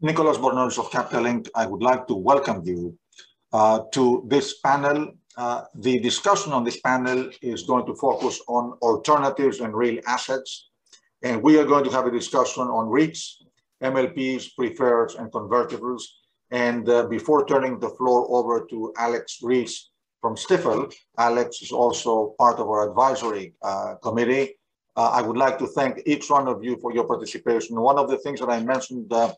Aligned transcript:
Nicholas 0.00 0.36
Bornozis 0.36 0.78
of 0.78 0.90
Capital 0.90 1.22
Link, 1.22 1.48
I 1.54 1.64
would 1.64 1.82
like 1.82 2.06
to 2.08 2.14
welcome 2.14 2.62
you 2.64 2.98
uh, 3.52 3.80
to 3.92 4.24
this 4.28 4.58
panel. 4.58 5.14
Uh, 5.38 5.62
the 5.74 5.98
discussion 6.00 6.52
on 6.52 6.64
this 6.64 6.80
panel 6.80 7.30
is 7.40 7.62
going 7.62 7.86
to 7.86 7.94
focus 7.94 8.40
on 8.46 8.72
alternatives 8.82 9.60
and 9.60 9.74
real 9.74 9.98
assets. 10.06 10.68
And 11.22 11.42
we 11.42 11.58
are 11.58 11.64
going 11.64 11.84
to 11.84 11.90
have 11.90 12.06
a 12.06 12.10
discussion 12.10 12.64
on 12.64 12.88
REITs, 12.88 13.42
MLPs, 13.82 14.50
preferreds, 14.58 15.18
and 15.18 15.32
convertibles. 15.32 16.02
And 16.50 16.86
uh, 16.90 17.06
before 17.06 17.46
turning 17.46 17.80
the 17.80 17.88
floor 17.90 18.26
over 18.28 18.66
to 18.66 18.92
Alex 18.98 19.38
Rees 19.42 19.90
from 20.20 20.36
Stifel, 20.36 20.92
Alex 21.16 21.62
is 21.62 21.72
also 21.72 22.34
part 22.38 22.58
of 22.58 22.68
our 22.68 22.90
advisory 22.90 23.54
uh, 23.62 23.94
committee. 24.02 24.58
Uh, 24.94 25.10
I 25.12 25.22
would 25.22 25.38
like 25.38 25.58
to 25.58 25.66
thank 25.66 26.02
each 26.04 26.28
one 26.28 26.48
of 26.48 26.62
you 26.62 26.76
for 26.82 26.92
your 26.92 27.06
participation. 27.06 27.80
One 27.80 27.98
of 27.98 28.10
the 28.10 28.18
things 28.18 28.40
that 28.40 28.50
I 28.50 28.62
mentioned 28.62 29.10
uh, 29.10 29.32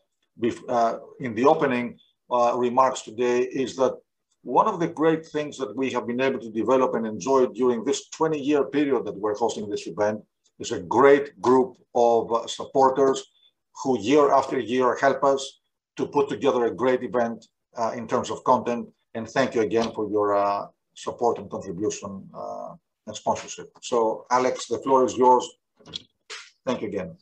in 1.19 1.35
the 1.35 1.45
opening 1.45 1.97
uh, 2.31 2.53
remarks 2.55 3.01
today 3.01 3.41
is 3.41 3.75
that 3.75 3.95
one 4.43 4.67
of 4.67 4.79
the 4.79 4.87
great 4.87 5.25
things 5.25 5.57
that 5.57 5.75
we 5.75 5.89
have 5.89 6.07
been 6.07 6.21
able 6.21 6.39
to 6.39 6.51
develop 6.51 6.95
and 6.95 7.05
enjoy 7.05 7.45
during 7.47 7.83
this 7.83 8.09
20 8.09 8.39
year 8.39 8.63
period 8.65 9.05
that 9.05 9.15
we're 9.15 9.35
hosting 9.35 9.69
this 9.69 9.87
event 9.87 10.21
is 10.59 10.71
a 10.71 10.79
great 10.79 11.39
group 11.41 11.77
of 11.95 12.31
uh, 12.31 12.47
supporters 12.47 13.23
who 13.83 13.99
year 13.99 14.31
after 14.31 14.59
year 14.59 14.95
help 14.95 15.23
us 15.23 15.59
to 15.97 16.05
put 16.05 16.29
together 16.29 16.65
a 16.65 16.73
great 16.73 17.03
event 17.03 17.45
uh, 17.77 17.91
in 17.95 18.07
terms 18.07 18.29
of 18.29 18.43
content. 18.43 18.87
And 19.13 19.27
thank 19.27 19.55
you 19.55 19.61
again 19.61 19.91
for 19.93 20.09
your 20.09 20.35
uh, 20.35 20.67
support 20.93 21.37
and 21.39 21.49
contribution 21.49 22.29
uh, 22.33 22.75
and 23.07 23.15
sponsorship. 23.15 23.69
So 23.81 24.25
Alex, 24.31 24.67
the 24.67 24.79
floor 24.79 25.05
is 25.05 25.17
yours. 25.17 25.47
Thank 26.65 26.81
you 26.81 26.87
again. 26.87 27.17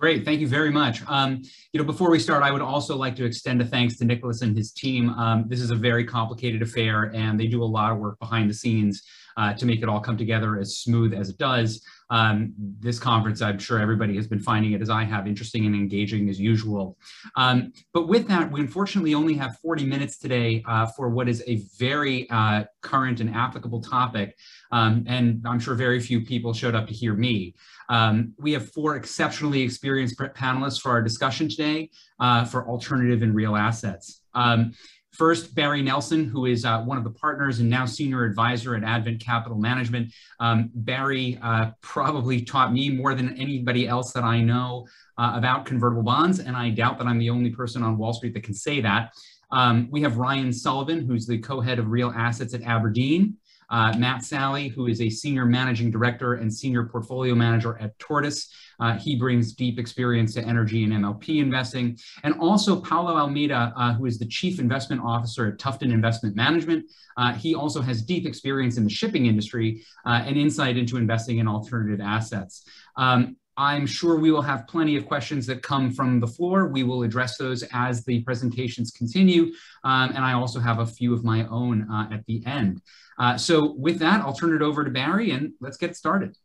Great, 0.00 0.24
thank 0.24 0.40
you 0.40 0.48
very 0.48 0.70
much. 0.70 1.02
Um, 1.08 1.42
you 1.74 1.78
know, 1.78 1.84
before 1.84 2.10
we 2.10 2.18
start, 2.18 2.42
I 2.42 2.50
would 2.50 2.62
also 2.62 2.96
like 2.96 3.14
to 3.16 3.24
extend 3.26 3.60
a 3.60 3.66
thanks 3.66 3.98
to 3.98 4.06
Nicholas 4.06 4.40
and 4.40 4.56
his 4.56 4.72
team. 4.72 5.10
Um, 5.10 5.44
this 5.46 5.60
is 5.60 5.70
a 5.70 5.74
very 5.74 6.06
complicated 6.06 6.62
affair, 6.62 7.12
and 7.14 7.38
they 7.38 7.46
do 7.46 7.62
a 7.62 7.66
lot 7.66 7.92
of 7.92 7.98
work 7.98 8.18
behind 8.18 8.48
the 8.48 8.54
scenes 8.54 9.02
uh, 9.36 9.52
to 9.52 9.66
make 9.66 9.82
it 9.82 9.90
all 9.90 10.00
come 10.00 10.16
together 10.16 10.58
as 10.58 10.78
smooth 10.78 11.12
as 11.12 11.28
it 11.28 11.36
does. 11.36 11.84
Um, 12.10 12.52
this 12.56 12.98
conference, 12.98 13.40
I'm 13.40 13.58
sure 13.58 13.78
everybody 13.78 14.16
has 14.16 14.26
been 14.26 14.40
finding 14.40 14.72
it 14.72 14.82
as 14.82 14.90
I 14.90 15.04
have, 15.04 15.26
interesting 15.26 15.66
and 15.66 15.74
engaging 15.74 16.28
as 16.28 16.40
usual. 16.40 16.98
Um, 17.36 17.72
but 17.94 18.08
with 18.08 18.26
that, 18.28 18.50
we 18.50 18.60
unfortunately 18.60 19.14
only 19.14 19.34
have 19.34 19.58
40 19.58 19.86
minutes 19.86 20.18
today 20.18 20.62
uh, 20.66 20.86
for 20.86 21.08
what 21.08 21.28
is 21.28 21.42
a 21.46 21.62
very 21.78 22.28
uh, 22.30 22.64
current 22.82 23.20
and 23.20 23.34
applicable 23.34 23.80
topic. 23.80 24.36
Um, 24.72 25.04
and 25.06 25.42
I'm 25.46 25.60
sure 25.60 25.74
very 25.74 26.00
few 26.00 26.20
people 26.24 26.52
showed 26.52 26.74
up 26.74 26.86
to 26.88 26.94
hear 26.94 27.14
me. 27.14 27.54
Um, 27.88 28.34
we 28.38 28.52
have 28.52 28.70
four 28.70 28.96
exceptionally 28.96 29.62
experienced 29.62 30.18
panelists 30.18 30.80
for 30.80 30.90
our 30.90 31.02
discussion 31.02 31.48
today 31.48 31.90
uh, 32.18 32.44
for 32.44 32.66
alternative 32.68 33.22
and 33.22 33.34
real 33.34 33.56
assets. 33.56 34.22
Um, 34.34 34.72
First, 35.12 35.54
Barry 35.54 35.82
Nelson, 35.82 36.24
who 36.24 36.46
is 36.46 36.64
uh, 36.64 36.82
one 36.82 36.96
of 36.96 37.04
the 37.04 37.10
partners 37.10 37.58
and 37.58 37.68
now 37.68 37.84
senior 37.84 38.24
advisor 38.24 38.76
at 38.76 38.84
Advent 38.84 39.20
Capital 39.20 39.58
Management. 39.58 40.12
Um, 40.38 40.70
Barry 40.72 41.38
uh, 41.42 41.72
probably 41.80 42.42
taught 42.42 42.72
me 42.72 42.90
more 42.90 43.14
than 43.14 43.36
anybody 43.38 43.88
else 43.88 44.12
that 44.12 44.22
I 44.22 44.40
know 44.40 44.86
uh, 45.18 45.32
about 45.34 45.66
convertible 45.66 46.04
bonds, 46.04 46.38
and 46.38 46.56
I 46.56 46.70
doubt 46.70 46.98
that 46.98 47.06
I'm 47.06 47.18
the 47.18 47.30
only 47.30 47.50
person 47.50 47.82
on 47.82 47.98
Wall 47.98 48.12
Street 48.12 48.34
that 48.34 48.44
can 48.44 48.54
say 48.54 48.80
that. 48.80 49.12
Um, 49.50 49.88
we 49.90 50.00
have 50.02 50.16
Ryan 50.16 50.52
Sullivan, 50.52 51.06
who's 51.06 51.26
the 51.26 51.38
co-head 51.38 51.78
of 51.78 51.88
real 51.88 52.12
assets 52.16 52.54
at 52.54 52.62
Aberdeen. 52.62 53.36
Uh, 53.70 53.96
Matt 53.96 54.24
Sallee, 54.24 54.68
who 54.68 54.86
is 54.86 55.00
a 55.00 55.08
senior 55.08 55.46
managing 55.46 55.90
director 55.90 56.34
and 56.34 56.52
senior 56.52 56.84
portfolio 56.84 57.34
manager 57.34 57.78
at 57.80 57.98
Tortoise. 57.98 58.52
Uh, 58.80 58.96
he 58.96 59.16
brings 59.16 59.52
deep 59.52 59.78
experience 59.78 60.34
to 60.34 60.42
energy 60.42 60.84
and 60.84 60.92
MLP 60.92 61.40
investing. 61.40 61.98
And 62.22 62.34
also 62.40 62.80
Paulo 62.80 63.16
Almeida, 63.16 63.72
uh, 63.76 63.92
who 63.94 64.06
is 64.06 64.18
the 64.18 64.26
chief 64.26 64.58
investment 64.58 65.02
officer 65.02 65.48
at 65.48 65.58
Tufton 65.58 65.92
Investment 65.92 66.34
Management. 66.34 66.86
Uh, 67.16 67.32
he 67.34 67.54
also 67.54 67.80
has 67.82 68.02
deep 68.02 68.26
experience 68.26 68.78
in 68.78 68.84
the 68.84 68.90
shipping 68.90 69.26
industry 69.26 69.82
uh, 70.06 70.22
and 70.24 70.36
insight 70.36 70.76
into 70.76 70.96
investing 70.96 71.38
in 71.38 71.46
alternative 71.46 72.00
assets. 72.00 72.64
Um, 72.96 73.36
I'm 73.56 73.86
sure 73.86 74.18
we 74.18 74.30
will 74.30 74.42
have 74.42 74.66
plenty 74.66 74.96
of 74.96 75.06
questions 75.06 75.46
that 75.46 75.62
come 75.62 75.90
from 75.90 76.20
the 76.20 76.26
floor. 76.26 76.68
We 76.68 76.82
will 76.82 77.02
address 77.02 77.36
those 77.36 77.62
as 77.72 78.04
the 78.04 78.22
presentations 78.22 78.90
continue. 78.90 79.52
Um, 79.84 80.10
and 80.14 80.24
I 80.24 80.32
also 80.32 80.60
have 80.60 80.78
a 80.78 80.86
few 80.86 81.12
of 81.12 81.24
my 81.24 81.46
own 81.48 81.90
uh, 81.90 82.08
at 82.12 82.24
the 82.26 82.44
end. 82.46 82.80
Uh, 83.18 83.36
so 83.36 83.72
with 83.72 83.98
that, 83.98 84.22
I'll 84.22 84.32
turn 84.32 84.54
it 84.54 84.62
over 84.62 84.84
to 84.84 84.90
Barry 84.90 85.32
and 85.32 85.52
let's 85.60 85.76
get 85.76 85.96
started. 85.96 86.36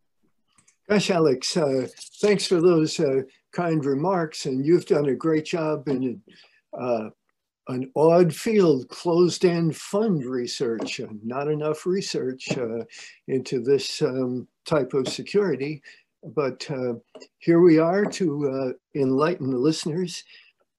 Gosh, 0.90 1.10
Alex, 1.10 1.56
uh, 1.58 1.88
thanks 2.22 2.46
for 2.46 2.62
those 2.62 3.00
uh, 3.00 3.22
kind 3.54 3.84
remarks. 3.86 4.46
And 4.46 4.66
you've 4.66 4.86
done 4.86 5.10
a 5.10 5.16
great 5.16 5.46
job 5.46 5.88
in 5.88 6.22
uh, 6.78 7.10
an 7.68 7.92
odd 7.96 8.34
field, 8.34 8.88
closed-end 8.90 9.76
fund 9.76 10.24
research, 10.26 11.02
not 11.24 11.48
enough 11.48 11.86
research 11.86 12.56
uh, 12.58 12.84
into 13.28 13.62
this 13.62 14.02
um, 14.02 14.48
type 14.66 14.94
of 14.94 15.08
security. 15.08 15.82
But 16.34 16.70
uh, 16.72 16.96
here 17.38 17.60
we 17.62 17.78
are 17.78 18.06
to 18.06 18.76
enlighten 18.96 19.52
the 19.52 19.58
listeners 19.58 20.24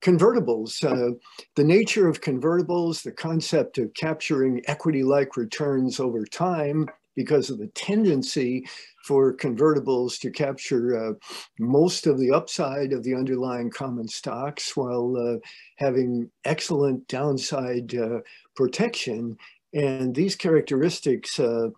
convertibles. 0.02 0.84
Uh, 0.84 1.16
the 1.56 1.64
nature 1.64 2.08
of 2.08 2.20
convertibles, 2.20 3.02
the 3.02 3.12
concept 3.12 3.78
of 3.78 3.92
capturing 3.94 4.62
equity-like 4.68 5.36
returns 5.36 5.98
over 5.98 6.24
time 6.24 6.88
because 7.16 7.48
of 7.48 7.58
the 7.58 7.68
tendency 7.68 8.64
for 9.04 9.34
convertibles 9.36 10.20
to 10.20 10.30
capture 10.30 10.96
uh, 10.96 11.12
most 11.58 12.06
of 12.06 12.18
the 12.18 12.30
upside 12.30 12.92
of 12.92 13.02
the 13.02 13.14
underlying 13.14 13.70
common 13.70 14.06
stocks 14.06 14.76
while 14.76 15.16
uh, 15.16 15.38
having 15.76 16.30
excellent 16.44 17.06
downside 17.08 17.94
uh, 17.96 18.18
protection. 18.54 19.36
And 19.72 20.14
these 20.14 20.36
characteristics 20.36 21.40
uh, 21.40 21.44
uh, 21.44 21.70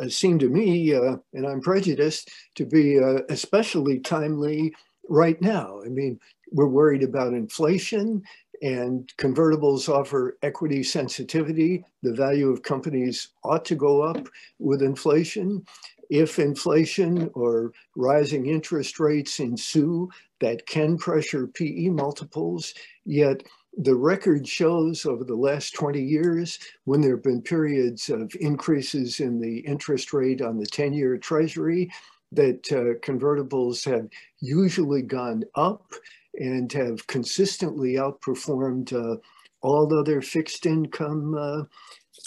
Uh, 0.00 0.08
seem 0.08 0.38
to 0.38 0.48
me, 0.48 0.94
uh, 0.94 1.16
and 1.32 1.46
I'm 1.46 1.60
prejudiced, 1.60 2.30
to 2.56 2.66
be 2.66 2.98
uh, 2.98 3.22
especially 3.28 4.00
timely 4.00 4.74
right 5.08 5.40
now. 5.40 5.80
I 5.84 5.88
mean, 5.88 6.18
we're 6.52 6.66
worried 6.68 7.02
about 7.02 7.32
inflation 7.32 8.22
and 8.62 9.12
convertibles 9.18 9.88
offer 9.88 10.38
equity 10.42 10.82
sensitivity. 10.82 11.84
The 12.02 12.14
value 12.14 12.50
of 12.50 12.62
companies 12.62 13.28
ought 13.44 13.64
to 13.66 13.74
go 13.74 14.02
up 14.02 14.28
with 14.58 14.82
inflation. 14.82 15.64
If 16.08 16.38
inflation 16.38 17.30
or 17.34 17.72
rising 17.96 18.46
interest 18.46 19.00
rates 19.00 19.40
ensue, 19.40 20.08
that 20.40 20.66
can 20.66 20.98
pressure 20.98 21.46
PE 21.46 21.88
multiples, 21.88 22.74
yet 23.04 23.42
the 23.76 23.94
record 23.94 24.48
shows 24.48 25.04
over 25.04 25.22
the 25.22 25.36
last 25.36 25.74
20 25.74 26.00
years 26.00 26.58
when 26.84 27.00
there 27.00 27.16
have 27.16 27.22
been 27.22 27.42
periods 27.42 28.08
of 28.08 28.32
increases 28.40 29.20
in 29.20 29.38
the 29.40 29.58
interest 29.60 30.12
rate 30.12 30.40
on 30.40 30.58
the 30.58 30.66
10-year 30.66 31.18
treasury 31.18 31.90
that 32.32 32.66
uh, 32.72 32.98
convertibles 33.06 33.84
have 33.84 34.08
usually 34.40 35.02
gone 35.02 35.44
up 35.54 35.92
and 36.38 36.72
have 36.72 37.06
consistently 37.06 37.94
outperformed 37.94 38.92
uh, 38.92 39.16
all 39.62 39.92
other 39.98 40.20
fixed 40.20 40.66
income 40.66 41.34
uh, 41.34 41.62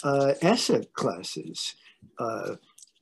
uh, 0.04 0.34
asset 0.42 0.92
classes. 0.94 1.74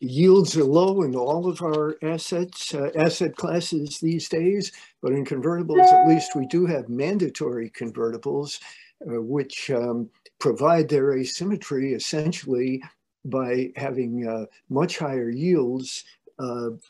Uh, 0.03 0.07
yields 0.07 0.57
are 0.57 0.65
low 0.65 1.03
in 1.03 1.15
all 1.15 1.49
of 1.49 1.63
our 1.63 1.97
assets, 2.03 2.75
uh, 2.75 2.91
asset 2.97 3.37
classes 3.37 3.99
these 4.01 4.29
days, 4.29 4.73
but 5.03 5.13
in 5.13 5.25
convertibles, 5.25 5.93
at 5.93 6.09
least 6.09 6.37
we 6.37 6.47
do 6.47 6.67
have 6.67 6.89
mandatory 6.89 7.71
convertibles, 7.71 8.61
uh, 9.07 9.21
which 9.21 9.71
um, 9.71 10.09
provide 10.39 10.89
their 10.89 11.13
asymmetry 11.17 11.95
essentially 11.95 12.83
by 13.25 13.71
having 13.77 14.47
much 14.71 14.99
higher 14.99 15.31
yields 15.31 16.05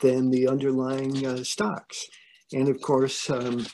than 0.01 0.29
the 0.29 0.47
underlying 0.47 1.43
stocks. 1.43 2.07
And 2.53 2.69
of 2.69 2.81
course, 2.81 3.29
um, 3.29 3.65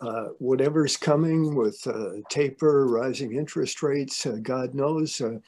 uh, 0.00 0.28
whatever's 0.38 0.96
coming 0.96 1.54
with 1.54 1.86
uh, 1.86 2.22
taper, 2.30 2.86
rising 2.86 3.36
interest 3.36 3.82
rates, 3.82 4.24
uh, 4.26 4.38
God 4.42 4.74
knows, 4.74 5.20
uh, 5.20 5.38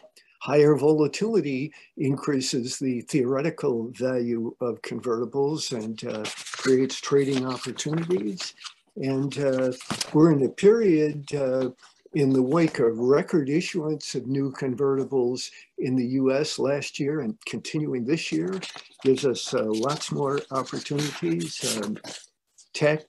higher 0.43 0.75
volatility 0.75 1.73
increases 1.97 2.77
the 2.77 3.01
theoretical 3.03 3.93
value 3.93 4.53
of 4.61 4.83
convertibles 4.83 5.71
and 5.73 6.05
uh, 6.05 6.25
creates 6.57 7.01
trading 7.01 7.47
opportunities. 7.47 8.53
And 8.97 9.33
we're 10.13 10.33
in 10.33 10.45
a 10.45 10.49
period 10.49 11.31
in 12.15 12.31
the 12.31 12.43
wake 12.43 12.81
of 12.81 12.99
record 12.99 13.49
issuance 13.49 14.17
of 14.17 14.27
new 14.27 14.51
convertibles 14.53 15.49
in 15.79 15.95
the 15.95 16.07
US 16.21 16.59
last 16.59 16.99
year 16.99 17.21
and 17.21 17.39
continuing 17.47 18.05
this 18.05 18.33
year 18.33 18.61
gives 19.05 19.25
us 19.25 19.55
lots 19.55 20.11
more 20.11 20.41
opportunities. 20.51 21.81
Um, 21.85 21.97
tech, 22.75 23.05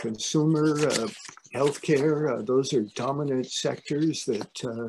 consumer, 0.00 0.78
uh, 0.88 1.08
healthcare, 1.54 2.38
uh, 2.38 2.42
those 2.42 2.72
are 2.72 2.86
dominant 2.94 3.46
sectors 3.50 4.24
that 4.24 4.64
uh, 4.64 4.88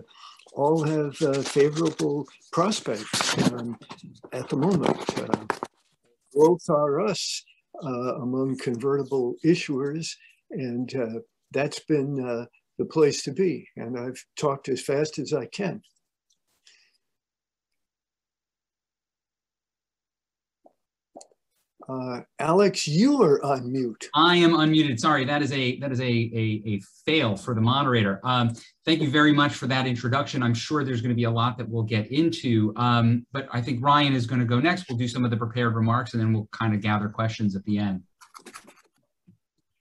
all 0.51 0.83
have 0.83 1.21
uh, 1.21 1.42
favorable 1.42 2.27
prospects 2.51 3.38
um, 3.51 3.77
at 4.33 4.50
the 4.50 4.57
moment. 4.57 5.19
Uh, 5.19 5.45
growth 6.33 6.69
are 6.69 7.01
us 7.01 7.44
uh, 7.83 8.15
among 8.21 8.57
convertible 8.57 9.36
issuers 9.45 10.09
and 10.51 10.94
that's 11.51 11.80
been 11.80 12.24
uh, 12.25 12.45
the 12.77 12.86
place 12.86 13.24
to 13.24 13.31
be. 13.31 13.68
And 13.77 14.00
I've 14.00 14.24
talked 14.38 14.69
as 14.69 14.81
fast 14.81 15.19
as 15.19 15.33
I 15.33 15.45
can. 15.48 15.81
Uh, 21.88 22.22
Alex, 22.39 22.88
you 22.88 23.22
are 23.22 23.44
on 23.44 23.72
mute. 23.72 24.10
I 24.13 24.36
am 24.38 24.51
unmuted. 24.51 25.00
Sorry, 25.00 25.25
that 25.25 25.42
is 25.42 25.51
a 25.51 25.80
that 25.80 25.92
is 25.92 26.00
a 26.00 26.04
a, 26.04 26.63
a 26.66 26.81
fail 27.06 27.36
for 27.36 27.54
the 27.54 27.62
moderator. 27.62 28.19
Um, 28.24 28.54
thank 28.86 29.01
you 29.01 29.10
very 29.10 29.33
much 29.33 29.54
for 29.54 29.68
that 29.68 29.88
introduction. 29.88 30.44
I'm 30.44 30.54
sure 30.54 30.83
there's 30.83 31.01
going 31.01 31.10
to 31.10 31.16
be 31.16 31.25
a 31.25 31.31
lot 31.31 31.57
that 31.57 31.68
we'll 31.68 31.83
get 31.83 32.12
into, 32.12 32.74
um, 32.75 33.25
but 33.31 33.48
I 33.51 33.62
think 33.62 33.83
Ryan 33.83 34.13
is 34.13 34.25
going 34.25 34.39
to 34.39 34.45
go 34.45 34.60
next. 34.60 34.89
We'll 34.89 34.98
do 34.98 35.07
some 35.07 35.25
of 35.25 35.31
the 35.31 35.38
prepared 35.38 35.75
remarks, 35.75 36.13
and 36.13 36.22
then 36.22 36.33
we'll 36.33 36.48
kind 36.51 36.74
of 36.74 36.81
gather 36.81 37.10
questions 37.10 37.56
at 37.56 37.63
the 37.66 37.78
end. 37.78 38.04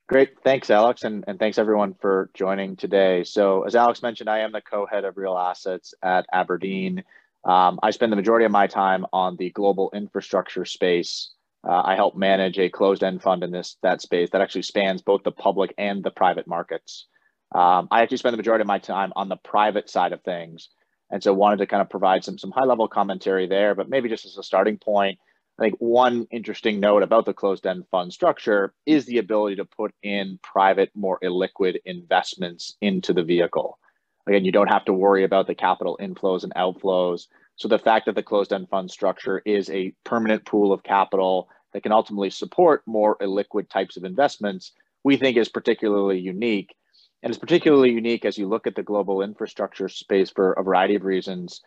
Great, 0.08 0.31
thanks, 0.43 0.70
Alex, 0.70 1.05
and, 1.05 1.23
and 1.29 1.38
thanks 1.38 1.56
everyone 1.56 1.94
for 2.00 2.31
joining 2.35 2.75
today. 2.75 3.23
So, 3.23 3.62
as 3.62 3.76
Alex 3.76 4.02
mentioned, 4.02 4.29
I 4.29 4.41
am 4.41 4.50
the 4.50 4.61
co-head 4.61 5.05
of 5.05 5.17
real 5.17 5.38
assets 5.38 5.94
at 6.02 6.26
Aberdeen. 6.32 7.05
Um, 7.44 7.79
I 7.82 7.91
spend 7.91 8.11
the 8.11 8.17
majority 8.17 8.44
of 8.44 8.50
my 8.50 8.67
time 8.67 9.06
on 9.12 9.37
the 9.37 9.50
global 9.50 9.91
infrastructure 9.94 10.64
space. 10.64 11.31
Uh, 11.67 11.83
I 11.85 11.95
help 11.95 12.17
manage 12.17 12.59
a 12.59 12.71
closed-end 12.71 13.23
fund 13.23 13.43
in 13.43 13.51
this 13.51 13.77
that 13.83 14.01
space 14.01 14.31
that 14.31 14.41
actually 14.41 14.62
spans 14.62 15.03
both 15.03 15.23
the 15.23 15.33
public 15.33 15.75
and 15.77 16.03
the 16.03 16.11
private 16.11 16.47
markets. 16.47 17.07
Um, 17.55 17.89
I 17.91 18.03
actually 18.03 18.17
spend 18.19 18.33
the 18.33 18.39
majority 18.39 18.62
of 18.62 18.69
my 18.69 18.79
time 18.79 19.12
on 19.17 19.29
the 19.29 19.37
private 19.37 19.91
side 19.91 20.12
of 20.12 20.23
things, 20.23 20.71
and 21.11 21.23
so 21.23 21.35
wanted 21.35 21.59
to 21.59 21.67
kind 21.67 21.83
of 21.83 21.91
provide 21.91 22.25
some 22.25 22.39
some 22.39 22.51
high-level 22.51 22.89
commentary 22.89 23.47
there. 23.47 23.75
But 23.75 23.91
maybe 23.91 24.09
just 24.09 24.25
as 24.25 24.39
a 24.39 24.43
starting 24.43 24.79
point, 24.79 25.19
I 25.59 25.65
think 25.65 25.75
one 25.79 26.27
interesting 26.31 26.81
note 26.81 27.03
about 27.03 27.27
the 27.27 27.35
closed-end 27.35 27.85
fund 27.91 28.12
structure 28.12 28.73
is 28.87 29.05
the 29.05 29.19
ability 29.19 29.57
to 29.57 29.67
put 29.67 29.93
in 30.03 30.39
private, 30.43 30.91
more 30.95 31.19
illiquid 31.23 31.77
investments 31.85 32.77
into 32.81 33.12
the 33.12 33.25
vehicle. 33.25 33.79
Again, 34.27 34.45
you 34.45 34.53
don't 34.53 34.69
have 34.69 34.87
to 34.87 34.93
worry 34.93 35.25
about 35.25 35.47
the 35.47 35.55
capital 35.55 35.99
inflows 36.01 36.45
and 36.45 36.55
outflows. 36.55 37.27
So 37.61 37.69
the 37.69 37.79
fact 37.79 38.07
that 38.07 38.15
the 38.15 38.23
closed-end 38.23 38.71
fund 38.71 38.91
structure 38.91 39.43
is 39.45 39.69
a 39.69 39.93
permanent 40.03 40.47
pool 40.47 40.73
of 40.73 40.83
capital 40.83 41.51
that 41.75 41.83
can 41.83 41.93
ultimately 41.93 42.31
support 42.31 42.83
more 42.87 43.19
illiquid 43.19 43.69
types 43.69 43.99
of 43.99 44.05
investments, 44.05 44.73
we 45.05 45.19
think 45.19 45.37
is 45.37 45.51
particularly 45.51 46.19
unique. 46.19 46.75
And 47.23 47.31
it's 47.31 47.39
particularly 47.39 47.91
unique 47.91 48.25
as 48.25 48.39
you 48.39 48.49
look 48.49 48.67
at 48.67 48.77
the 48.77 48.83
global 48.83 49.21
infrastructure 49.21 49.91
space 49.91 50.31
for 50.31 50.55
a 50.55 50.62
variety 50.62 50.95
of 50.95 51.05
reasons. 51.05 51.61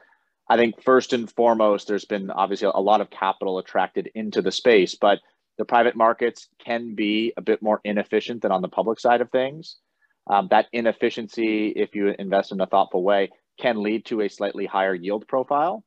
I 0.50 0.57
think 0.57 0.81
first 0.81 1.13
and 1.13 1.30
foremost, 1.30 1.88
there's 1.88 2.06
been 2.06 2.31
obviously 2.31 2.72
a 2.74 2.81
lot 2.81 3.01
of 3.01 3.12
capital 3.12 3.60
attracted 3.60 4.10
into 4.16 4.42
the 4.42 4.51
space, 4.51 4.95
but 4.95 5.19
the 5.60 5.66
private 5.66 5.95
markets 5.95 6.48
can 6.66 6.95
be 6.95 7.34
a 7.38 7.42
bit 7.42 7.62
more 7.62 7.81
inefficient 7.84 8.42
than 8.42 8.51
on 8.51 8.63
the 8.63 8.68
public 8.68 9.00
side 9.00 9.22
of 9.22 9.30
things. 9.30 9.78
Um, 10.25 10.48
that 10.50 10.69
inefficiency, 10.74 11.68
if 11.68 11.94
you 11.94 12.16
invest 12.18 12.51
in 12.51 12.62
a 12.62 12.66
thoughtful 12.66 13.04
way, 13.04 13.30
can 13.59 13.81
lead 13.81 14.05
to 14.05 14.21
a 14.21 14.29
slightly 14.29 14.65
higher 14.65 14.94
yield 14.94 15.27
profile. 15.27 15.83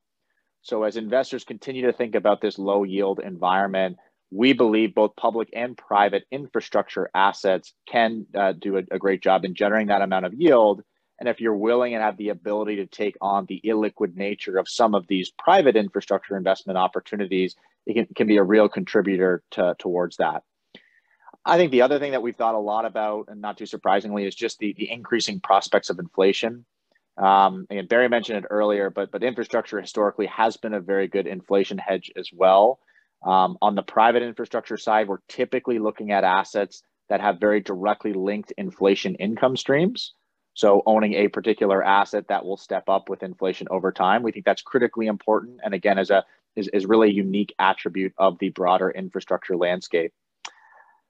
So 0.62 0.82
as 0.82 0.96
investors 0.96 1.44
continue 1.44 1.86
to 1.86 1.92
think 1.92 2.14
about 2.14 2.40
this 2.40 2.58
low 2.58 2.82
yield 2.82 3.20
environment, 3.20 3.98
we 4.30 4.52
believe 4.52 4.94
both 4.94 5.14
public 5.16 5.48
and 5.52 5.76
private 5.76 6.24
infrastructure 6.30 7.08
assets 7.14 7.72
can 7.88 8.26
uh, 8.36 8.52
do 8.52 8.76
a, 8.76 8.82
a, 8.90 8.98
great 8.98 9.22
job 9.22 9.44
in 9.44 9.54
generating 9.54 9.88
that 9.88 10.02
amount 10.02 10.26
of 10.26 10.34
yield. 10.34 10.82
And 11.20 11.28
if 11.28 11.40
you're 11.40 11.56
willing 11.56 11.94
and 11.94 12.02
have 12.02 12.16
the 12.16 12.30
ability 12.30 12.76
to 12.76 12.86
take 12.86 13.16
on 13.20 13.46
the 13.46 13.60
illiquid 13.64 14.16
nature 14.16 14.58
of 14.58 14.68
some 14.68 14.94
of 14.94 15.06
these 15.06 15.30
private 15.30 15.76
infrastructure 15.76 16.36
investment 16.36 16.76
opportunities, 16.76 17.54
it 17.86 17.94
can, 17.94 18.06
can 18.14 18.26
be 18.26 18.36
a 18.36 18.42
real 18.42 18.68
contributor 18.68 19.42
to, 19.52 19.76
towards 19.78 20.16
that. 20.16 20.42
I 21.44 21.56
think 21.56 21.70
the 21.70 21.82
other 21.82 22.00
thing 22.00 22.10
that 22.10 22.22
we've 22.22 22.34
thought 22.34 22.56
a 22.56 22.58
lot 22.58 22.84
about, 22.84 23.26
and 23.28 23.40
not 23.40 23.56
too 23.56 23.66
surprisingly, 23.66 24.26
is 24.26 24.34
just 24.34 24.58
the, 24.58 24.74
the 24.76 24.90
increasing 24.90 25.38
prospects 25.38 25.90
of 25.90 26.00
inflation. 26.00 26.66
Um, 27.18 27.66
and 27.70 27.88
Barry 27.88 28.08
mentioned 28.08 28.44
it 28.44 28.48
earlier, 28.50 28.90
but 28.90 29.10
but 29.10 29.22
infrastructure 29.22 29.80
historically 29.80 30.26
has 30.26 30.56
been 30.56 30.74
a 30.74 30.80
very 30.80 31.08
good 31.08 31.26
inflation 31.26 31.78
hedge 31.78 32.10
as 32.16 32.30
well. 32.32 32.78
Um, 33.24 33.56
on 33.62 33.74
the 33.74 33.82
private 33.82 34.22
infrastructure 34.22 34.76
side, 34.76 35.08
we're 35.08 35.18
typically 35.28 35.78
looking 35.78 36.12
at 36.12 36.24
assets 36.24 36.82
that 37.08 37.20
have 37.20 37.40
very 37.40 37.60
directly 37.60 38.12
linked 38.12 38.52
inflation 38.58 39.14
income 39.14 39.56
streams. 39.56 40.12
So 40.54 40.82
owning 40.86 41.14
a 41.14 41.28
particular 41.28 41.82
asset 41.82 42.28
that 42.28 42.44
will 42.44 42.56
step 42.56 42.88
up 42.88 43.08
with 43.08 43.22
inflation 43.22 43.68
over 43.70 43.92
time, 43.92 44.22
we 44.22 44.32
think 44.32 44.44
that's 44.44 44.62
critically 44.62 45.06
important. 45.06 45.60
And 45.62 45.74
again, 45.74 45.98
as 45.98 46.10
a 46.10 46.24
is, 46.56 46.68
is 46.68 46.86
really 46.86 47.10
a 47.10 47.12
unique 47.12 47.54
attribute 47.58 48.14
of 48.16 48.38
the 48.38 48.48
broader 48.48 48.90
infrastructure 48.90 49.56
landscape. 49.56 50.12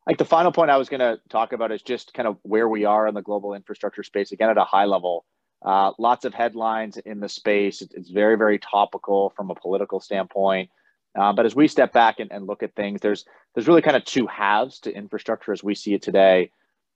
Like 0.06 0.18
the 0.18 0.24
final 0.24 0.52
point 0.52 0.70
I 0.70 0.76
was 0.76 0.88
going 0.88 1.00
to 1.00 1.20
talk 1.28 1.52
about 1.52 1.72
is 1.72 1.82
just 1.82 2.12
kind 2.14 2.28
of 2.28 2.38
where 2.42 2.68
we 2.68 2.84
are 2.84 3.06
in 3.08 3.14
the 3.14 3.22
global 3.22 3.54
infrastructure 3.54 4.02
space. 4.02 4.32
Again, 4.32 4.50
at 4.50 4.58
a 4.58 4.64
high 4.64 4.84
level, 4.84 5.24
uh, 5.64 5.92
lots 5.98 6.24
of 6.24 6.34
headlines 6.34 6.96
in 6.98 7.20
the 7.20 7.28
space. 7.28 7.82
It's 7.82 8.10
very, 8.10 8.36
very 8.36 8.58
topical 8.58 9.32
from 9.36 9.50
a 9.50 9.54
political 9.54 10.00
standpoint. 10.00 10.70
Uh, 11.18 11.32
but 11.32 11.46
as 11.46 11.56
we 11.56 11.66
step 11.66 11.92
back 11.92 12.20
and, 12.20 12.30
and, 12.30 12.46
look 12.46 12.62
at 12.62 12.74
things, 12.74 13.00
there's 13.00 13.24
there's 13.54 13.66
really 13.66 13.80
kind 13.80 13.96
of 13.96 14.04
two 14.04 14.26
halves 14.26 14.80
to 14.80 14.94
infrastructure 14.94 15.52
as 15.52 15.64
we 15.64 15.74
see 15.74 15.94
it 15.94 16.02
today. 16.02 16.50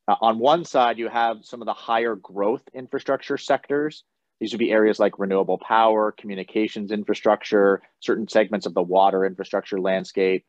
Uh, 0.06 0.16
on 0.20 0.38
one 0.38 0.64
side, 0.64 0.98
you 0.98 1.08
have 1.08 1.38
some 1.42 1.62
of 1.62 1.66
the 1.66 1.72
higher 1.72 2.14
growth 2.16 2.62
infrastructure 2.74 3.38
sectors. 3.38 4.04
These 4.38 4.52
would 4.52 4.58
be 4.58 4.72
areas 4.72 4.98
like 4.98 5.18
renewable 5.18 5.58
power, 5.58 6.12
communications 6.12 6.92
infrastructure, 6.92 7.82
certain 8.00 8.28
segments 8.28 8.66
of 8.66 8.74
the 8.74 8.82
water 8.82 9.24
infrastructure 9.24 9.80
landscape. 9.80 10.44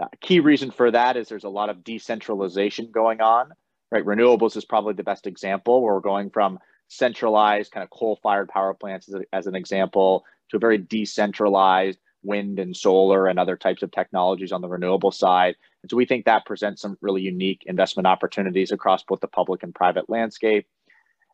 Uh, 0.00 0.06
key 0.20 0.40
reason 0.40 0.70
for 0.70 0.90
that 0.90 1.16
is 1.16 1.28
there's 1.28 1.44
a 1.44 1.48
lot 1.48 1.70
of 1.70 1.84
decentralization 1.84 2.90
going 2.92 3.20
on. 3.20 3.52
Right, 3.90 4.04
renewables 4.04 4.56
is 4.56 4.64
probably 4.64 4.94
the 4.94 5.04
best 5.04 5.26
example 5.26 5.80
where 5.80 5.94
we're 5.94 6.00
going 6.00 6.30
from 6.30 6.58
centralized 6.88 7.72
kind 7.72 7.84
of 7.84 7.90
coal-fired 7.90 8.48
power 8.48 8.74
plants 8.74 9.08
as, 9.08 9.14
a, 9.14 9.22
as 9.32 9.46
an 9.46 9.54
example 9.54 10.24
to 10.50 10.56
a 10.56 10.60
very 10.60 10.78
decentralized 10.78 11.98
wind 12.22 12.58
and 12.58 12.76
solar 12.76 13.26
and 13.26 13.38
other 13.38 13.56
types 13.56 13.82
of 13.82 13.90
technologies 13.90 14.52
on 14.52 14.60
the 14.60 14.68
renewable 14.68 15.10
side. 15.10 15.54
And 15.82 15.90
so 15.90 15.96
we 15.96 16.06
think 16.06 16.24
that 16.24 16.46
presents 16.46 16.82
some 16.82 16.96
really 17.00 17.20
unique 17.20 17.62
investment 17.66 18.06
opportunities 18.06 18.72
across 18.72 19.02
both 19.02 19.20
the 19.20 19.28
public 19.28 19.62
and 19.62 19.74
private 19.74 20.08
landscape. 20.08 20.66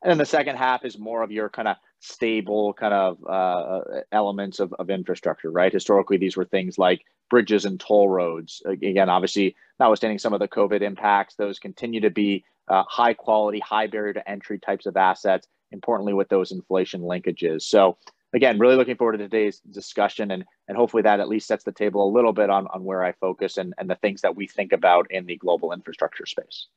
And 0.03 0.11
then 0.11 0.19
the 0.19 0.25
second 0.25 0.57
half 0.57 0.85
is 0.85 0.99
more 0.99 1.23
of 1.23 1.31
your 1.31 1.49
kind 1.51 1.69
of 1.69 1.77
stable 2.01 2.73
kind 2.73 2.95
of 2.95 3.19
uh, 3.29 4.01
elements 4.11 4.59
of, 4.59 4.73
of 4.79 4.89
infrastructure, 4.89 5.51
right? 5.51 5.73
Historically, 5.73 6.17
these 6.17 6.37
were 6.37 6.47
things 6.47 6.79
like 6.79 7.05
bridges 7.29 7.67
and 7.67 7.79
toll 7.79 8.09
roads. 8.09 8.63
Again, 8.65 9.11
obviously, 9.11 9.55
notwithstanding 9.79 10.19
some 10.19 10.33
of 10.33 10.41
the 10.41 10.49
COVID 10.49 10.81
impacts, 10.81 11.35
those 11.35 11.59
continue 11.59 12.01
to 12.01 12.11
be 12.11 12.45
uh, 12.71 12.85
high 12.89 13.13
quality, 13.13 13.59
high 13.59 13.87
barrier 13.87 14.15
to 14.15 14.31
entry 14.31 14.59
types 14.59 14.87
of 14.87 14.97
assets, 14.97 15.47
importantly 15.73 16.15
with 16.15 16.29
those 16.29 16.53
inflation 16.53 17.03
linkages. 17.03 17.63
So 17.63 17.99
again, 18.33 18.59
really 18.59 18.77
looking 18.77 18.97
forward 18.97 19.13
to 19.13 19.19
today's 19.19 19.61
discussion 19.71 20.31
and, 20.31 20.45
and 20.69 20.77
hopefully 20.77 21.03
that 21.03 21.21
at 21.21 21.29
least 21.29 21.49
sets 21.49 21.65
the 21.65 21.73
table 21.73 22.09
a 22.09 22.11
little 22.13 22.33
bit 22.33 22.49
on, 22.49 22.67
on 22.69 22.85
where 22.85 23.05
I 23.05 23.13
focus 23.13 23.57
and, 23.57 23.75
and 23.79 23.91
the 23.91 23.97
things 23.97 24.21
that 24.23 24.37
we 24.37 24.47
think 24.47 24.73
about 24.73 25.11
in 25.11 25.27
the 25.27 25.37
global 25.37 25.73
infrastructure 25.73 26.27
space. 26.27 26.69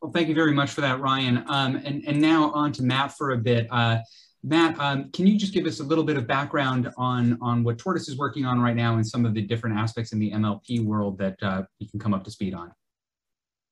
Well, 0.00 0.12
thank 0.12 0.28
you 0.28 0.34
very 0.34 0.52
much 0.52 0.70
for 0.70 0.80
that, 0.80 1.00
Ryan. 1.00 1.44
Um, 1.48 1.76
and, 1.84 2.04
and 2.06 2.20
now 2.20 2.50
on 2.52 2.72
to 2.72 2.82
Matt 2.82 3.12
for 3.12 3.32
a 3.32 3.38
bit. 3.38 3.66
Uh, 3.70 3.98
Matt, 4.44 4.78
um, 4.80 5.10
can 5.12 5.28
you 5.28 5.38
just 5.38 5.54
give 5.54 5.66
us 5.66 5.78
a 5.78 5.84
little 5.84 6.02
bit 6.02 6.16
of 6.16 6.26
background 6.26 6.90
on, 6.96 7.38
on 7.40 7.62
what 7.62 7.78
Tortoise 7.78 8.08
is 8.08 8.18
working 8.18 8.44
on 8.44 8.60
right 8.60 8.74
now 8.74 8.96
and 8.96 9.06
some 9.06 9.24
of 9.24 9.34
the 9.34 9.42
different 9.42 9.78
aspects 9.78 10.12
in 10.12 10.18
the 10.18 10.32
MLP 10.32 10.84
world 10.84 11.18
that 11.18 11.40
uh, 11.42 11.62
you 11.78 11.88
can 11.88 12.00
come 12.00 12.12
up 12.12 12.24
to 12.24 12.30
speed 12.30 12.52
on? 12.52 12.72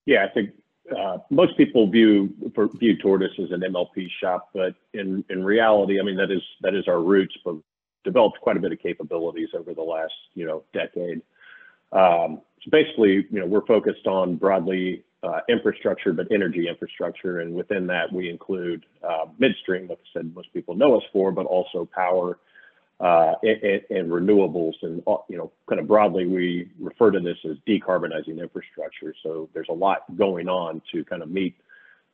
Yeah, 0.07 0.25
I 0.25 0.29
think 0.33 0.51
uh, 0.97 1.19
most 1.31 1.57
people 1.57 1.89
view 1.89 2.33
view 2.75 2.97
Tortoise 2.97 3.33
as 3.39 3.51
an 3.51 3.61
MLP 3.61 4.09
shop, 4.21 4.51
but 4.53 4.75
in 4.93 5.25
in 5.31 5.45
reality, 5.45 6.01
I 6.01 6.03
mean 6.03 6.17
that 6.17 6.31
is 6.31 6.43
that 6.63 6.75
is 6.75 6.89
our 6.89 7.01
roots, 7.01 7.37
but 7.45 7.57
developed 8.05 8.41
quite 8.41 8.57
a 8.57 8.61
bit 8.61 8.73
of 8.73 8.79
capabilities 8.79 9.49
over 9.55 9.75
the 9.75 9.83
last 9.83 10.13
you 10.35 10.47
know 10.47 10.63
decade. 10.73 11.23
Um, 11.93 12.41
so 12.63 12.71
basically, 12.71 13.27
you 13.31 13.41
know, 13.41 13.47
we're 13.47 13.67
focused 13.67 14.07
on 14.07 14.37
broadly 14.37 15.03
uh, 15.23 15.41
infrastructure, 15.49 16.13
but 16.13 16.31
energy 16.31 16.69
infrastructure, 16.69 17.41
and 17.41 17.55
within 17.55 17.87
that 17.89 18.13
we 18.13 18.31
include 18.31 18.85
uh, 19.03 19.27
midstream, 19.39 19.89
like 19.89 19.99
I 19.99 20.19
said, 20.19 20.35
most 20.35 20.53
people 20.53 20.75
know 20.75 20.97
us 20.97 21.05
for, 21.13 21.33
but 21.33 21.47
also 21.47 21.89
power 21.95 22.39
and, 23.01 23.81
and, 23.91 24.11
renewables. 24.11 24.75
And, 24.83 25.03
uh, 25.07 25.19
you 25.29 25.37
know, 25.37 25.51
kind 25.69 25.81
of 25.81 25.89
broadly, 25.89 26.27
we 26.27 26.71
refer 26.79 27.11
to 27.11 27.21
this 27.21 27.39
as 27.49 27.57
decarbonizing 27.67 28.41
infrastructure. 28.41 29.15
So 29.23 29.49
there's 29.55 29.69
a 29.71 29.75
lot 29.75 30.17
going 30.17 30.49
on 30.49 30.83
to 30.93 31.05
kind 31.05 31.23
of 31.23 31.31
meet 31.31 31.57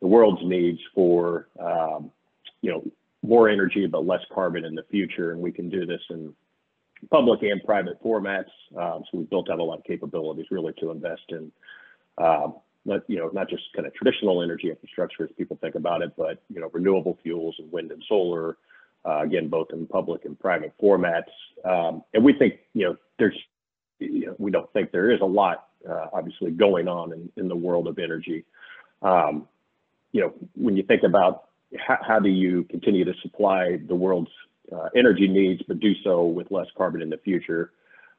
the 0.00 0.06
world's 0.06 0.42
needs 0.44 0.78
for, 0.94 1.48
um, 1.58 2.10
you 2.62 2.70
know, 2.70 2.84
more 3.22 3.48
energy, 3.48 3.86
but 3.86 4.06
less 4.06 4.20
carbon 4.32 4.64
in 4.64 4.74
the 4.74 4.84
future. 4.90 5.32
And 5.32 5.40
we 5.40 5.50
can 5.50 5.68
do 5.68 5.86
this 5.86 6.02
in 6.10 6.32
public 7.10 7.42
and 7.42 7.62
private 7.64 8.02
formats. 8.02 8.50
Um, 8.76 9.02
so 9.10 9.18
we've 9.18 9.30
built 9.30 9.50
out 9.50 9.58
a 9.58 9.64
lot 9.64 9.78
of 9.78 9.84
capabilities 9.84 10.46
really 10.50 10.72
to 10.74 10.90
invest 10.90 11.22
in, 11.30 11.50
um, 12.18 12.56
not, 12.84 13.02
you 13.08 13.18
know, 13.18 13.28
not 13.32 13.48
just 13.48 13.64
kind 13.74 13.86
of 13.86 13.94
traditional 13.94 14.42
energy 14.42 14.70
infrastructure 14.70 15.24
as 15.24 15.30
people 15.36 15.58
think 15.60 15.74
about 15.74 16.02
it, 16.02 16.12
but, 16.16 16.42
you 16.48 16.60
know, 16.60 16.70
renewable 16.72 17.18
fuels 17.22 17.56
and 17.58 17.70
wind 17.72 17.90
and 17.90 18.02
solar, 18.08 18.56
uh, 19.06 19.22
again, 19.22 19.48
both 19.48 19.68
in 19.72 19.86
public 19.86 20.24
and 20.24 20.38
private 20.38 20.72
formats. 20.82 21.30
Um, 21.64 22.02
and 22.12 22.24
we 22.24 22.32
think, 22.32 22.54
you 22.74 22.84
know, 22.84 22.96
there's, 23.18 23.38
you 23.98 24.26
know, 24.26 24.34
we 24.38 24.50
don't 24.50 24.70
think 24.72 24.90
there 24.92 25.10
is 25.10 25.20
a 25.20 25.26
lot, 25.26 25.68
uh, 25.88 26.06
obviously, 26.12 26.50
going 26.50 26.88
on 26.88 27.12
in, 27.12 27.30
in 27.36 27.48
the 27.48 27.56
world 27.56 27.86
of 27.86 27.98
energy. 27.98 28.44
Um, 29.02 29.46
you 30.12 30.20
know, 30.22 30.32
when 30.54 30.76
you 30.76 30.82
think 30.82 31.02
about 31.02 31.44
how, 31.78 31.98
how 32.06 32.18
do 32.18 32.28
you 32.28 32.64
continue 32.64 33.04
to 33.04 33.14
supply 33.22 33.78
the 33.86 33.94
world's 33.94 34.30
uh, 34.72 34.88
energy 34.96 35.28
needs, 35.28 35.62
but 35.68 35.80
do 35.80 35.92
so 36.02 36.24
with 36.24 36.50
less 36.50 36.66
carbon 36.76 37.02
in 37.02 37.10
the 37.10 37.18
future. 37.18 37.70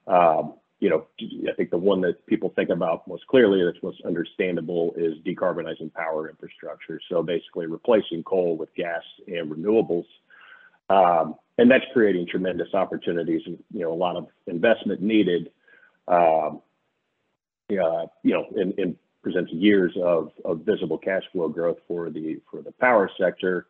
Um, 0.08 0.53
you 0.79 0.89
know, 0.89 1.08
I 1.20 1.56
think 1.56 1.72
the 1.72 1.77
one 1.77 2.01
that 2.01 2.24
people 2.27 2.53
think 2.56 2.70
about 2.70 3.08
most 3.08 3.25
clearly, 3.27 3.63
that's 3.65 3.82
most 3.84 4.01
understandable, 4.06 4.94
is 4.96 5.15
decarbonizing 5.25 5.91
power 5.94 6.29
infrastructure. 6.29 7.00
So 7.10 7.24
basically 7.24 7.65
replacing 7.65 8.24
coal 8.24 8.58
with 8.58 8.74
gas 8.75 9.01
and 9.27 9.51
renewables. 9.51 10.06
Um, 10.89 11.36
and 11.58 11.70
that's 11.70 11.86
creating 11.91 12.27
tremendous 12.27 12.74
opportunities 12.74 13.41
and, 13.46 13.58
you 13.74 13.82
know, 13.82 13.91
a 13.91 13.96
lot 13.96 14.15
of 14.15 14.27
investment 14.46 15.01
needed, 15.01 15.51
um, 16.08 16.62
uh, 17.72 18.06
you 18.24 18.34
know, 18.34 18.46
and, 18.56 18.77
and 18.77 18.96
presents 19.24 19.51
years 19.51 19.94
of, 20.01 20.32
of 20.46 20.60
visible 20.60 20.98
cash 20.98 21.24
flow 21.32 21.50
growth 21.50 21.77
for 21.88 22.10
the, 22.10 22.39
for 22.50 22.62
the 22.62 22.72
power 22.74 23.10
sector. 23.20 23.67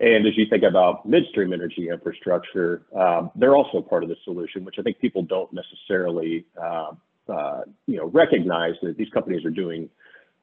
And 0.00 0.26
as 0.26 0.36
you 0.36 0.46
think 0.48 0.62
about 0.62 1.06
midstream 1.06 1.52
energy 1.52 1.88
infrastructure, 1.90 2.82
um, 2.96 3.30
they're 3.34 3.56
also 3.56 3.80
part 3.80 4.02
of 4.02 4.08
the 4.08 4.16
solution, 4.24 4.64
which 4.64 4.76
I 4.78 4.82
think 4.82 4.98
people 4.98 5.22
don't 5.22 5.52
necessarily, 5.52 6.46
uh, 6.60 6.92
uh, 7.28 7.60
you 7.86 7.96
know, 7.96 8.06
recognize 8.06 8.74
that 8.82 8.96
these 8.96 9.10
companies 9.10 9.44
are 9.44 9.50
doing, 9.50 9.90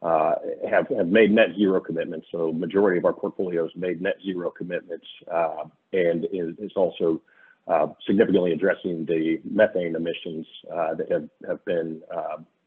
uh, 0.01 0.35
have, 0.69 0.87
have 0.89 1.07
made 1.07 1.31
net 1.31 1.49
zero 1.57 1.79
commitments. 1.79 2.27
So 2.31 2.51
majority 2.51 2.97
of 2.97 3.05
our 3.05 3.13
portfolios 3.13 3.71
made 3.75 4.01
net 4.01 4.17
zero 4.23 4.51
commitments 4.51 5.05
uh, 5.31 5.63
and 5.93 6.25
is, 6.25 6.55
is 6.59 6.71
also 6.75 7.21
uh, 7.67 7.87
significantly 8.05 8.51
addressing 8.51 9.05
the 9.05 9.39
methane 9.49 9.95
emissions 9.95 10.45
uh, 10.71 10.93
that 10.95 11.11
have, 11.11 11.29
have 11.47 11.65
been, 11.65 12.01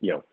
you 0.00 0.12
know, 0.12 0.24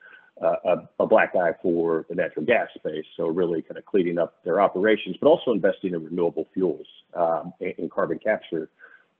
a, 0.41 0.77
a, 0.99 1.07
black 1.07 1.33
eye 1.35 1.53
for 1.61 2.05
the 2.09 2.15
natural 2.15 2.45
gas 2.45 2.67
space. 2.75 3.05
So 3.15 3.27
really 3.27 3.61
kind 3.61 3.77
of 3.77 3.85
cleaning 3.85 4.17
up 4.17 4.43
their 4.43 4.59
operations, 4.59 5.15
but 5.21 5.27
also 5.27 5.51
investing 5.51 5.93
in 5.93 6.03
renewable 6.03 6.47
fuels 6.53 6.87
um, 7.13 7.53
in 7.61 7.89
carbon 7.89 8.19
capture, 8.19 8.69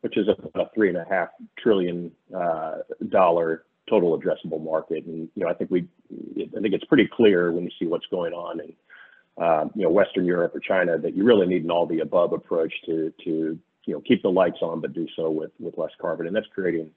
which 0.01 0.17
is 0.17 0.27
a, 0.27 0.60
a 0.60 0.70
three 0.74 0.89
and 0.89 0.98
a 0.98 1.05
half 1.10 1.29
trillion 1.58 2.12
uh, 2.36 2.79
dollar 3.10 3.63
total 3.89 4.20
addressable 4.20 4.63
market. 4.63 5.06
And 5.06 5.30
you 5.36 5.44
know, 5.44 5.50
I 5.50 5.54
think 5.54 5.72
we, 5.72 5.88
I 6.12 6.62
think 6.62 6.74
it's 6.74 6.86
pretty 6.86 7.08
clear 7.12 7.51
when 7.51 7.63
you 7.63 7.72
see 7.80 7.86
what's 7.86 8.06
going 8.08 8.34
on 8.34 8.60
in, 8.60 8.74
uh, 9.42 9.65
you 9.75 9.84
know, 9.84 9.89
Western 9.89 10.25
Europe 10.25 10.56
or 10.56 10.60
China 10.60 10.98
that 10.98 11.15
you 11.15 11.24
really 11.24 11.46
need 11.46 11.63
an 11.63 11.72
all 11.72 11.86
the 11.86 12.00
above 12.00 12.34
approach 12.34 12.74
to 12.86 13.13
to 13.24 13.60
you 13.86 13.94
know 13.94 14.01
keep 14.01 14.22
the 14.22 14.30
lights 14.30 14.58
on, 14.62 14.82
but 14.82 14.94
do 14.94 15.08
so 15.15 15.30
with 15.30 15.51
with 15.60 15.77
less 15.77 15.92
carbon, 16.00 16.27
and 16.27 16.36
that's 16.36 16.48
creating 16.54 16.92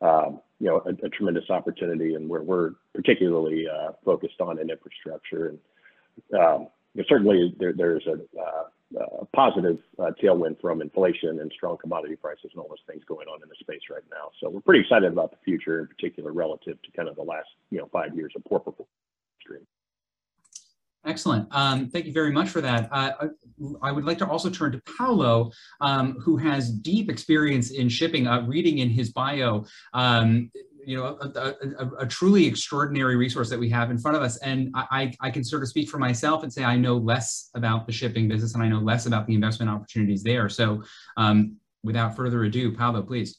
um, 0.00 0.40
you 0.60 0.68
know, 0.68 0.82
a, 0.86 1.08
tremendous 1.08 1.50
opportunity 1.50 2.14
and 2.14 2.28
where 2.28 2.42
we're 2.42 2.72
particularly 2.94 3.66
uh, 3.68 3.92
focused 4.04 4.40
on 4.40 4.58
in 4.58 4.70
infrastructure. 4.70 5.48
And 5.48 6.40
um, 6.40 6.68
certainly 7.08 7.54
there, 7.58 7.72
there's 7.72 8.06
a, 8.06 8.14
uh, 8.40 8.64
a 8.96 9.26
positive 9.34 9.78
uh, 9.98 10.10
tailwind 10.22 10.60
from 10.60 10.80
inflation 10.80 11.40
and 11.40 11.52
strong 11.54 11.76
commodity 11.76 12.16
prices 12.16 12.50
and 12.52 12.60
all 12.60 12.68
those 12.68 12.78
things 12.86 13.02
going 13.06 13.28
on 13.28 13.42
in 13.42 13.48
the 13.48 13.54
space 13.60 13.82
right 13.90 14.02
now. 14.10 14.30
So 14.40 14.48
we're 14.48 14.60
pretty 14.60 14.80
excited 14.80 15.12
about 15.12 15.30
the 15.30 15.36
future, 15.44 15.80
in 15.80 15.86
particular 15.88 16.32
relative 16.32 16.80
to 16.82 16.90
kind 16.92 17.08
of 17.08 17.16
the 17.16 17.22
last 17.22 17.48
you 17.70 17.78
know 17.78 17.88
five 17.92 18.14
years 18.14 18.32
of 18.36 18.44
poor 18.44 18.60
performance. 18.60 18.88
Excellent. 21.08 21.48
Um, 21.52 21.88
thank 21.88 22.06
you 22.06 22.12
very 22.12 22.32
much 22.32 22.48
for 22.48 22.60
that. 22.60 22.88
Uh, 22.92 23.12
I, 23.20 23.88
I, 23.88 23.92
would 23.92 24.04
like 24.04 24.18
to 24.18 24.28
also 24.28 24.50
turn 24.50 24.72
to 24.72 24.82
Paulo, 24.98 25.52
um, 25.80 26.18
who 26.20 26.36
has 26.36 26.70
deep 26.70 27.08
experience 27.08 27.70
in 27.70 27.88
shipping. 27.88 28.26
Uh, 28.26 28.42
reading 28.42 28.78
in 28.78 28.90
his 28.90 29.10
bio, 29.10 29.64
um, 29.94 30.50
you 30.84 30.96
know, 30.96 31.18
a, 31.20 31.54
a, 31.78 31.90
a, 32.00 32.06
truly 32.06 32.46
extraordinary 32.46 33.16
resource 33.16 33.50
that 33.50 33.58
we 33.58 33.68
have 33.68 33.90
in 33.90 33.98
front 33.98 34.16
of 34.16 34.22
us. 34.22 34.36
And 34.38 34.70
I, 34.74 35.12
I, 35.20 35.30
can 35.30 35.44
sort 35.44 35.62
of 35.62 35.68
speak 35.68 35.88
for 35.88 35.98
myself 35.98 36.42
and 36.42 36.52
say 36.52 36.64
I 36.64 36.76
know 36.76 36.96
less 36.96 37.50
about 37.54 37.86
the 37.86 37.92
shipping 37.92 38.28
business 38.28 38.54
and 38.54 38.62
I 38.62 38.68
know 38.68 38.78
less 38.78 39.06
about 39.06 39.26
the 39.26 39.34
investment 39.34 39.70
opportunities 39.70 40.22
there. 40.22 40.48
So 40.48 40.82
um, 41.16 41.56
without 41.82 42.16
further 42.16 42.44
ado, 42.44 42.72
Paulo, 42.72 43.02
please. 43.02 43.38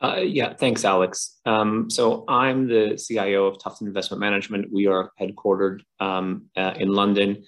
Uh, 0.00 0.16
yeah, 0.16 0.54
thanks, 0.54 0.84
Alex. 0.84 1.38
Um, 1.44 1.90
so 1.90 2.24
I'm 2.28 2.68
the 2.68 2.96
CIO 2.96 3.46
of 3.46 3.58
Tufton 3.58 3.88
Investment 3.88 4.20
Management. 4.20 4.72
We 4.72 4.86
are 4.86 5.10
headquartered 5.20 5.80
um, 5.98 6.46
uh, 6.56 6.74
in 6.76 6.88
London. 6.88 7.44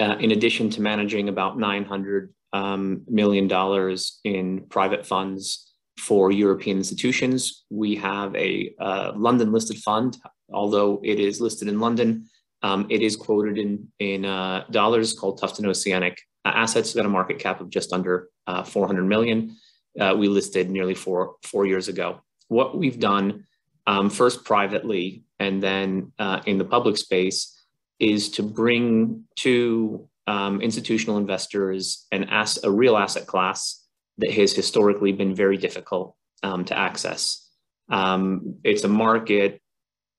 Uh, 0.00 0.16
in 0.20 0.30
addition 0.30 0.70
to 0.70 0.80
managing 0.80 1.28
about 1.28 1.58
900 1.58 2.32
um, 2.52 3.02
million 3.08 3.48
dollars 3.48 4.20
in 4.24 4.64
private 4.68 5.04
funds 5.04 5.67
for 5.98 6.30
European 6.30 6.78
institutions, 6.78 7.64
we 7.70 7.96
have 7.96 8.34
a 8.36 8.74
uh, 8.78 9.12
London 9.16 9.52
listed 9.52 9.78
fund. 9.78 10.16
Although 10.52 11.00
it 11.04 11.18
is 11.20 11.40
listed 11.40 11.68
in 11.68 11.80
London, 11.80 12.26
um, 12.62 12.86
it 12.88 13.02
is 13.02 13.16
quoted 13.16 13.58
in, 13.58 13.88
in 13.98 14.24
uh, 14.24 14.64
dollars 14.70 15.12
called 15.12 15.40
Tufton 15.40 15.66
Oceanic 15.66 16.20
Assets, 16.44 16.94
got 16.94 17.04
a 17.04 17.08
market 17.08 17.38
cap 17.38 17.60
of 17.60 17.68
just 17.68 17.92
under 17.92 18.28
uh, 18.46 18.62
400 18.62 19.04
million 19.04 19.56
uh, 19.98 20.14
we 20.16 20.28
listed 20.28 20.70
nearly 20.70 20.94
four, 20.94 21.34
four 21.42 21.66
years 21.66 21.88
ago. 21.88 22.20
What 22.48 22.76
we've 22.76 22.98
done 22.98 23.46
um, 23.86 24.10
first 24.10 24.44
privately 24.44 25.24
and 25.38 25.62
then 25.62 26.12
uh, 26.18 26.40
in 26.46 26.58
the 26.58 26.64
public 26.64 26.96
space 26.96 27.54
is 27.98 28.30
to 28.30 28.42
bring 28.42 29.24
to 29.36 30.08
um, 30.26 30.60
institutional 30.60 31.16
investors 31.18 32.06
an 32.12 32.24
ass, 32.24 32.62
a 32.62 32.70
real 32.70 32.96
asset 32.96 33.26
class 33.26 33.84
that 34.18 34.32
has 34.32 34.52
historically 34.52 35.12
been 35.12 35.34
very 35.34 35.56
difficult 35.56 36.14
um, 36.42 36.64
to 36.66 36.76
access. 36.76 37.48
Um, 37.88 38.56
it's 38.64 38.84
a 38.84 38.88
market 38.88 39.60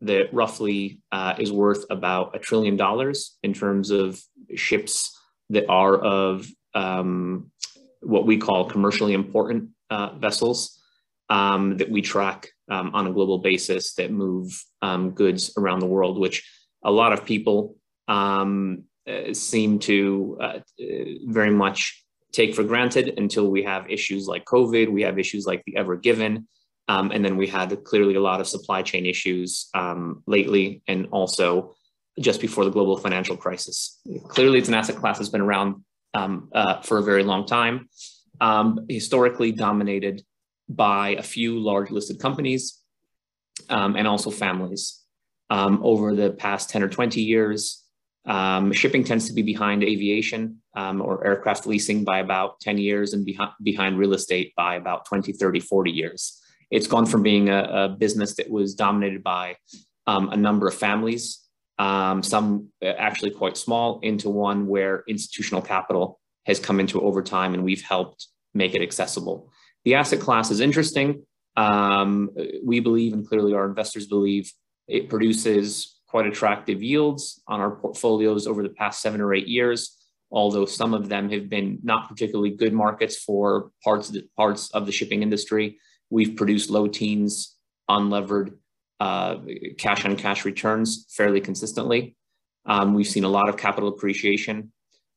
that 0.02 0.34
roughly 0.34 1.02
uh, 1.12 1.36
is 1.38 1.52
worth 1.52 1.86
about 1.90 2.36
a 2.36 2.40
trillion 2.40 2.78
dollars 2.78 3.38
in 3.44 3.54
terms 3.54 3.92
of 3.92 4.22
ships 4.56 5.18
that 5.50 5.68
are 5.68 5.96
of 5.98 6.48
um, 6.74 7.52
what 8.02 8.26
we 8.26 8.38
call 8.38 8.66
commercially 8.66 9.14
important 9.14 9.70
uh, 9.90 10.18
vessels 10.18 10.80
um, 11.30 11.78
that 11.78 11.90
we 11.90 12.02
track 12.02 12.50
um, 12.70 12.92
on 12.94 13.08
a 13.08 13.12
global 13.12 13.40
basis 13.40 13.94
that 13.96 14.12
move 14.12 14.64
um, 14.82 15.12
goods 15.12 15.54
around 15.58 15.80
the 15.80 15.86
world, 15.86 16.18
which 16.18 16.50
a 16.84 16.92
lot 16.92 17.12
of 17.12 17.26
people 17.26 17.76
uh, 18.08 19.34
seem 19.34 19.80
to 19.80 20.38
uh, 20.42 20.60
very 21.26 21.52
much 21.52 22.06
take 22.32 22.56
for 22.56 22.64
granted 22.64 23.14
until 23.18 23.50
we 23.50 23.64
have 23.64 23.90
issues 23.90 24.28
like 24.28 24.46
COVID, 24.46 24.92
we 24.92 25.02
have 25.04 25.18
issues 25.18 25.46
like 25.46 25.64
the 25.66 25.76
Ever 25.76 25.96
Given, 25.96 26.48
um, 26.88 27.12
and 27.12 27.24
then 27.24 27.38
we 27.38 27.48
had 27.48 27.84
clearly 27.84 28.16
a 28.16 28.22
lot 28.22 28.40
of 28.40 28.48
supply 28.48 28.82
chain 28.82 29.06
issues 29.06 29.70
um, 29.74 30.24
lately 30.28 30.82
and 30.88 31.08
also 31.12 31.76
just 32.20 32.42
before 32.42 32.66
the 32.66 32.72
global 32.72 32.98
financial 32.98 33.38
crisis. 33.38 34.00
Clearly, 34.28 34.60
it's 34.60 34.68
an 34.68 34.74
asset 34.74 34.98
class 34.98 35.18
that's 35.18 35.30
been 35.30 35.42
around 35.42 35.84
um, 36.14 36.50
uh, 36.54 36.82
for 36.82 36.98
a 36.98 37.04
very 37.04 37.24
long 37.24 37.46
time 37.46 37.88
um, 38.42 38.86
historically 38.90 39.52
dominated 39.52 40.24
by 40.68 41.10
a 41.10 41.24
few 41.24 41.60
large 41.60 41.92
listed 41.92 42.20
companies 42.20 42.80
um, 43.70 43.96
and 43.96 44.08
also 44.08 44.30
families. 44.30 45.04
Um, 45.52 45.80
over 45.84 46.16
the 46.16 46.30
past 46.30 46.70
10 46.70 46.84
or 46.84 46.90
20 46.90 47.22
years, 47.22 47.84
um, 48.30 48.72
shipping 48.72 49.04
tends 49.04 49.28
to 49.28 49.34
be 49.34 49.42
behind 49.42 49.84
aviation 49.84 50.62
um, 50.76 51.02
or 51.02 51.26
aircraft 51.26 51.66
leasing 51.66 52.04
by 52.06 52.20
about 52.20 52.60
10 52.62 52.78
years 52.78 53.14
and 53.14 53.26
behind, 53.26 53.52
behind 53.64 53.98
real 53.98 54.14
estate 54.14 54.54
by 54.56 54.76
about 54.76 55.06
20, 55.06 55.34
30, 55.34 55.60
40 55.60 55.92
years. 55.92 56.42
It's 56.72 56.88
gone 56.88 57.08
from 57.08 57.24
being 57.24 57.50
a, 57.50 57.64
a 57.64 57.90
business 57.90 58.36
that 58.36 58.50
was 58.50 58.76
dominated 58.76 59.24
by 59.24 59.58
um, 60.06 60.30
a 60.30 60.38
number 60.38 60.68
of 60.68 60.76
families, 60.76 61.40
some 61.80 62.70
actually 62.84 63.32
quite 63.32 63.58
small, 63.58 64.00
into 64.02 64.30
one 64.30 64.68
where 64.68 65.04
institutional 65.08 65.62
capital 65.62 66.20
has 66.46 66.60
come 66.60 66.80
into 66.80 67.02
over 67.02 67.24
time 67.24 67.54
and 67.54 67.64
we've 67.64 67.82
helped 67.82 68.28
make 68.54 68.76
it 68.76 68.82
accessible. 68.82 69.52
The 69.86 69.96
asset 69.96 70.20
class 70.20 70.52
is 70.52 70.60
interesting. 70.60 71.26
Um, 71.56 72.30
we 72.64 72.80
believe, 72.80 73.14
and 73.14 73.28
clearly 73.28 73.54
our 73.54 73.66
investors 73.66 74.08
believe, 74.08 74.52
it 74.88 75.10
produces 75.10 75.99
quite 76.10 76.26
attractive 76.26 76.82
yields 76.82 77.42
on 77.48 77.60
our 77.60 77.72
portfolios 77.72 78.48
over 78.48 78.64
the 78.64 78.70
past 78.70 79.02
seven 79.02 79.22
or 79.22 79.34
eight 79.34 79.48
years, 79.48 79.96
although 80.32 80.66
some 80.66 80.96
of 80.96 81.08
them 81.08 81.30
have 81.30 81.50
been 81.50 81.80
not 81.84 82.10
particularly 82.10 82.50
good 82.50 82.74
markets 82.74 83.16
for 83.18 83.72
parts 83.84 84.08
of 84.10 84.16
the, 84.16 84.28
parts 84.36 84.72
of 84.72 84.88
the 84.88 84.92
shipping 84.92 85.22
industry. 85.22 85.78
We've 86.10 86.36
produced 86.36 86.72
low 86.72 86.88
teens 86.88 87.56
unlevered 87.90 88.56
uh, 89.00 89.38
cash 89.78 90.04
on 90.04 90.16
cash 90.16 90.46
returns 90.46 91.06
fairly 91.10 91.42
consistently. 91.42 92.16
Um, 92.66 92.96
we've 92.96 93.08
seen 93.08 93.24
a 93.24 93.30
lot 93.30 93.48
of 93.48 93.56
capital 93.56 93.90
appreciation 93.90 94.72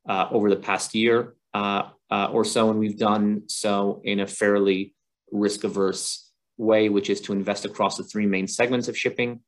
uh, 0.08 0.28
over 0.30 0.50
the 0.50 0.56
past 0.56 0.94
year 0.94 1.34
uh, 1.54 1.84
uh, 2.10 2.26
or 2.26 2.44
so, 2.44 2.70
and 2.70 2.78
we've 2.78 2.98
done 2.98 3.44
so 3.48 4.02
in 4.04 4.20
a 4.20 4.26
fairly 4.26 4.94
risk 5.30 5.64
averse 5.64 6.30
way, 6.58 6.90
which 6.90 7.08
is 7.08 7.20
to 7.22 7.32
invest 7.32 7.64
across 7.64 7.96
the 7.96 8.04
three 8.04 8.26
main 8.26 8.46
segments 8.46 8.88
of 8.88 8.96
shipping, 8.96 9.40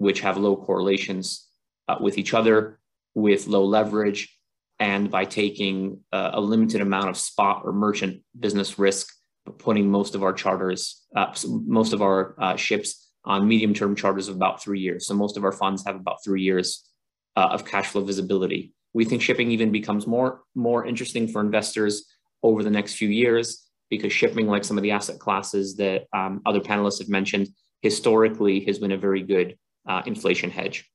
which 0.00 0.20
have 0.20 0.38
low 0.38 0.56
correlations 0.56 1.46
uh, 1.88 1.96
with 2.00 2.16
each 2.16 2.32
other, 2.32 2.80
with 3.14 3.46
low 3.46 3.64
leverage, 3.64 4.34
and 4.78 5.10
by 5.10 5.26
taking 5.26 6.00
uh, 6.10 6.30
a 6.32 6.40
limited 6.40 6.80
amount 6.80 7.10
of 7.10 7.18
spot 7.18 7.60
or 7.64 7.72
merchant 7.72 8.22
business 8.38 8.78
risk, 8.78 9.12
putting 9.58 9.90
most 9.90 10.14
of 10.14 10.22
our 10.22 10.32
charters, 10.32 11.04
uh, 11.14 11.34
most 11.46 11.92
of 11.92 12.00
our 12.00 12.34
uh, 12.40 12.56
ships 12.56 13.10
on 13.26 13.46
medium 13.46 13.74
term 13.74 13.94
charters 13.94 14.28
of 14.28 14.36
about 14.36 14.62
three 14.62 14.80
years. 14.80 15.06
So 15.06 15.12
most 15.12 15.36
of 15.36 15.44
our 15.44 15.52
funds 15.52 15.84
have 15.84 15.96
about 15.96 16.24
three 16.24 16.42
years 16.42 16.88
of 17.36 17.64
cash 17.64 17.86
flow 17.86 18.04
visibility 18.04 18.74
We 18.92 19.04
think 19.06 19.22
shipping 19.22 19.50
even 19.50 19.70
becomes 19.70 20.06
more, 20.06 20.42
more 20.54 20.84
interesting 20.84 21.28
for 21.28 21.40
investors 21.40 22.04
over 22.42 22.62
the 22.62 22.70
next 22.70 22.94
few 22.94 23.08
years 23.08 23.70
because 23.90 24.12
shipping, 24.12 24.46
like 24.46 24.64
some 24.64 24.78
of 24.78 24.82
the 24.82 24.92
asset 24.92 25.18
classes 25.18 25.76
that 25.76 26.04
um, 26.12 26.40
other 26.46 26.60
panelists 26.60 27.00
have 27.00 27.08
mentioned, 27.08 27.48
historically 27.82 28.64
has 28.66 28.78
been 28.78 28.92
a 28.92 28.96
very 28.96 29.22
good 29.22 29.56
uh, 29.88 30.02
inflation 30.06 30.50
hedge. 30.50 30.90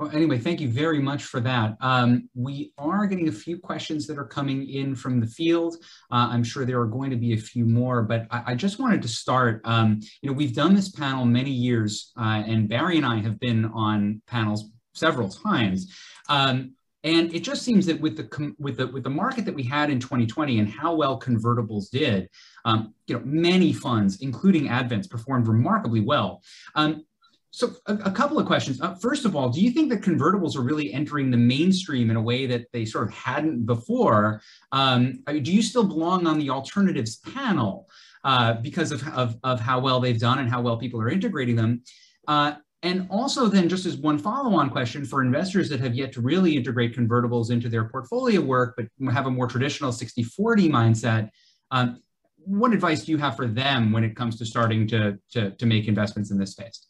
Well, 0.00 0.10
anyway, 0.12 0.38
thank 0.38 0.60
you 0.60 0.68
very 0.68 1.00
much 1.00 1.22
for 1.22 1.38
that. 1.40 1.76
Um, 1.80 2.28
we 2.34 2.72
are 2.78 3.06
getting 3.06 3.28
a 3.28 3.32
few 3.32 3.58
questions 3.58 4.08
that 4.08 4.18
are 4.18 4.26
coming 4.26 4.68
in 4.68 4.96
from 4.96 5.20
the 5.20 5.26
field. 5.26 5.76
Uh, 6.10 6.28
I'm 6.30 6.42
sure 6.42 6.64
there 6.64 6.80
are 6.80 6.86
going 6.86 7.10
to 7.10 7.16
be 7.16 7.32
a 7.32 7.38
few 7.38 7.64
more, 7.64 8.02
but 8.02 8.26
I, 8.30 8.42
I 8.48 8.54
just 8.56 8.80
wanted 8.80 9.02
to 9.02 9.08
start. 9.08 9.60
Um, 9.64 10.00
you 10.20 10.28
know, 10.28 10.36
we've 10.36 10.54
done 10.54 10.74
this 10.74 10.90
panel 10.90 11.24
many 11.24 11.52
years, 11.52 12.12
uh, 12.18 12.42
and 12.44 12.68
Barry 12.68 12.96
and 12.96 13.06
I 13.06 13.18
have 13.20 13.38
been 13.38 13.66
on 13.66 14.20
panels 14.26 14.64
several 14.94 15.28
times. 15.28 15.94
Um, 16.28 16.72
and 17.04 17.34
it 17.34 17.40
just 17.40 17.62
seems 17.62 17.84
that 17.86 18.00
with 18.00 18.16
the 18.16 18.54
with 18.58 18.78
the 18.78 18.86
with 18.86 19.04
the 19.04 19.10
market 19.10 19.44
that 19.44 19.54
we 19.54 19.62
had 19.62 19.90
in 19.90 20.00
2020 20.00 20.58
and 20.58 20.68
how 20.68 20.94
well 20.94 21.20
convertibles 21.20 21.90
did, 21.90 22.28
um, 22.64 22.94
you 23.06 23.14
know, 23.14 23.22
many 23.24 23.72
funds, 23.72 24.22
including 24.22 24.68
Advents, 24.68 25.08
performed 25.08 25.46
remarkably 25.46 26.00
well. 26.00 26.42
Um, 26.74 27.04
so 27.50 27.72
a, 27.86 27.94
a, 28.06 28.10
couple 28.10 28.36
of 28.40 28.46
questions. 28.46 28.80
Uh, 28.80 28.96
first 28.96 29.24
of 29.24 29.36
all, 29.36 29.48
do 29.48 29.60
you 29.60 29.70
think 29.70 29.88
that 29.90 30.00
convertibles 30.00 30.56
are 30.56 30.62
really 30.62 30.92
entering 30.92 31.30
the 31.30 31.36
mainstream 31.36 32.10
in 32.10 32.16
a 32.16 32.20
way 32.20 32.46
that 32.46 32.66
they 32.72 32.84
sort 32.84 33.06
of 33.06 33.14
hadn't 33.14 33.64
before? 33.64 34.40
Um, 34.72 35.22
do 35.28 35.52
you 35.52 35.62
still 35.62 35.84
belong 35.84 36.26
on 36.26 36.40
the 36.40 36.50
alternatives 36.50 37.18
panel 37.18 37.88
uh, 38.24 38.54
because 38.54 38.90
of, 38.90 39.06
of, 39.08 39.36
of, 39.44 39.60
how 39.60 39.78
well 39.78 40.00
they've 40.00 40.18
done 40.18 40.40
and 40.40 40.50
how 40.50 40.62
well 40.62 40.78
people 40.78 41.00
are 41.00 41.08
integrating 41.08 41.54
them? 41.54 41.82
Uh, 42.26 42.54
and 42.84 43.06
also 43.08 43.46
then 43.46 43.66
just 43.66 43.86
as 43.86 43.96
one 43.96 44.18
follow-on 44.18 44.68
question 44.68 45.06
for 45.06 45.22
investors 45.22 45.70
that 45.70 45.80
have 45.80 45.94
yet 45.94 46.12
to 46.12 46.20
really 46.20 46.54
integrate 46.54 46.94
convertibles 46.94 47.50
into 47.50 47.70
their 47.70 47.88
portfolio 47.88 48.42
work, 48.42 48.76
but 48.76 48.86
have 49.10 49.24
a 49.24 49.30
more 49.30 49.46
traditional 49.46 49.90
60-40 49.90 50.70
mindset, 50.70 51.30
um, 51.70 52.02
what 52.36 52.74
advice 52.74 53.02
do 53.06 53.12
you 53.12 53.16
have 53.16 53.36
for 53.36 53.46
them 53.46 53.90
when 53.90 54.04
it 54.04 54.14
comes 54.14 54.36
to 54.36 54.44
starting 54.44 54.86
to, 54.88 55.18
to, 55.30 55.52
to 55.52 55.64
make 55.64 55.88
investments 55.88 56.30
in 56.30 56.38
this 56.38 56.52
space? 56.52 56.86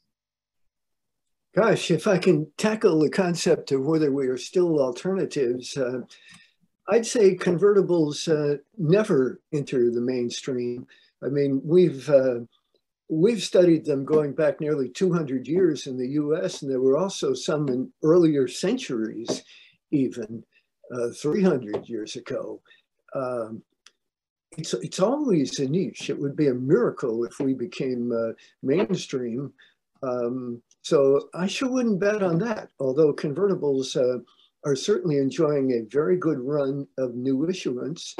Gosh, 1.54 1.92
if 1.92 2.08
I 2.08 2.18
can 2.18 2.50
tackle 2.58 2.98
the 2.98 3.08
concept 3.08 3.70
of 3.70 3.86
whether 3.86 4.10
we 4.10 4.26
are 4.26 4.36
still 4.36 4.80
alternatives, 4.80 5.76
uh, 5.76 6.00
I'd 6.88 7.06
say 7.06 7.36
convertibles 7.36 8.28
uh, 8.28 8.58
never 8.76 9.40
enter 9.52 9.92
the 9.92 10.00
mainstream. 10.00 10.88
I 11.22 11.28
mean, 11.28 11.62
we've 11.64 12.10
uh, 12.10 12.40
we've 13.14 13.42
studied 13.42 13.84
them 13.84 14.04
going 14.04 14.32
back 14.32 14.60
nearly 14.60 14.88
200 14.88 15.46
years 15.46 15.86
in 15.86 15.96
the 15.96 16.08
U.S., 16.10 16.62
and 16.62 16.70
there 16.70 16.80
were 16.80 16.96
also 16.96 17.32
some 17.34 17.68
in 17.68 17.92
earlier 18.02 18.48
centuries, 18.48 19.42
even 19.90 20.42
uh, 20.94 21.08
300 21.20 21.88
years 21.88 22.16
ago. 22.16 22.60
Um, 23.14 23.62
it's 24.56 24.72
it's 24.74 25.00
always 25.00 25.58
a 25.58 25.68
niche. 25.68 26.10
It 26.10 26.18
would 26.18 26.36
be 26.36 26.48
a 26.48 26.54
miracle 26.54 27.24
if 27.24 27.40
we 27.40 27.54
became 27.54 28.12
uh, 28.12 28.32
mainstream. 28.62 29.52
Um, 30.02 30.62
so 30.82 31.28
I 31.34 31.46
sure 31.46 31.70
wouldn't 31.70 32.00
bet 32.00 32.22
on 32.22 32.38
that, 32.40 32.68
although 32.78 33.12
convertibles 33.12 33.96
uh, 33.96 34.20
are 34.64 34.76
certainly 34.76 35.18
enjoying 35.18 35.72
a 35.72 35.88
very 35.90 36.16
good 36.16 36.38
run 36.40 36.86
of 36.98 37.14
new 37.14 37.48
issuance, 37.48 38.14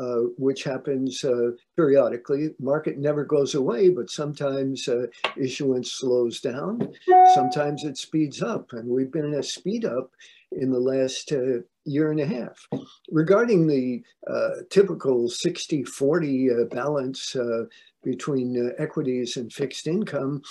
uh, 0.00 0.20
which 0.38 0.64
happens 0.64 1.22
uh, 1.24 1.50
periodically. 1.76 2.50
Market 2.58 2.98
never 2.98 3.24
goes 3.24 3.54
away, 3.54 3.90
but 3.90 4.10
sometimes 4.10 4.88
uh, 4.88 5.06
issuance 5.36 5.92
slows 5.92 6.40
down. 6.40 6.92
Sometimes 7.34 7.84
it 7.84 7.98
speeds 7.98 8.42
up, 8.42 8.72
and 8.72 8.88
we've 8.88 9.12
been 9.12 9.26
in 9.26 9.34
a 9.34 9.42
speed 9.42 9.84
up 9.84 10.10
in 10.52 10.72
the 10.72 10.80
last 10.80 11.32
uh, 11.32 11.58
year 11.84 12.10
and 12.10 12.20
a 12.20 12.26
half. 12.26 12.66
Regarding 13.10 13.66
the 13.66 14.02
uh, 14.26 14.62
typical 14.70 15.28
60-40 15.28 16.70
balance 16.70 17.36
between 18.02 18.68
uh, 18.68 18.72
equities 18.82 19.36
and 19.36 19.52
fixed 19.52 19.86
income, 19.86 20.42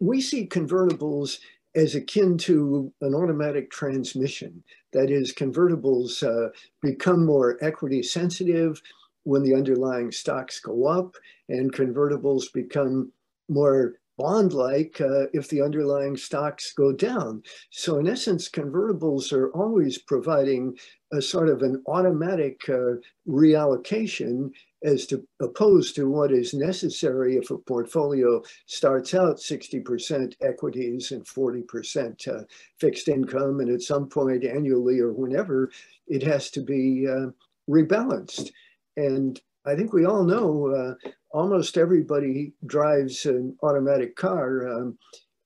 we 0.00 0.20
see 0.20 0.46
convertibles 0.46 1.38
as 1.76 1.94
akin 1.94 2.38
to 2.38 2.92
an 3.02 3.14
automatic 3.14 3.70
transmission. 3.70 4.64
That 4.92 5.10
is, 5.10 5.32
convertibles 5.32 6.22
uh, 6.22 6.50
become 6.82 7.24
more 7.24 7.58
equity 7.60 8.02
sensitive 8.02 8.80
when 9.24 9.42
the 9.42 9.54
underlying 9.54 10.10
stocks 10.10 10.58
go 10.58 10.86
up, 10.86 11.14
and 11.48 11.72
convertibles 11.72 12.52
become 12.52 13.12
more 13.48 13.94
bond-like 14.18 15.00
uh, 15.00 15.26
if 15.32 15.48
the 15.48 15.62
underlying 15.62 16.16
stocks 16.16 16.72
go 16.72 16.92
down. 16.92 17.42
So 17.70 17.98
in 17.98 18.08
essence, 18.08 18.48
convertibles 18.48 19.32
are 19.32 19.50
always 19.50 19.98
providing 19.98 20.76
a 21.12 21.22
sort 21.22 21.48
of 21.48 21.62
an 21.62 21.82
automatic 21.86 22.60
uh, 22.68 22.96
reallocation 23.28 24.50
as 24.84 25.06
to 25.06 25.26
opposed 25.40 25.96
to 25.96 26.08
what 26.08 26.32
is 26.32 26.54
necessary 26.54 27.36
if 27.36 27.50
a 27.50 27.58
portfolio 27.58 28.42
starts 28.66 29.14
out 29.14 29.36
60% 29.36 30.34
equities 30.42 31.12
and 31.12 31.24
40% 31.24 32.28
uh, 32.28 32.44
fixed 32.78 33.08
income, 33.08 33.60
and 33.60 33.70
at 33.70 33.82
some 33.82 34.08
point 34.08 34.44
annually 34.44 35.00
or 35.00 35.12
whenever, 35.12 35.70
it 36.06 36.22
has 36.22 36.50
to 36.50 36.60
be 36.60 37.06
uh, 37.08 37.26
rebalanced. 37.68 38.50
And 38.96 39.40
I 39.66 39.74
think 39.74 39.92
we 39.92 40.06
all 40.06 40.22
know 40.22 40.68
uh, 40.68 41.08
almost 41.36 41.76
everybody 41.76 42.54
drives 42.64 43.26
an 43.26 43.54
automatic 43.62 44.16
car, 44.16 44.66
um, 44.66 44.98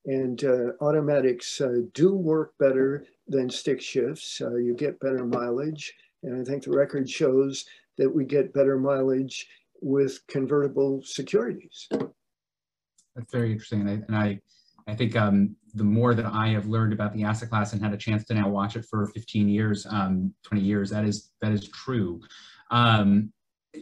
and 0.05 0.45
uh, 0.45 0.71
automatics 0.79 1.59
uh, 1.59 1.81
do 1.93 2.15
work 2.15 2.53
better 2.57 3.05
than 3.27 3.49
stick 3.49 3.81
shifts. 3.81 4.39
Uh, 4.41 4.55
you 4.55 4.73
get 4.73 4.99
better 5.01 5.25
mileage, 5.25 5.93
and 6.23 6.39
I 6.39 6.49
think 6.49 6.63
the 6.63 6.71
record 6.71 7.09
shows 7.09 7.65
that 7.97 8.09
we 8.09 8.23
get 8.23 8.53
better 8.53 8.79
mileage 8.79 9.45
with 9.81 10.25
convertible 10.27 11.01
securities. 11.03 11.89
That's 11.91 13.31
very 13.31 13.51
interesting. 13.51 13.81
And 13.81 13.89
I, 13.89 13.93
and 14.07 14.15
I, 14.15 14.39
I 14.87 14.95
think 14.95 15.17
um, 15.17 15.57
the 15.73 15.83
more 15.83 16.15
that 16.15 16.25
I 16.25 16.47
have 16.49 16.67
learned 16.67 16.93
about 16.93 17.13
the 17.13 17.25
asset 17.25 17.49
class 17.49 17.73
and 17.73 17.83
had 17.83 17.93
a 17.93 17.97
chance 17.97 18.23
to 18.25 18.33
now 18.33 18.47
watch 18.47 18.77
it 18.77 18.85
for 18.89 19.07
15 19.07 19.49
years, 19.49 19.85
um, 19.89 20.33
20 20.43 20.63
years, 20.63 20.89
that 20.91 21.03
is, 21.03 21.31
that 21.41 21.51
is 21.51 21.67
true. 21.67 22.21
Um, 22.69 23.33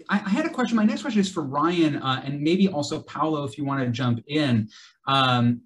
I, 0.10 0.22
I, 0.26 0.30
had 0.30 0.46
a 0.46 0.50
question. 0.50 0.76
My 0.76 0.84
next 0.84 1.02
question 1.02 1.22
is 1.22 1.32
for 1.32 1.44
Ryan 1.44 1.98
uh, 1.98 2.22
and 2.24 2.42
maybe 2.42 2.68
also 2.68 3.02
Paulo, 3.02 3.44
if 3.44 3.58
you 3.58 3.66
want 3.66 3.84
to 3.84 3.90
jump 3.90 4.24
in. 4.28 4.70
Um, 5.08 5.62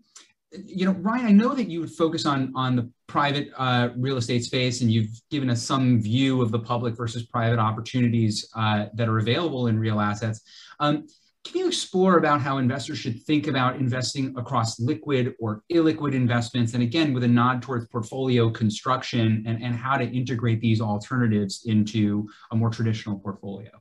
you 0.66 0.86
know, 0.86 0.92
Ryan, 0.92 1.26
I 1.26 1.32
know 1.32 1.56
that 1.56 1.68
you 1.68 1.80
would 1.80 1.92
focus 1.92 2.26
on 2.26 2.54
on 2.56 2.76
the 2.76 2.90
private 3.08 3.50
uh, 3.58 3.90
real 3.98 4.18
estate 4.18 4.44
space, 4.44 4.82
and 4.82 4.92
you've 4.92 5.20
given 5.32 5.50
us 5.50 5.64
some 5.64 6.02
view 6.02 6.42
of 6.42 6.52
the 6.52 6.60
public 6.60 6.96
versus 6.96 7.26
private 7.26 7.60
opportunities 7.60 8.50
uh, 8.56 8.86
that 8.94 9.10
are 9.10 9.18
available 9.18 9.68
in 9.68 9.80
real 9.80 10.00
assets. 10.00 10.42
Um, 10.80 11.08
can 11.44 11.60
you 11.60 11.68
explore 11.68 12.18
about 12.18 12.40
how 12.40 12.58
investors 12.58 13.00
should 13.00 13.22
think 13.24 13.48
about 13.48 13.76
investing 13.76 14.34
across 14.38 14.80
liquid 14.80 15.34
or 15.40 15.64
illiquid 15.74 16.14
investments, 16.14 16.74
and 16.74 16.84
again, 16.84 17.14
with 17.14 17.24
a 17.24 17.28
nod 17.28 17.62
towards 17.62 17.88
portfolio 17.88 18.50
construction 18.50 19.44
and, 19.46 19.62
and 19.62 19.76
how 19.76 19.98
to 19.98 20.06
integrate 20.06 20.62
these 20.62 20.80
alternatives 20.80 21.64
into 21.66 22.30
a 22.52 22.56
more 22.56 22.70
traditional 22.70 23.20
portfolio? 23.20 23.72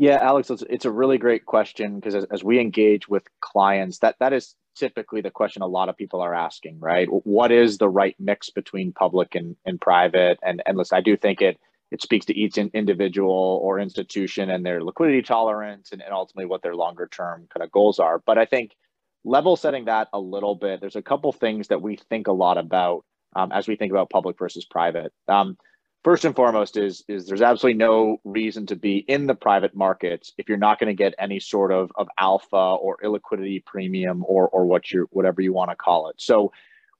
Yeah, 0.00 0.16
Alex, 0.22 0.48
it's, 0.48 0.64
it's 0.70 0.86
a 0.86 0.90
really 0.90 1.18
great 1.18 1.44
question 1.44 1.96
because 1.96 2.14
as, 2.14 2.24
as, 2.30 2.42
we 2.42 2.58
engage 2.58 3.06
with 3.06 3.24
clients, 3.40 3.98
that 3.98 4.16
that 4.18 4.32
is 4.32 4.54
typically 4.74 5.20
the 5.20 5.30
question 5.30 5.60
a 5.60 5.66
lot 5.66 5.90
of 5.90 5.96
people 5.98 6.22
are 6.22 6.32
asking, 6.34 6.80
right? 6.80 7.06
What 7.06 7.52
is 7.52 7.76
the 7.76 7.90
right 7.90 8.16
mix 8.18 8.48
between 8.48 8.94
public 8.94 9.34
and, 9.34 9.56
and 9.66 9.78
private? 9.78 10.38
And, 10.42 10.62
and 10.64 10.78
listen, 10.78 10.96
I 10.96 11.02
do 11.02 11.18
think 11.18 11.42
it 11.42 11.60
it 11.90 12.00
speaks 12.00 12.24
to 12.26 12.34
each 12.34 12.56
individual 12.56 13.60
or 13.62 13.78
institution 13.78 14.48
and 14.48 14.64
their 14.64 14.82
liquidity 14.82 15.20
tolerance 15.20 15.92
and, 15.92 16.00
and 16.00 16.14
ultimately 16.14 16.46
what 16.46 16.62
their 16.62 16.76
longer 16.76 17.06
term 17.06 17.46
kind 17.52 17.62
of 17.62 17.70
goals 17.70 17.98
are. 17.98 18.22
But 18.24 18.38
I 18.38 18.46
think 18.46 18.74
level 19.22 19.54
setting 19.54 19.84
that 19.84 20.08
a 20.14 20.18
little 20.18 20.54
bit, 20.54 20.80
there's 20.80 20.96
a 20.96 21.02
couple 21.02 21.30
things 21.30 21.68
that 21.68 21.82
we 21.82 21.98
think 22.08 22.26
a 22.26 22.32
lot 22.32 22.56
about 22.56 23.04
um, 23.36 23.52
as 23.52 23.68
we 23.68 23.76
think 23.76 23.92
about 23.92 24.08
public 24.08 24.38
versus 24.38 24.64
private. 24.64 25.12
Um, 25.28 25.58
first 26.04 26.24
and 26.24 26.34
foremost 26.34 26.76
is 26.76 27.04
is 27.08 27.26
there's 27.26 27.42
absolutely 27.42 27.78
no 27.78 28.18
reason 28.24 28.66
to 28.66 28.76
be 28.76 28.98
in 28.98 29.26
the 29.26 29.34
private 29.34 29.74
markets 29.74 30.32
if 30.38 30.48
you're 30.48 30.58
not 30.58 30.78
going 30.78 30.88
to 30.88 30.94
get 30.94 31.14
any 31.18 31.40
sort 31.40 31.72
of, 31.72 31.90
of 31.96 32.08
alpha 32.18 32.56
or 32.56 32.98
illiquidity 33.04 33.64
premium 33.64 34.24
or 34.26 34.48
or 34.48 34.64
what 34.64 34.90
you 34.90 35.06
whatever 35.10 35.40
you 35.40 35.52
want 35.52 35.70
to 35.70 35.76
call 35.76 36.08
it. 36.08 36.16
So 36.18 36.52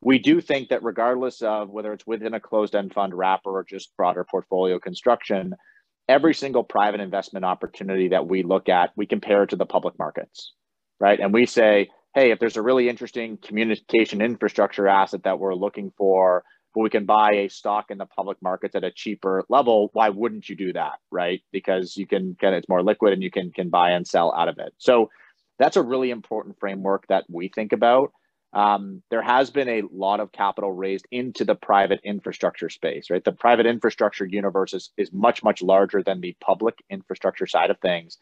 we 0.03 0.19
do 0.19 0.41
think 0.41 0.71
that 0.71 0.83
regardless 0.83 1.43
of 1.43 1.69
whether 1.71 1.93
it's 1.93 2.07
within 2.07 2.33
a 2.33 2.41
closed-end 2.41 2.95
fund 2.95 3.15
wrapper 3.15 3.51
or 3.51 3.65
just 3.65 3.95
broader 3.97 4.25
portfolio 4.25 4.79
construction 4.79 5.55
every 6.09 6.35
single 6.35 6.65
private 6.65 7.01
investment 7.01 7.45
opportunity 7.45 8.09
that 8.09 8.27
we 8.27 8.43
look 8.43 8.69
at 8.69 8.91
we 8.97 9.07
compare 9.07 9.45
it 9.45 9.51
to 9.51 9.57
the 9.57 9.67
public 9.67 9.99
markets 9.99 10.55
right? 10.99 11.21
And 11.21 11.33
we 11.33 11.47
say 11.47 11.89
hey 12.15 12.31
if 12.31 12.39
there's 12.39 12.57
a 12.57 12.63
really 12.63 12.89
interesting 12.89 13.39
communication 13.39 14.21
infrastructure 14.21 14.89
asset 14.89 15.23
that 15.25 15.39
we're 15.39 15.55
looking 15.55 15.93
for 15.97 16.45
but 16.75 16.83
we 16.83 16.91
can 16.91 17.05
buy 17.05 17.31
a 17.33 17.49
stock 17.49 17.91
in 17.91 17.99
the 17.99 18.07
public 18.07 18.39
markets 18.43 18.75
at 18.75 18.85
a 18.85 18.91
cheaper 18.91 19.45
level 19.49 19.91
why 19.93 20.09
wouldn't 20.09 20.49
you 20.49 20.57
do 20.57 20.73
that 20.73 20.99
right 21.11 21.43
because 21.53 21.97
you 21.97 22.07
can 22.07 22.37
get 22.41 22.53
it's 22.53 22.69
more 22.69 22.83
liquid 22.83 23.13
and 23.13 23.23
you 23.23 23.31
can 23.31 23.51
can 23.51 23.69
buy 23.69 23.91
and 23.91 24.07
sell 24.07 24.33
out 24.35 24.49
of 24.49 24.59
it 24.59 24.73
so 24.79 25.11
that's 25.59 25.77
a 25.77 25.83
really 25.83 26.11
important 26.11 26.59
framework 26.59 27.07
that 27.09 27.25
we 27.29 27.49
think 27.49 27.73
about 27.73 28.13
um, 28.53 29.03
there 29.11 29.23
has 29.23 29.51
been 29.51 29.69
a 29.69 29.83
lot 29.93 30.19
of 30.21 30.33
capital 30.33 30.73
raised 30.73 31.07
into 31.13 31.45
the 31.45 31.55
private 31.55 32.01
infrastructure 32.03 32.69
space, 32.69 33.09
right? 33.09 33.25
The 33.25 33.33
private 33.33 33.67
infrastructure 33.67 34.27
universe 34.27 34.75
is, 34.75 34.91
is 34.97 35.13
much, 35.13 35.45
much 35.45 35.63
larger 35.63 36.03
than 36.03 36.21
the 36.21 36.37
public 36.41 36.83
infrastructure 36.91 37.47
side 37.47 37.71
of 37.71 37.79
things. 37.79 38.19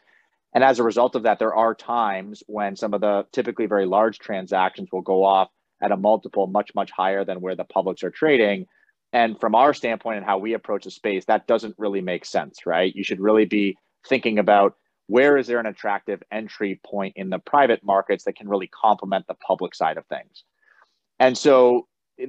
And 0.53 0.63
as 0.63 0.79
a 0.79 0.83
result 0.83 1.15
of 1.15 1.23
that, 1.23 1.39
there 1.39 1.53
are 1.55 1.73
times 1.73 2.43
when 2.47 2.75
some 2.75 2.93
of 2.93 3.01
the 3.01 3.25
typically 3.31 3.65
very 3.65 3.85
large 3.85 4.19
transactions 4.19 4.89
will 4.91 5.01
go 5.01 5.23
off 5.23 5.49
at 5.81 5.91
a 5.91 5.97
multiple 5.97 6.47
much, 6.47 6.73
much 6.75 6.91
higher 6.91 7.23
than 7.23 7.41
where 7.41 7.55
the 7.55 7.63
publics 7.63 8.03
are 8.03 8.11
trading. 8.11 8.67
And 9.11 9.39
from 9.39 9.55
our 9.55 9.73
standpoint 9.73 10.17
and 10.17 10.25
how 10.25 10.37
we 10.37 10.53
approach 10.53 10.83
the 10.83 10.91
space, 10.91 11.25
that 11.25 11.47
doesn't 11.47 11.75
really 11.77 12.01
make 12.01 12.25
sense, 12.25 12.65
right? 12.65 12.95
You 12.95 13.03
should 13.03 13.19
really 13.19 13.45
be 13.45 13.77
thinking 14.07 14.39
about 14.39 14.75
where 15.07 15.37
is 15.37 15.47
there 15.47 15.59
an 15.59 15.65
attractive 15.65 16.21
entry 16.31 16.79
point 16.85 17.13
in 17.15 17.31
the 17.31 17.39
private 17.39 17.83
markets 17.83 18.25
that 18.25 18.35
can 18.35 18.47
really 18.47 18.67
complement 18.67 19.25
the 19.27 19.33
public 19.33 19.73
side 19.73 19.97
of 19.97 20.05
things. 20.05 20.43
And 21.19 21.35
so 21.35 21.87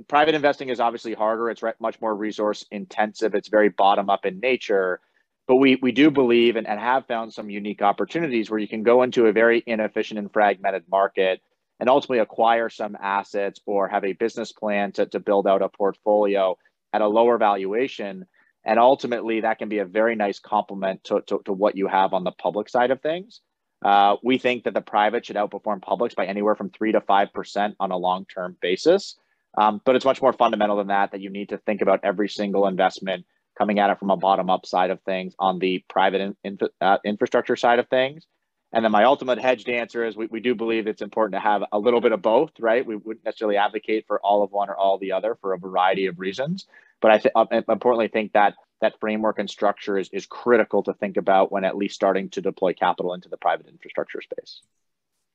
private 0.08 0.34
investing 0.34 0.70
is 0.70 0.80
obviously 0.80 1.12
harder. 1.12 1.50
It's 1.50 1.62
much 1.78 2.00
more 2.00 2.14
resource 2.14 2.64
intensive. 2.70 3.34
It's 3.34 3.48
very 3.48 3.68
bottom 3.68 4.08
up 4.08 4.24
in 4.24 4.40
nature. 4.40 5.00
But 5.46 5.56
we, 5.56 5.76
we 5.82 5.92
do 5.92 6.10
believe 6.10 6.56
and, 6.56 6.66
and 6.66 6.80
have 6.80 7.06
found 7.06 7.34
some 7.34 7.50
unique 7.50 7.82
opportunities 7.82 8.50
where 8.50 8.60
you 8.60 8.68
can 8.68 8.82
go 8.82 9.02
into 9.02 9.26
a 9.26 9.32
very 9.32 9.62
inefficient 9.66 10.18
and 10.18 10.32
fragmented 10.32 10.84
market 10.88 11.42
and 11.80 11.88
ultimately 11.88 12.18
acquire 12.18 12.68
some 12.68 12.96
assets 13.00 13.60
or 13.66 13.88
have 13.88 14.04
a 14.04 14.12
business 14.12 14.52
plan 14.52 14.92
to, 14.92 15.06
to 15.06 15.18
build 15.18 15.46
out 15.46 15.62
a 15.62 15.68
portfolio 15.68 16.56
at 16.92 17.00
a 17.00 17.08
lower 17.08 17.38
valuation 17.38 18.26
and 18.64 18.78
ultimately, 18.78 19.40
that 19.40 19.58
can 19.58 19.68
be 19.68 19.78
a 19.78 19.84
very 19.84 20.16
nice 20.16 20.38
complement 20.38 21.04
to, 21.04 21.22
to, 21.22 21.40
to 21.46 21.52
what 21.52 21.76
you 21.76 21.88
have 21.88 22.12
on 22.12 22.24
the 22.24 22.32
public 22.32 22.68
side 22.68 22.90
of 22.90 23.00
things. 23.00 23.40
Uh, 23.82 24.16
we 24.22 24.36
think 24.36 24.64
that 24.64 24.74
the 24.74 24.82
private 24.82 25.24
should 25.24 25.36
outperform 25.36 25.80
publics 25.80 26.14
by 26.14 26.26
anywhere 26.26 26.54
from 26.54 26.68
three 26.68 26.92
to 26.92 27.00
five 27.00 27.32
percent 27.32 27.74
on 27.80 27.90
a 27.90 27.96
long-term 27.96 28.56
basis. 28.60 29.16
Um, 29.56 29.80
but 29.84 29.96
it's 29.96 30.04
much 30.04 30.20
more 30.20 30.34
fundamental 30.34 30.76
than 30.76 30.88
that. 30.88 31.12
That 31.12 31.22
you 31.22 31.30
need 31.30 31.48
to 31.48 31.58
think 31.58 31.80
about 31.80 32.00
every 32.02 32.28
single 32.28 32.66
investment 32.66 33.24
coming 33.56 33.78
at 33.78 33.90
it 33.90 33.98
from 33.98 34.10
a 34.10 34.16
bottom-up 34.16 34.66
side 34.66 34.90
of 34.90 35.00
things 35.02 35.34
on 35.38 35.58
the 35.58 35.82
private 35.88 36.20
in, 36.20 36.36
in, 36.44 36.58
uh, 36.80 36.98
infrastructure 37.04 37.56
side 37.56 37.78
of 37.78 37.88
things. 37.88 38.26
And 38.72 38.85
then 38.85 38.92
my 38.92 39.04
ultimate 39.04 39.40
hedged 39.40 39.68
answer 39.68 40.04
is 40.04 40.16
we, 40.16 40.26
we 40.26 40.40
do 40.40 40.54
believe 40.54 40.87
it's 40.87 41.02
important 41.02 41.35
to 41.35 41.40
have 41.40 41.64
a 41.72 41.78
little 41.78 42.00
bit 42.00 42.12
of 42.12 42.22
both, 42.22 42.52
right? 42.61 42.87
We 42.87 42.96
wouldn't 42.96 43.24
necessarily 43.24 43.56
advocate 43.56 44.06
for 44.06 44.20
all 44.20 44.42
of 44.42 44.52
one 44.52 44.70
or 44.70 44.76
all 44.76 44.98
the 44.98 45.12
other 45.12 45.37
for 45.40 45.52
a 45.52 45.59
variety 45.59 46.06
of 46.06 46.20
reasons. 46.20 46.66
But 47.00 47.11
I 47.11 47.18
th- 47.18 47.33
uh, 47.35 47.46
importantly 47.50 48.09
think 48.09 48.33
that 48.33 48.54
that 48.80 49.00
framework 49.00 49.38
and 49.38 49.50
structure 49.50 49.98
is, 49.98 50.09
is 50.11 50.26
critical 50.26 50.83
to 50.85 50.94
think 50.94 51.16
about 51.16 51.50
when 51.50 51.64
at 51.64 51.76
least 51.76 51.94
starting 51.94 52.30
to 52.30 52.40
deploy 52.40 52.72
capital 52.72 53.14
into 53.14 53.28
the 53.28 53.37
private 53.37 53.66
infrastructure 53.66 54.22
space. 54.22 54.62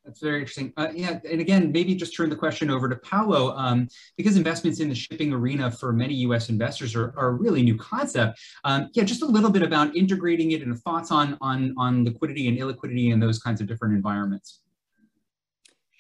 That's 0.05 0.19
very 0.19 0.39
interesting. 0.39 0.71
Uh, 0.77 0.89
yeah, 0.93 1.19
and 1.29 1.41
again, 1.41 1.71
maybe 1.71 1.95
just 1.95 2.15
turn 2.15 2.29
the 2.29 2.35
question 2.35 2.69
over 2.69 2.87
to 2.87 2.95
Paulo, 2.95 3.55
um, 3.57 3.87
because 4.17 4.37
investments 4.37 4.79
in 4.79 4.87
the 4.87 4.95
shipping 4.95 5.33
arena 5.33 5.71
for 5.71 5.91
many 5.91 6.13
U.S. 6.25 6.49
investors 6.49 6.95
are, 6.95 7.11
are 7.17 7.29
a 7.29 7.31
really 7.31 7.63
new 7.63 7.75
concept. 7.75 8.39
Um, 8.63 8.89
yeah, 8.93 9.03
just 9.03 9.23
a 9.23 9.25
little 9.25 9.49
bit 9.49 9.63
about 9.63 9.95
integrating 9.95 10.51
it 10.51 10.61
and 10.61 10.79
thoughts 10.83 11.11
on 11.11 11.37
on 11.41 11.73
on 11.77 12.05
liquidity 12.05 12.47
and 12.47 12.57
illiquidity 12.57 13.11
and 13.11 13.21
those 13.21 13.39
kinds 13.39 13.61
of 13.61 13.67
different 13.67 13.95
environments. 13.95 14.61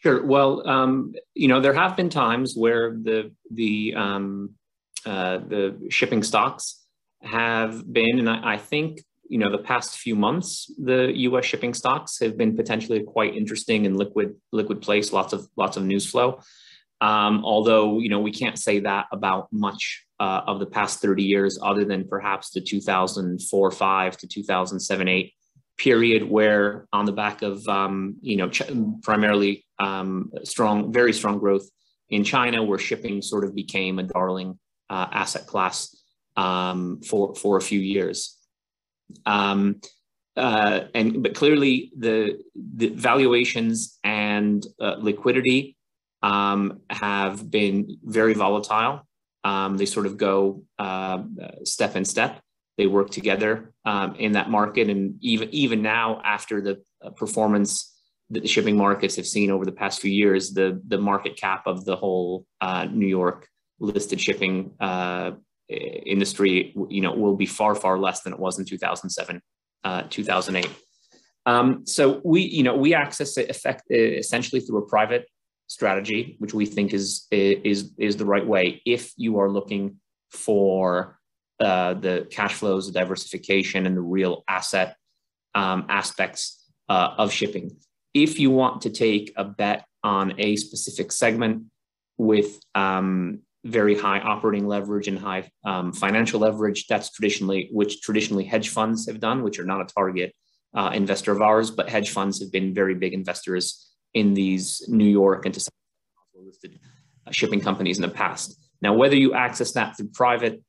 Sure. 0.03 0.23
Well, 0.23 0.67
um, 0.69 1.15
you 1.33 1.47
know, 1.47 1.59
there 1.59 1.73
have 1.73 1.97
been 1.97 2.09
times 2.09 2.55
where 2.55 2.91
the 2.91 3.31
the 3.49 3.95
um, 3.95 4.51
uh, 5.03 5.39
the 5.39 5.87
shipping 5.89 6.21
stocks 6.21 6.83
have 7.23 7.91
been, 7.91 8.19
and 8.19 8.29
I, 8.29 8.53
I, 8.53 8.57
think, 8.57 9.03
you 9.29 9.37
know, 9.37 9.51
the 9.51 9.63
past 9.63 9.97
few 9.97 10.15
months, 10.15 10.71
the 10.77 11.11
U.S. 11.15 11.45
shipping 11.45 11.73
stocks 11.73 12.19
have 12.19 12.37
been 12.37 12.55
potentially 12.55 13.03
quite 13.03 13.35
interesting 13.35 13.85
and 13.85 13.97
liquid 13.97 14.35
liquid 14.51 14.81
place. 14.81 15.11
Lots 15.11 15.33
of 15.33 15.47
lots 15.55 15.77
of 15.77 15.83
news 15.83 16.09
flow. 16.09 16.39
Um, 17.01 17.43
although, 17.43 17.99
you 17.99 18.09
know, 18.09 18.19
we 18.19 18.31
can't 18.31 18.57
say 18.57 18.79
that 18.79 19.07
about 19.11 19.51
much 19.51 20.05
uh, 20.19 20.41
of 20.47 20.59
the 20.59 20.65
past 20.65 21.01
30 21.01 21.23
years, 21.23 21.59
other 21.61 21.83
than 21.83 22.07
perhaps 22.07 22.51
the 22.51 22.61
2004-5 22.61 24.17
to 24.17 24.27
2007-8 24.27 25.33
period, 25.77 26.23
where 26.23 26.87
on 26.93 27.05
the 27.05 27.11
back 27.11 27.41
of, 27.41 27.67
um, 27.67 28.15
you 28.21 28.37
know, 28.37 28.49
primarily 29.03 29.65
um, 29.77 30.31
strong, 30.43 30.93
very 30.93 31.11
strong 31.11 31.37
growth 31.37 31.67
in 32.09 32.23
China, 32.23 32.63
where 32.63 32.79
shipping 32.79 33.21
sort 33.21 33.43
of 33.43 33.53
became 33.53 33.99
a 33.99 34.03
darling 34.03 34.57
uh, 34.89 35.07
asset 35.11 35.47
class 35.47 35.95
um, 36.37 37.01
for 37.01 37.35
for 37.35 37.57
a 37.57 37.61
few 37.61 37.79
years. 37.79 38.34
Um, 39.25 39.81
uh, 40.35 40.81
and 40.93 41.23
but 41.23 41.33
clearly 41.33 41.91
the 41.97 42.41
the 42.55 42.89
valuations 42.89 43.97
and 44.03 44.65
uh, 44.81 44.95
liquidity 44.99 45.77
um, 46.21 46.81
have 46.89 47.49
been 47.49 47.97
very 48.03 48.33
volatile. 48.33 49.07
Um, 49.43 49.77
they 49.77 49.85
sort 49.85 50.05
of 50.05 50.17
go 50.17 50.63
uh, 50.79 51.23
step 51.63 51.95
in 51.95 52.03
step. 52.03 52.41
They 52.77 52.87
work 52.87 53.11
together 53.11 53.73
um, 53.85 54.15
in 54.15 54.33
that 54.33 54.49
market, 54.49 54.89
and 54.89 55.17
even 55.21 55.49
even 55.51 55.81
now 55.81 56.21
after 56.23 56.61
the 56.61 56.81
uh, 57.01 57.11
performance 57.11 57.93
that 58.31 58.41
the 58.41 58.47
shipping 58.47 58.75
markets 58.75 59.15
have 59.15 59.27
seen 59.27 59.51
over 59.51 59.63
the 59.63 59.71
past 59.71 60.01
few 60.01 60.11
years, 60.11 60.51
the 60.51 60.81
the 60.87 60.97
market 60.97 61.37
cap 61.37 61.67
of 61.67 61.85
the 61.85 61.95
whole 61.95 62.45
uh, 62.59 62.85
New 62.85 63.07
York 63.07 63.47
listed 63.79 64.19
shipping 64.19 64.71
uh, 64.79 65.31
industry, 65.69 66.73
you 66.89 67.01
know, 67.01 67.13
will 67.13 67.35
be 67.35 67.45
far, 67.45 67.75
far 67.75 67.97
less 67.97 68.21
than 68.21 68.33
it 68.33 68.39
was 68.39 68.59
in 68.59 68.65
2007, 68.65 69.41
uh, 69.83 70.03
2008. 70.09 70.69
Um, 71.45 71.85
so 71.85 72.21
we, 72.23 72.41
you 72.41 72.63
know, 72.63 72.75
we 72.75 72.93
access 72.93 73.37
it 73.37 73.49
effect, 73.49 73.83
essentially 73.91 74.61
through 74.61 74.79
a 74.79 74.87
private 74.87 75.27
strategy, 75.67 76.35
which 76.39 76.53
we 76.53 76.65
think 76.65 76.93
is 76.93 77.27
is 77.31 77.91
is 77.97 78.17
the 78.17 78.25
right 78.25 78.45
way 78.45 78.81
if 78.85 79.13
you 79.17 79.39
are 79.39 79.49
looking 79.49 79.97
for 80.31 81.19
uh, 81.59 81.93
the 81.93 82.27
cash 82.31 82.53
flows, 82.53 82.87
the 82.87 82.99
diversification, 82.99 83.85
and 83.85 83.95
the 83.95 84.01
real 84.01 84.43
asset 84.47 84.97
um, 85.53 85.85
aspects 85.89 86.65
uh, 86.89 87.13
of 87.17 87.31
shipping. 87.31 87.77
If 88.13 88.39
you 88.39 88.49
want 88.49 88.81
to 88.81 88.89
take 88.89 89.33
a 89.35 89.43
bet 89.43 89.85
on 90.03 90.39
a 90.39 90.55
specific 90.55 91.11
segment 91.11 91.63
with 92.17 92.59
um, 92.75 93.41
very 93.65 93.97
high 93.97 94.19
operating 94.19 94.67
leverage 94.67 95.07
and 95.07 95.17
high 95.17 95.49
um, 95.65 95.91
financial 95.91 96.39
leverage. 96.39 96.85
That's 96.87 97.09
traditionally, 97.11 97.69
which 97.71 98.01
traditionally 98.01 98.43
hedge 98.43 98.69
funds 98.69 99.07
have 99.07 99.19
done, 99.19 99.43
which 99.43 99.59
are 99.59 99.65
not 99.65 99.81
a 99.81 99.85
target 99.85 100.33
uh, 100.75 100.91
investor 100.93 101.31
of 101.31 101.41
ours, 101.41 101.71
but 101.71 101.89
hedge 101.89 102.11
funds 102.11 102.39
have 102.41 102.51
been 102.51 102.73
very 102.73 102.93
big 102.93 103.13
investors 103.13 103.91
in 104.13 104.35
these 104.35 104.85
New 104.87 105.09
York 105.09 105.45
and 105.45 105.53
to 105.53 105.59
some 105.59 105.71
listed 106.45 106.79
uh, 107.25 107.31
shipping 107.31 107.59
companies 107.59 107.97
in 107.97 108.03
the 108.03 108.07
past. 108.09 108.55
Now, 108.81 108.93
whether 108.93 109.15
you 109.15 109.33
access 109.33 109.71
that 109.71 109.97
through 109.97 110.09
private, 110.09 110.61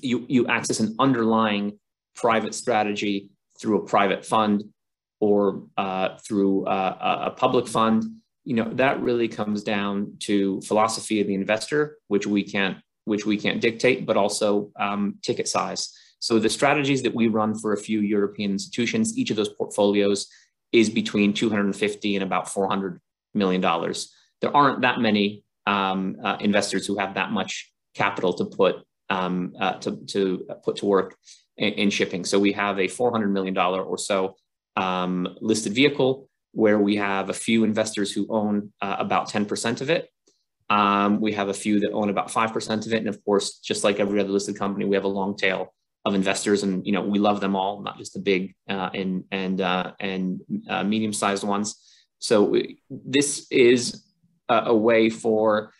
you, 0.00 0.26
you 0.28 0.46
access 0.48 0.80
an 0.80 0.94
underlying 0.98 1.78
private 2.14 2.54
strategy 2.54 3.30
through 3.58 3.78
a 3.78 3.86
private 3.86 4.26
fund 4.26 4.64
or 5.18 5.64
uh, 5.78 6.18
through 6.18 6.66
uh, 6.66 7.28
a 7.28 7.30
public 7.30 7.68
fund, 7.68 8.04
you 8.44 8.54
know 8.54 8.68
that 8.74 9.00
really 9.00 9.28
comes 9.28 9.62
down 9.62 10.14
to 10.20 10.60
philosophy 10.62 11.20
of 11.20 11.26
the 11.26 11.34
investor 11.34 11.98
which 12.08 12.26
we 12.26 12.42
can't 12.42 12.78
which 13.04 13.26
we 13.26 13.36
can't 13.36 13.60
dictate 13.60 14.06
but 14.06 14.16
also 14.16 14.70
um, 14.78 15.16
ticket 15.22 15.48
size. 15.48 15.92
So 16.20 16.38
the 16.38 16.48
strategies 16.48 17.02
that 17.02 17.14
we 17.14 17.26
run 17.26 17.58
for 17.58 17.72
a 17.72 17.76
few 17.76 18.00
european 18.00 18.52
institutions 18.52 19.16
each 19.16 19.30
of 19.30 19.36
those 19.36 19.48
portfolios 19.48 20.28
is 20.72 20.88
between 20.88 21.34
250 21.34 22.16
and 22.16 22.22
about 22.22 22.48
400 22.48 23.00
million 23.34 23.60
dollars. 23.60 24.12
There 24.40 24.54
aren't 24.56 24.80
that 24.80 25.00
many 25.00 25.44
um, 25.66 26.16
uh, 26.22 26.38
investors 26.40 26.86
who 26.86 26.98
have 26.98 27.14
that 27.14 27.30
much 27.30 27.70
capital 27.94 28.32
to 28.34 28.44
put 28.46 28.76
um, 29.10 29.54
uh, 29.60 29.74
to, 29.74 29.96
to 30.06 30.46
put 30.64 30.76
to 30.76 30.86
work 30.86 31.16
in, 31.56 31.72
in, 31.74 31.90
shipping. 31.90 32.24
So 32.24 32.38
we 32.38 32.52
have 32.52 32.80
a 32.80 32.88
400 32.88 33.28
million 33.28 33.52
dollar 33.52 33.82
or 33.82 33.98
so 33.98 34.36
um, 34.76 35.36
listed 35.40 35.74
vehicle 35.74 36.28
where 36.52 36.78
we 36.78 36.96
have 36.96 37.30
a 37.30 37.34
few 37.34 37.64
investors 37.64 38.12
who 38.12 38.26
own 38.28 38.72
uh, 38.80 38.96
about 38.98 39.28
10% 39.28 39.80
of 39.80 39.90
it. 39.90 40.08
Um, 40.70 41.20
we 41.20 41.32
have 41.32 41.48
a 41.48 41.54
few 41.54 41.80
that 41.80 41.92
own 41.92 42.08
about 42.08 42.28
5% 42.28 42.86
of 42.86 42.92
it. 42.92 42.98
And 42.98 43.08
of 43.08 43.22
course, 43.24 43.58
just 43.58 43.84
like 43.84 44.00
every 44.00 44.20
other 44.20 44.30
listed 44.30 44.58
company, 44.58 44.84
we 44.84 44.94
have 44.94 45.04
a 45.04 45.08
long 45.08 45.36
tail 45.36 45.74
of 46.04 46.14
investors 46.14 46.62
and, 46.62 46.86
you 46.86 46.92
know, 46.92 47.02
we 47.02 47.18
love 47.18 47.40
them 47.40 47.56
all, 47.56 47.82
not 47.82 47.98
just 47.98 48.12
the 48.14 48.20
big 48.20 48.54
uh, 48.68 48.90
and, 48.94 49.24
and, 49.30 49.60
uh, 49.60 49.92
and 50.00 50.40
uh, 50.68 50.82
medium-sized 50.84 51.44
ones. 51.44 51.76
So 52.18 52.42
we, 52.42 52.80
this 52.90 53.46
is 53.50 54.04
a, 54.48 54.62
a, 54.66 54.74
way 54.74 55.10
for 55.10 55.72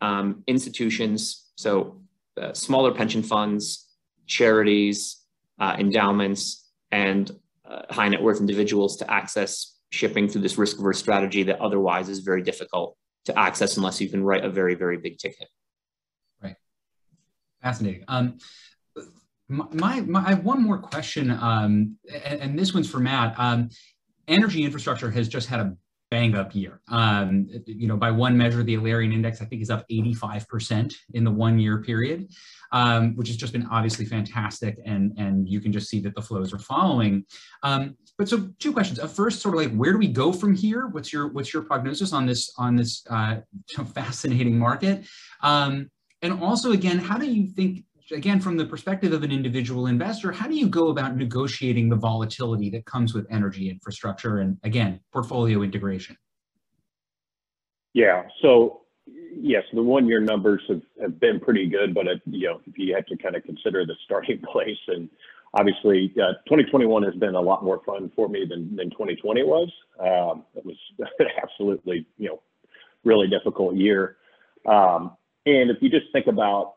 um, 0.00 0.42
institutions, 0.46 1.50
so 1.56 2.02
uh, 2.40 2.52
smaller 2.52 2.92
pension 2.92 3.22
funds, 3.22 3.88
charities, 4.26 5.22
uh, 5.58 5.76
endowments, 5.78 6.66
and 6.90 7.30
high 7.90 8.08
net 8.08 8.22
worth 8.22 8.40
individuals 8.40 8.96
to 8.96 9.10
access 9.10 9.77
shipping 9.90 10.28
through 10.28 10.42
this 10.42 10.58
risk 10.58 10.78
averse 10.78 10.98
strategy 10.98 11.44
that 11.44 11.60
otherwise 11.60 12.08
is 12.08 12.20
very 12.20 12.42
difficult 12.42 12.96
to 13.24 13.38
access 13.38 13.76
unless 13.76 14.00
you 14.00 14.08
can 14.08 14.22
write 14.22 14.44
a 14.44 14.50
very, 14.50 14.74
very 14.74 14.96
big 14.96 15.18
ticket. 15.18 15.48
Right. 16.42 16.56
Fascinating. 17.62 18.04
Um, 18.08 18.38
my, 19.48 20.00
my, 20.02 20.24
I 20.26 20.30
have 20.30 20.44
one 20.44 20.62
more 20.62 20.78
question, 20.78 21.30
um, 21.30 21.96
and, 22.12 22.40
and, 22.40 22.58
this 22.58 22.74
one's 22.74 22.90
for 22.90 22.98
Matt. 22.98 23.34
Um, 23.38 23.70
energy 24.26 24.62
infrastructure 24.62 25.10
has 25.10 25.26
just 25.26 25.48
had 25.48 25.60
a 25.60 25.74
bang 26.10 26.34
up 26.34 26.54
year. 26.54 26.80
Um, 26.88 27.48
you 27.66 27.86
know, 27.86 27.96
by 27.96 28.10
one 28.10 28.36
measure, 28.36 28.62
the 28.62 28.76
Alerian 28.76 29.12
index 29.12 29.42
I 29.42 29.44
think 29.44 29.62
is 29.62 29.70
up 29.70 29.84
85% 29.90 30.94
in 31.14 31.24
the 31.24 31.30
one 31.30 31.58
year 31.58 31.82
period, 31.82 32.28
um, 32.72 33.14
which 33.16 33.28
has 33.28 33.36
just 33.36 33.52
been 33.52 33.66
obviously 33.66 34.04
fantastic. 34.04 34.78
And, 34.84 35.12
and 35.18 35.48
you 35.48 35.60
can 35.60 35.72
just 35.72 35.88
see 35.88 36.00
that 36.00 36.14
the 36.14 36.22
flows 36.22 36.52
are 36.52 36.58
following. 36.58 37.24
Um, 37.62 37.96
but 38.16 38.28
so 38.28 38.48
two 38.58 38.72
questions. 38.72 38.98
Uh, 38.98 39.06
first, 39.06 39.40
sort 39.40 39.54
of 39.54 39.60
like 39.60 39.72
where 39.74 39.92
do 39.92 39.98
we 39.98 40.08
go 40.08 40.32
from 40.32 40.54
here? 40.54 40.88
What's 40.88 41.12
your 41.12 41.28
what's 41.28 41.54
your 41.54 41.62
prognosis 41.62 42.12
on 42.12 42.26
this 42.26 42.52
on 42.58 42.74
this 42.74 43.04
uh, 43.08 43.36
fascinating 43.94 44.58
market? 44.58 45.06
Um, 45.42 45.90
and 46.22 46.42
also, 46.42 46.72
again, 46.72 46.98
how 46.98 47.16
do 47.16 47.30
you 47.30 47.48
think 47.48 47.84
again, 48.12 48.40
from 48.40 48.56
the 48.56 48.64
perspective 48.64 49.12
of 49.12 49.22
an 49.22 49.30
individual 49.30 49.86
investor, 49.86 50.32
how 50.32 50.46
do 50.46 50.54
you 50.54 50.68
go 50.68 50.88
about 50.88 51.16
negotiating 51.16 51.88
the 51.88 51.96
volatility 51.96 52.70
that 52.70 52.84
comes 52.86 53.14
with 53.14 53.26
energy 53.30 53.70
infrastructure 53.70 54.38
and 54.38 54.58
again, 54.62 55.00
portfolio 55.12 55.62
integration? 55.62 56.16
Yeah. 57.94 58.24
So 58.42 58.82
yes, 59.40 59.64
the 59.72 59.82
one-year 59.82 60.20
numbers 60.20 60.62
have, 60.68 60.82
have 61.00 61.20
been 61.20 61.40
pretty 61.40 61.68
good, 61.68 61.94
but 61.94 62.06
it, 62.06 62.20
you 62.26 62.48
know, 62.48 62.60
you 62.76 62.94
have 62.94 63.06
to 63.06 63.16
kind 63.16 63.36
of 63.36 63.44
consider 63.44 63.84
the 63.86 63.94
starting 64.04 64.40
place, 64.52 64.78
and 64.88 65.08
obviously, 65.54 66.12
uh, 66.16 66.34
2021 66.46 67.02
has 67.02 67.14
been 67.14 67.34
a 67.34 67.40
lot 67.40 67.64
more 67.64 67.80
fun 67.84 68.10
for 68.14 68.28
me 68.28 68.44
than 68.48 68.74
than 68.76 68.90
2020 68.90 69.42
was. 69.44 69.72
Um, 70.00 70.44
it 70.54 70.64
was 70.64 70.76
absolutely, 71.42 72.06
you 72.18 72.28
know, 72.28 72.42
really 73.04 73.28
difficult 73.28 73.76
year. 73.76 74.16
Um, 74.66 75.16
and 75.46 75.70
if 75.70 75.78
you 75.80 75.88
just 75.88 76.06
think 76.12 76.26
about 76.26 76.74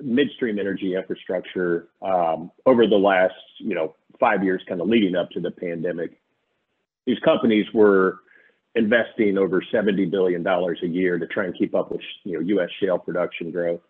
midstream 0.00 0.58
energy 0.58 0.94
infrastructure 0.94 1.88
um, 2.02 2.50
over 2.66 2.86
the 2.86 2.96
last, 2.96 3.34
you 3.58 3.74
know, 3.74 3.94
five 4.18 4.42
years, 4.44 4.62
kind 4.68 4.80
of 4.80 4.88
leading 4.88 5.16
up 5.16 5.30
to 5.30 5.40
the 5.40 5.50
pandemic. 5.50 6.20
These 7.06 7.18
companies 7.24 7.66
were 7.74 8.20
investing 8.74 9.38
over 9.38 9.62
$70 9.72 10.10
billion 10.10 10.46
a 10.46 10.86
year 10.86 11.18
to 11.18 11.26
try 11.26 11.44
and 11.44 11.56
keep 11.56 11.74
up 11.74 11.92
with, 11.92 12.00
you 12.24 12.34
know, 12.34 12.40
U.S. 12.40 12.70
shale 12.80 12.98
production 12.98 13.50
growth, 13.50 13.80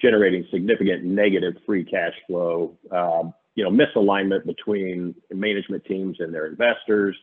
generating 0.00 0.46
significant 0.50 1.04
negative 1.04 1.54
free 1.64 1.84
cash 1.84 2.12
flow, 2.26 2.76
um, 2.90 3.32
you 3.54 3.64
know, 3.64 3.70
misalignment 3.70 4.44
between 4.44 5.14
management 5.32 5.84
teams 5.86 6.18
and 6.20 6.34
their 6.34 6.46
investors, 6.46 7.16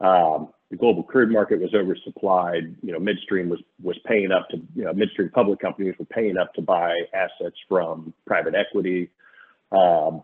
um, 0.00 0.50
the 0.70 0.76
global 0.76 1.02
crude 1.02 1.30
market 1.30 1.60
was 1.60 1.72
oversupplied. 1.72 2.74
You 2.82 2.92
know, 2.92 2.98
midstream 2.98 3.48
was 3.48 3.60
was 3.82 3.96
paying 4.04 4.32
up 4.32 4.48
to 4.50 4.58
you 4.74 4.84
know 4.84 4.92
midstream 4.92 5.30
public 5.30 5.60
companies 5.60 5.94
were 5.98 6.06
paying 6.06 6.36
up 6.36 6.54
to 6.54 6.62
buy 6.62 6.94
assets 7.14 7.56
from 7.68 8.12
private 8.26 8.54
equity, 8.54 9.10
um, 9.72 10.22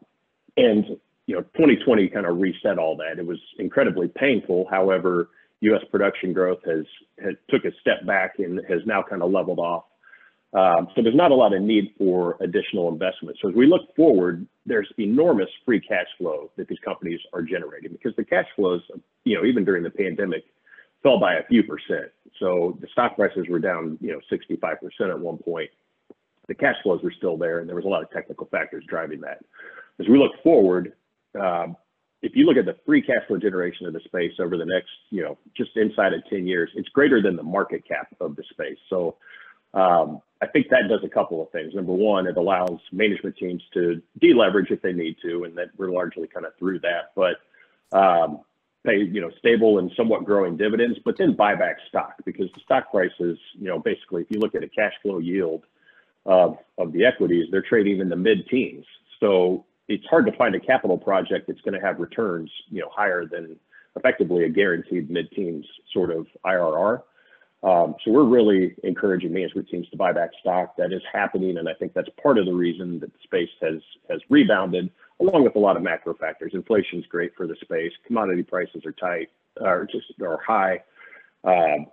and 0.57 0.85
you 1.26 1.37
know 1.37 1.42
2020 1.55 2.09
kind 2.09 2.26
of 2.26 2.38
reset 2.38 2.78
all 2.78 2.96
that. 2.96 3.18
It 3.18 3.26
was 3.26 3.38
incredibly 3.59 4.09
painful. 4.09 4.66
However, 4.70 5.28
U.S. 5.61 5.83
production 5.90 6.33
growth 6.33 6.61
has 6.66 6.85
has 7.22 7.35
took 7.48 7.64
a 7.64 7.70
step 7.81 8.05
back 8.05 8.35
and 8.38 8.61
has 8.68 8.81
now 8.85 9.02
kind 9.02 9.22
of 9.22 9.31
leveled 9.31 9.61
off. 9.61 9.85
Um, 10.55 10.88
so 10.94 11.02
there's 11.02 11.14
not 11.14 11.31
a 11.31 11.35
lot 11.35 11.55
of 11.55 11.62
need 11.62 11.94
for 11.96 12.37
additional 12.40 12.88
investment. 12.88 13.38
So 13.40 13.48
as 13.48 13.55
we 13.55 13.66
look 13.66 13.94
forward, 13.96 14.46
there's 14.66 14.88
enormous 14.98 15.48
free 15.64 15.81
cash 15.81 16.07
flow 16.18 16.51
that 16.57 16.68
these 16.68 16.79
companies 16.85 17.20
are 17.33 17.42
generating 17.42 17.92
because 17.92 18.14
the 18.16 18.25
cash 18.25 18.46
flows, 18.55 18.83
you 19.25 19.37
know, 19.37 19.44
even 19.44 19.64
during 19.64 19.83
the 19.83 19.90
pandemic, 19.90 20.44
fell 21.03 21.18
by 21.18 21.35
a 21.35 21.46
few 21.48 21.62
percent. 21.64 22.12
So 22.38 22.79
the 22.81 22.87
stock 22.92 23.16
prices 23.16 23.46
were 23.48 23.59
down, 23.59 23.98
you 24.01 24.12
know, 24.12 24.20
65% 24.31 25.11
at 25.11 25.18
one 25.18 25.38
point. 25.38 25.70
The 26.48 26.55
cash 26.55 26.77
flows 26.83 27.03
were 27.03 27.12
still 27.16 27.37
there, 27.37 27.59
and 27.59 27.68
there 27.68 27.77
was 27.77 27.85
a 27.85 27.88
lot 27.88 28.03
of 28.03 28.11
technical 28.11 28.46
factors 28.46 28.85
driving 28.88 29.20
that. 29.22 29.38
As 30.01 30.09
we 30.09 30.18
look 30.18 30.33
forward, 30.42 30.92
um, 31.40 31.77
if 32.22 32.33
you 32.37 32.46
look 32.46 32.57
at 32.57 32.66
the 32.66 32.77
free 32.87 33.03
cash 33.03 33.27
flow 33.27 33.38
generation 33.38 33.87
of 33.87 33.92
the 33.92 34.01
space 34.05 34.33
over 34.38 34.57
the 34.57 34.64
next, 34.64 34.90
you 35.11 35.22
know, 35.22 35.38
just 35.57 35.70
inside 35.77 36.12
of 36.12 36.22
10 36.31 36.46
years, 36.46 36.70
it's 36.77 36.88
greater 36.90 37.20
than 37.20 37.37
the 37.37 37.42
market 37.42 37.87
cap 37.87 38.09
of 38.20 38.37
the 38.37 38.44
space. 38.51 38.79
So 38.88 39.16
um, 39.74 40.20
I 40.40 40.46
think 40.46 40.68
that 40.70 40.88
does 40.88 41.04
a 41.04 41.08
couple 41.08 41.40
of 41.40 41.50
things. 41.50 41.72
Number 41.74 41.92
one, 41.92 42.26
it 42.26 42.37
allows 42.37 42.78
management 42.90 43.37
teams 43.37 43.62
to 43.74 44.02
deleverage 44.20 44.70
if 44.70 44.82
they 44.82 44.92
need 44.92 45.16
to, 45.22 45.44
and 45.44 45.56
that 45.56 45.70
we're 45.76 45.92
largely 45.92 46.26
kind 46.26 46.44
of 46.44 46.52
through 46.58 46.80
that. 46.80 47.12
But 47.14 47.37
um, 47.96 48.40
pay 48.85 48.98
you 48.98 49.20
know 49.20 49.30
stable 49.38 49.78
and 49.78 49.90
somewhat 49.96 50.24
growing 50.24 50.56
dividends, 50.56 50.98
but 51.04 51.16
then 51.16 51.35
buy 51.35 51.54
back 51.54 51.76
stock 51.88 52.14
because 52.24 52.50
the 52.54 52.61
stock 52.61 52.90
price 52.90 53.12
is 53.20 53.38
you 53.54 53.68
know 53.68 53.78
basically 53.78 54.22
if 54.22 54.30
you 54.30 54.40
look 54.40 54.54
at 54.54 54.62
a 54.62 54.68
cash 54.68 54.92
flow 55.02 55.18
yield 55.18 55.64
of 56.26 56.58
of 56.78 56.92
the 56.92 57.04
equities, 57.04 57.46
they're 57.50 57.62
trading 57.62 58.00
in 58.00 58.08
the 58.08 58.16
mid 58.16 58.48
teens. 58.48 58.85
So 59.20 59.64
it's 59.88 60.06
hard 60.06 60.26
to 60.26 60.32
find 60.32 60.54
a 60.54 60.61
capital 60.61 60.98
project 60.98 61.46
that's 61.46 61.61
going 61.61 61.78
to 61.78 61.87
have 61.87 62.00
returns 62.00 62.50
you 62.68 62.80
know 62.80 62.90
higher 62.92 63.26
than 63.26 63.56
effectively 63.96 64.44
a 64.44 64.48
guaranteed 64.48 65.11
mid 65.11 65.30
teens 65.30 65.66
sort 65.92 66.11
of 66.11 66.26
IRR. 66.44 67.02
Um, 67.62 67.94
so 68.05 68.11
we're 68.11 68.25
really 68.25 68.75
encouraging 68.83 69.33
management 69.33 69.68
teams 69.68 69.88
to 69.90 69.96
buy 69.96 70.12
back 70.12 70.31
stock. 70.40 70.77
That 70.77 70.92
is 70.92 71.03
happening, 71.12 71.59
and 71.59 71.68
I 71.68 71.75
think 71.75 71.94
that's 71.94 72.09
part 72.20 72.38
of 72.38 72.46
the 72.46 72.53
reason 72.53 72.98
that 73.01 73.12
the 73.12 73.18
space 73.22 73.51
has 73.61 73.81
has 74.11 74.20
rebounded, 74.29 74.90
along 75.20 75.44
with 75.44 75.55
a 75.55 75.61
lot 75.61 75.77
of 75.77 75.83
macro 75.83 76.14
factors. 76.14 76.53
Inflation 76.55 76.98
is 76.98 77.07
great 77.07 77.33
for 77.37 77.46
the 77.46 77.55
space. 77.62 77.92
Commodity 78.05 78.42
prices 78.42 78.85
are 78.85 78.92
tight, 78.92 79.29
are 79.61 79.87
just 79.87 80.07
are 80.20 80.40
high. 80.44 80.83
Um, 81.44 81.87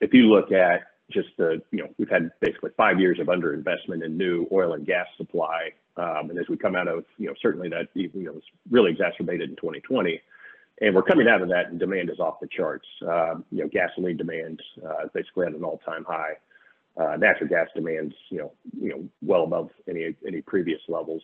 if 0.00 0.14
you 0.14 0.30
look 0.30 0.52
at 0.52 0.82
just 1.10 1.28
the, 1.36 1.60
you 1.72 1.78
know, 1.78 1.88
we've 1.98 2.08
had 2.08 2.30
basically 2.40 2.70
five 2.76 3.00
years 3.00 3.18
of 3.20 3.26
underinvestment 3.26 4.04
in 4.04 4.16
new 4.16 4.46
oil 4.52 4.74
and 4.74 4.86
gas 4.86 5.06
supply, 5.16 5.70
um, 5.96 6.30
and 6.30 6.38
as 6.38 6.48
we 6.48 6.56
come 6.56 6.76
out 6.76 6.86
of, 6.86 7.04
you 7.18 7.26
know, 7.26 7.34
certainly 7.42 7.68
that 7.70 7.88
you 7.94 8.08
know 8.14 8.32
was 8.32 8.44
really 8.70 8.92
exacerbated 8.92 9.50
in 9.50 9.56
2020 9.56 10.20
and 10.82 10.94
we're 10.94 11.02
coming 11.02 11.28
out 11.28 11.40
of 11.40 11.48
that 11.48 11.70
and 11.70 11.78
demand 11.78 12.10
is 12.10 12.18
off 12.18 12.40
the 12.40 12.48
charts. 12.48 12.86
Um, 13.02 13.44
you 13.50 13.62
know, 13.62 13.68
gasoline 13.68 14.16
demand 14.16 14.60
uh, 14.84 15.06
basically 15.14 15.46
at 15.46 15.52
an 15.52 15.64
all-time 15.64 16.04
high. 16.04 16.32
Uh, 17.00 17.16
natural 17.16 17.48
gas 17.48 17.68
demands, 17.74 18.14
you 18.28 18.38
know, 18.38 18.52
you 18.78 18.90
know, 18.90 19.08
well 19.22 19.44
above 19.44 19.70
any 19.88 20.14
any 20.26 20.42
previous 20.42 20.80
levels, 20.88 21.22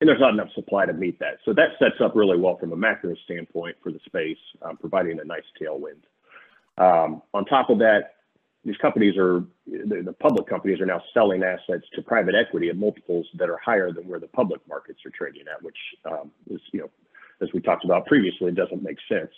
and 0.00 0.08
there's 0.08 0.20
not 0.20 0.34
enough 0.34 0.50
supply 0.54 0.84
to 0.84 0.92
meet 0.92 1.18
that. 1.20 1.38
So 1.46 1.54
that 1.54 1.70
sets 1.78 2.02
up 2.04 2.14
really 2.14 2.36
well 2.36 2.58
from 2.58 2.72
a 2.72 2.76
macro 2.76 3.14
standpoint 3.24 3.76
for 3.82 3.90
the 3.90 4.00
space, 4.04 4.36
um, 4.60 4.76
providing 4.76 5.18
a 5.20 5.24
nice 5.24 5.44
tailwind. 5.58 6.02
Um, 6.76 7.22
on 7.32 7.46
top 7.46 7.70
of 7.70 7.78
that, 7.78 8.16
these 8.62 8.76
companies 8.76 9.16
are 9.16 9.44
the, 9.66 10.02
the, 10.04 10.12
public 10.12 10.46
companies 10.46 10.80
are 10.80 10.86
now 10.86 11.00
selling 11.14 11.42
assets 11.42 11.86
to 11.94 12.02
private 12.02 12.34
equity 12.34 12.68
at 12.68 12.76
multiples 12.76 13.26
that 13.38 13.48
are 13.48 13.58
higher 13.64 13.90
than 13.90 14.06
where 14.06 14.20
the 14.20 14.28
public 14.28 14.60
markets 14.68 15.00
are 15.06 15.10
trading 15.10 15.44
at, 15.50 15.62
which 15.62 15.78
um, 16.04 16.30
is 16.50 16.60
you 16.72 16.80
know 16.80 16.90
as 17.44 17.52
we 17.54 17.60
talked 17.60 17.84
about 17.84 18.06
previously, 18.06 18.48
it 18.48 18.56
doesn't 18.56 18.82
make 18.82 18.98
sense. 19.08 19.30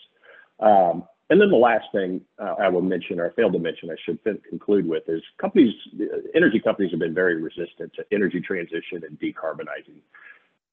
Um, 0.61 1.05
and 1.29 1.41
then 1.41 1.51
the 1.51 1.57
last 1.57 1.87
thing 1.93 2.21
uh, 2.41 2.55
I 2.59 2.69
will 2.69 2.83
mention, 2.83 3.19
or 3.19 3.33
failed 3.33 3.53
to 3.55 3.59
mention, 3.59 3.91
I 3.91 3.97
should 4.05 4.21
conclude 4.49 4.89
with, 4.89 5.03
is 5.09 5.23
companies, 5.41 5.75
energy 6.35 6.61
companies 6.61 6.93
have 6.93 7.01
been 7.01 7.15
very 7.15 7.43
resistant 7.43 7.93
to 7.95 8.05
energy 8.13 8.41
transition 8.41 9.03
and 9.03 9.19
decarbonizing. 9.19 10.01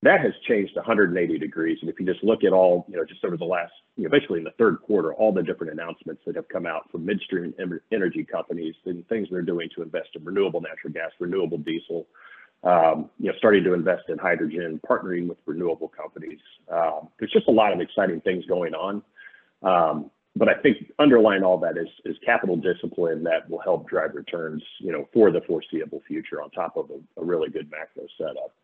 That 0.03 0.19
has 0.19 0.33
changed 0.47 0.75
180 0.75 1.39
degrees. 1.39 1.77
And 1.81 1.89
if 1.89 1.99
you 1.99 2.05
just 2.05 2.23
look 2.23 2.43
at 2.43 2.51
all, 2.51 2.85
you 2.89 2.97
know, 2.97 3.05
just 3.05 3.23
over 3.23 3.37
the 3.37 3.45
last, 3.45 3.71
you 3.95 4.03
know, 4.03 4.09
basically 4.09 4.39
in 4.39 4.43
the 4.43 4.53
third 4.59 4.81
quarter, 4.81 5.13
all 5.13 5.31
the 5.31 5.41
different 5.41 5.71
announcements 5.71 6.21
that 6.27 6.35
have 6.35 6.47
come 6.49 6.67
out 6.67 6.91
from 6.91 7.05
midstream 7.05 7.53
energy 7.91 8.23
companies 8.23 8.75
and 8.85 9.07
things 9.07 9.29
they're 9.31 9.41
doing 9.41 9.69
to 9.75 9.81
invest 9.81 10.09
in 10.15 10.23
renewable 10.23 10.61
natural 10.61 10.93
gas, 10.93 11.11
renewable 11.19 11.57
diesel, 11.57 12.05
um, 12.63 13.09
you 13.19 13.27
know, 13.27 13.33
starting 13.37 13.63
to 13.65 13.73
invest 13.73 14.03
in 14.09 14.17
hydrogen, 14.17 14.79
partnering 14.89 15.27
with 15.27 15.37
renewable 15.45 15.89
companies. 15.89 16.39
Um, 16.71 17.09
there's 17.19 17.31
just 17.31 17.47
a 17.47 17.51
lot 17.51 17.73
of 17.73 17.81
exciting 17.81 18.21
things 18.21 18.45
going 18.45 18.73
on. 18.73 19.03
Um, 19.61 20.11
but 20.35 20.49
I 20.49 20.55
think 20.55 20.91
underlying 20.97 21.43
all 21.43 21.59
that 21.59 21.77
is, 21.77 21.87
is 22.05 22.15
capital 22.25 22.55
discipline 22.55 23.23
that 23.23 23.47
will 23.49 23.59
help 23.59 23.87
drive 23.87 24.15
returns, 24.15 24.63
you 24.79 24.91
know, 24.91 25.07
for 25.13 25.31
the 25.31 25.41
foreseeable 25.41 26.01
future 26.07 26.41
on 26.41 26.49
top 26.51 26.75
of 26.75 26.89
a, 26.89 27.21
a 27.21 27.23
really 27.23 27.49
good 27.49 27.69
macro 27.69 28.05
setup. 28.17 28.55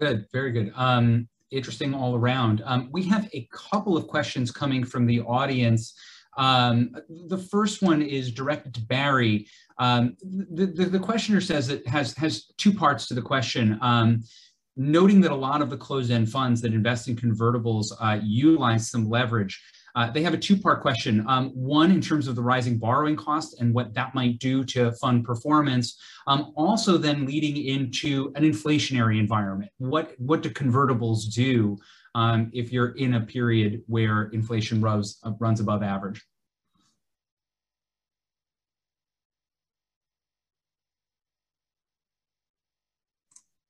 Good, 0.00 0.26
very 0.32 0.50
good. 0.50 0.72
Um, 0.74 1.28
interesting 1.50 1.94
all 1.94 2.16
around. 2.16 2.62
Um, 2.64 2.88
we 2.90 3.04
have 3.04 3.28
a 3.32 3.48
couple 3.52 3.96
of 3.96 4.08
questions 4.08 4.50
coming 4.50 4.84
from 4.84 5.06
the 5.06 5.20
audience. 5.20 5.94
Um, 6.36 6.94
the 7.08 7.38
first 7.38 7.82
one 7.82 8.02
is 8.02 8.32
directed 8.32 8.74
to 8.74 8.80
Barry. 8.82 9.48
Um, 9.78 10.16
the, 10.22 10.66
the, 10.66 10.84
the, 10.86 10.98
questioner 10.98 11.40
says 11.40 11.68
it 11.68 11.86
has, 11.86 12.14
has 12.14 12.46
two 12.56 12.72
parts 12.72 13.08
to 13.08 13.14
the 13.14 13.22
question. 13.22 13.78
Um, 13.82 14.22
noting 14.76 15.20
that 15.22 15.30
a 15.30 15.36
lot 15.36 15.62
of 15.62 15.70
the 15.70 15.76
closed-end 15.76 16.30
funds 16.30 16.60
that 16.60 16.74
invest 16.74 17.08
in 17.08 17.16
convertibles 17.16 17.92
uh, 18.00 18.18
utilize 18.22 18.90
some 18.90 19.08
leverage, 19.08 19.62
uh, 19.96 20.10
they 20.10 20.22
have 20.22 20.34
a 20.34 20.38
two-part 20.38 20.82
question. 20.82 21.24
Um, 21.26 21.48
one, 21.50 21.90
in 21.90 22.02
terms 22.02 22.28
of 22.28 22.36
the 22.36 22.42
rising 22.42 22.78
borrowing 22.78 23.16
cost 23.16 23.60
and 23.60 23.72
what 23.72 23.94
that 23.94 24.14
might 24.14 24.38
do 24.38 24.62
to 24.64 24.92
fund 24.92 25.24
performance. 25.24 25.98
Um, 26.26 26.52
also 26.54 26.98
then 26.98 27.24
leading 27.24 27.56
into 27.56 28.30
an 28.36 28.42
inflationary 28.42 29.18
environment. 29.18 29.70
What, 29.78 30.12
what 30.18 30.42
do 30.42 30.50
convertibles 30.50 31.32
do 31.32 31.78
um, 32.16 32.50
if 32.54 32.72
you're 32.72 32.96
in 32.96 33.14
a 33.14 33.20
period 33.20 33.82
where 33.86 34.30
inflation 34.32 34.80
runs, 34.80 35.18
uh, 35.22 35.32
runs 35.38 35.60
above 35.60 35.82
average? 35.82 36.24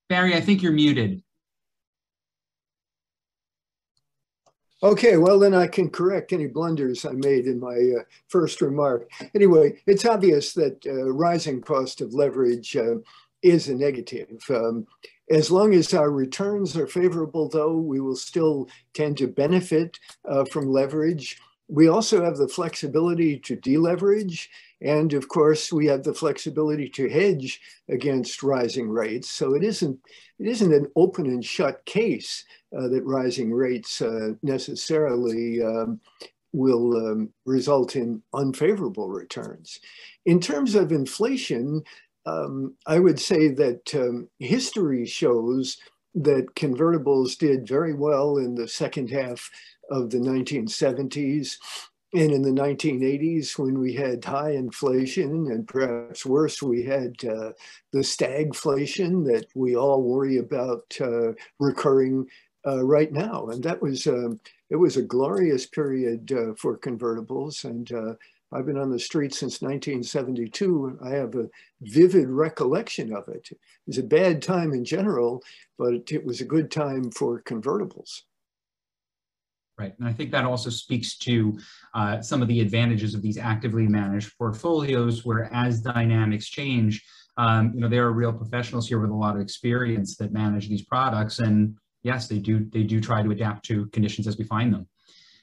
Barry, 0.08 0.36
I 0.36 0.40
think 0.40 0.62
you're 0.62 0.70
muted. 0.70 1.24
Okay, 4.80 5.16
well 5.16 5.40
then 5.40 5.52
I 5.52 5.66
can 5.66 5.90
correct 5.90 6.32
any 6.32 6.46
blunders 6.46 7.04
I 7.04 7.12
made 7.12 7.46
in 7.46 7.58
my 7.58 7.74
uh, 7.98 8.02
first 8.28 8.60
remark. 8.60 9.10
Anyway, 9.34 9.82
it's 9.86 10.06
obvious 10.06 10.52
that 10.52 10.86
uh, 10.86 11.10
rising 11.10 11.60
cost 11.62 12.00
of 12.00 12.14
leverage 12.14 12.76
uh, 12.76 12.96
is 13.42 13.68
a 13.68 13.74
negative. 13.74 14.38
Um, 14.48 14.86
as 15.30 15.50
long 15.50 15.74
as 15.74 15.92
our 15.92 16.10
returns 16.10 16.76
are 16.76 16.86
favorable, 16.86 17.48
though, 17.48 17.76
we 17.76 18.00
will 18.00 18.16
still 18.16 18.68
tend 18.94 19.18
to 19.18 19.26
benefit 19.26 19.98
uh, 20.24 20.44
from 20.44 20.70
leverage. 20.70 21.38
We 21.68 21.88
also 21.88 22.24
have 22.24 22.36
the 22.36 22.48
flexibility 22.48 23.38
to 23.40 23.56
deleverage. 23.56 24.48
And 24.80 25.12
of 25.14 25.28
course, 25.28 25.72
we 25.72 25.86
have 25.86 26.04
the 26.04 26.14
flexibility 26.14 26.88
to 26.90 27.08
hedge 27.08 27.60
against 27.88 28.42
rising 28.42 28.88
rates. 28.88 29.28
So 29.28 29.54
it 29.54 29.64
isn't, 29.64 29.98
it 30.38 30.46
isn't 30.46 30.72
an 30.72 30.86
open 30.94 31.26
and 31.26 31.44
shut 31.44 31.84
case 31.86 32.44
uh, 32.76 32.88
that 32.88 33.02
rising 33.04 33.52
rates 33.52 34.00
uh, 34.00 34.34
necessarily 34.42 35.62
um, 35.62 36.00
will 36.52 36.96
um, 36.96 37.30
result 37.44 37.96
in 37.96 38.22
unfavorable 38.32 39.08
returns. 39.08 39.80
In 40.24 40.40
terms 40.40 40.74
of 40.74 40.92
inflation, 40.92 41.82
um, 42.26 42.74
I 42.86 42.98
would 42.98 43.20
say 43.20 43.48
that 43.48 43.94
um, 43.94 44.28
history 44.38 45.06
shows 45.06 45.78
that 46.14 46.54
convertibles 46.54 47.38
did 47.38 47.68
very 47.68 47.94
well 47.94 48.38
in 48.38 48.54
the 48.54 48.68
second 48.68 49.10
half 49.10 49.50
of 49.90 50.10
the 50.10 50.18
1970s 50.18 51.56
and 52.14 52.32
in 52.32 52.42
the 52.42 52.50
1980s 52.50 53.58
when 53.58 53.78
we 53.78 53.92
had 53.92 54.24
high 54.24 54.52
inflation 54.52 55.50
and 55.50 55.68
perhaps 55.68 56.24
worse 56.24 56.62
we 56.62 56.82
had 56.82 57.14
uh, 57.24 57.52
the 57.92 58.00
stagflation 58.00 59.24
that 59.26 59.46
we 59.54 59.76
all 59.76 60.02
worry 60.02 60.38
about 60.38 60.84
uh, 61.00 61.32
recurring 61.58 62.26
uh, 62.66 62.82
right 62.84 63.12
now. 63.12 63.46
And 63.48 63.62
that 63.62 63.80
was 63.80 64.06
um, 64.06 64.40
it 64.70 64.76
was 64.76 64.96
a 64.96 65.02
glorious 65.02 65.66
period 65.66 66.32
uh, 66.32 66.54
for 66.54 66.78
convertibles 66.78 67.64
and 67.64 67.90
uh, 67.92 68.14
I've 68.52 68.66
been 68.66 68.78
on 68.78 68.90
the 68.90 68.98
street 68.98 69.34
since 69.34 69.60
1972. 69.60 70.98
I 71.02 71.10
have 71.10 71.34
a 71.34 71.48
vivid 71.80 72.28
recollection 72.28 73.12
of 73.14 73.28
it. 73.28 73.48
It 73.50 73.58
was 73.86 73.98
a 73.98 74.02
bad 74.02 74.40
time 74.40 74.72
in 74.72 74.84
general, 74.84 75.42
but 75.78 76.12
it 76.12 76.24
was 76.24 76.40
a 76.40 76.44
good 76.44 76.70
time 76.70 77.10
for 77.10 77.42
convertibles. 77.42 78.22
Right, 79.78 79.92
and 79.98 80.08
I 80.08 80.12
think 80.12 80.30
that 80.30 80.44
also 80.44 80.70
speaks 80.70 81.18
to 81.18 81.58
uh, 81.92 82.22
some 82.22 82.40
of 82.40 82.48
the 82.48 82.60
advantages 82.60 83.14
of 83.14 83.20
these 83.20 83.36
actively 83.36 83.86
managed 83.86 84.36
portfolios, 84.38 85.26
where 85.26 85.52
as 85.52 85.82
dynamics 85.82 86.48
change, 86.48 87.04
um, 87.36 87.72
you 87.74 87.80
know, 87.80 87.88
there 87.88 88.06
are 88.06 88.12
real 88.12 88.32
professionals 88.32 88.88
here 88.88 88.98
with 89.00 89.10
a 89.10 89.14
lot 89.14 89.34
of 89.34 89.42
experience 89.42 90.16
that 90.16 90.32
manage 90.32 90.70
these 90.70 90.82
products, 90.82 91.40
and 91.40 91.76
yes, 92.02 92.26
they 92.26 92.38
do 92.38 92.66
they 92.72 92.84
do 92.84 93.00
try 93.00 93.22
to 93.22 93.30
adapt 93.32 93.66
to 93.66 93.86
conditions 93.88 94.26
as 94.26 94.38
we 94.38 94.44
find 94.44 94.72
them. 94.72 94.88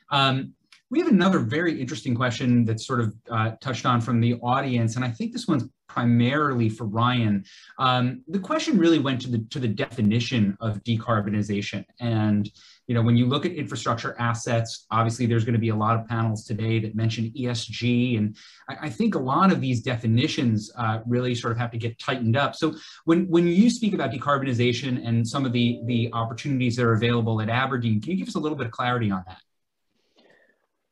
Um, 0.10 0.54
we 0.94 1.00
have 1.00 1.08
another 1.08 1.40
very 1.40 1.82
interesting 1.82 2.14
question 2.14 2.64
that's 2.66 2.86
sort 2.86 3.02
of 3.02 3.16
uh, 3.32 3.52
touched 3.60 3.84
on 3.84 4.00
from 4.00 4.22
the 4.22 4.36
audience, 4.36 4.96
and 4.96 5.04
I 5.04 5.10
think 5.10 5.34
this 5.34 5.48
one's 5.48 5.68
primarily 5.88 6.70
for 6.70 6.86
Ryan. 6.86 7.44
Um, 7.80 8.22
the 8.28 8.38
question 8.38 8.78
really 8.78 9.00
went 9.00 9.20
to 9.22 9.32
the 9.32 9.40
to 9.50 9.58
the 9.58 9.68
definition 9.68 10.56
of 10.62 10.84
decarbonization, 10.84 11.84
and 12.00 12.48
you 12.86 12.94
know 12.94 13.02
when 13.02 13.18
you 13.18 13.26
look 13.26 13.44
at 13.44 13.54
infrastructure 13.54 14.16
assets, 14.20 14.86
obviously 14.92 15.26
there's 15.26 15.44
going 15.44 15.56
to 15.56 15.60
be 15.60 15.70
a 15.70 15.76
lot 15.76 16.00
of 16.00 16.08
panels 16.08 16.46
today 16.46 16.78
that 16.82 16.94
mention 16.94 17.34
ESG, 17.36 18.20
and 18.20 18.38
I, 18.70 18.76
I 18.82 18.90
think 18.92 19.16
a 19.16 19.20
lot 19.20 19.52
of 19.52 19.62
these 19.62 19.82
definitions 19.82 20.72
uh, 20.78 21.00
really 21.08 21.34
sort 21.34 21.54
of 21.54 21.58
have 21.58 21.72
to 21.72 21.80
get 21.80 21.98
tightened 21.98 22.38
up. 22.38 22.56
So 22.56 22.76
when 23.06 23.28
when 23.30 23.48
you 23.48 23.72
speak 23.72 23.96
about 23.96 24.12
decarbonization 24.12 25.08
and 25.08 25.28
some 25.28 25.44
of 25.44 25.54
the 25.54 25.80
the 25.86 26.12
opportunities 26.14 26.76
that 26.76 26.86
are 26.86 26.94
available 26.94 27.42
at 27.42 27.50
Aberdeen, 27.50 28.00
can 28.00 28.12
you 28.12 28.18
give 28.18 28.28
us 28.28 28.36
a 28.36 28.40
little 28.40 28.60
bit 28.60 28.68
of 28.68 28.72
clarity 28.72 29.10
on 29.10 29.24
that? 29.26 29.40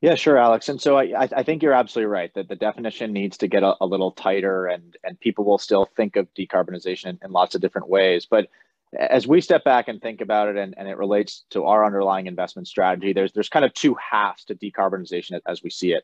Yeah, 0.01 0.15
sure, 0.15 0.37
Alex. 0.37 0.67
And 0.67 0.81
so 0.81 0.97
I, 0.97 1.29
I 1.31 1.43
think 1.43 1.61
you're 1.61 1.73
absolutely 1.73 2.11
right 2.11 2.33
that 2.33 2.49
the 2.49 2.55
definition 2.55 3.13
needs 3.13 3.37
to 3.37 3.47
get 3.47 3.61
a, 3.61 3.75
a, 3.79 3.85
little 3.85 4.11
tighter, 4.11 4.65
and 4.65 4.97
and 5.03 5.19
people 5.19 5.45
will 5.45 5.59
still 5.59 5.85
think 5.95 6.15
of 6.15 6.27
decarbonization 6.33 7.23
in, 7.23 7.31
lots 7.31 7.53
of 7.53 7.61
different 7.61 7.87
ways. 7.87 8.25
But 8.25 8.47
as 8.97 9.27
we 9.27 9.41
step 9.41 9.63
back 9.63 9.87
and 9.87 10.01
think 10.01 10.19
about 10.19 10.49
it, 10.49 10.57
and, 10.57 10.73
and 10.75 10.87
it 10.87 10.97
relates 10.97 11.45
to 11.51 11.65
our 11.65 11.85
underlying 11.85 12.25
investment 12.25 12.67
strategy, 12.67 13.13
there's 13.13 13.31
there's 13.33 13.47
kind 13.47 13.63
of 13.63 13.75
two 13.75 13.95
halves 13.95 14.43
to 14.45 14.55
decarbonization 14.55 15.39
as 15.45 15.61
we 15.61 15.69
see 15.69 15.93
it. 15.93 16.03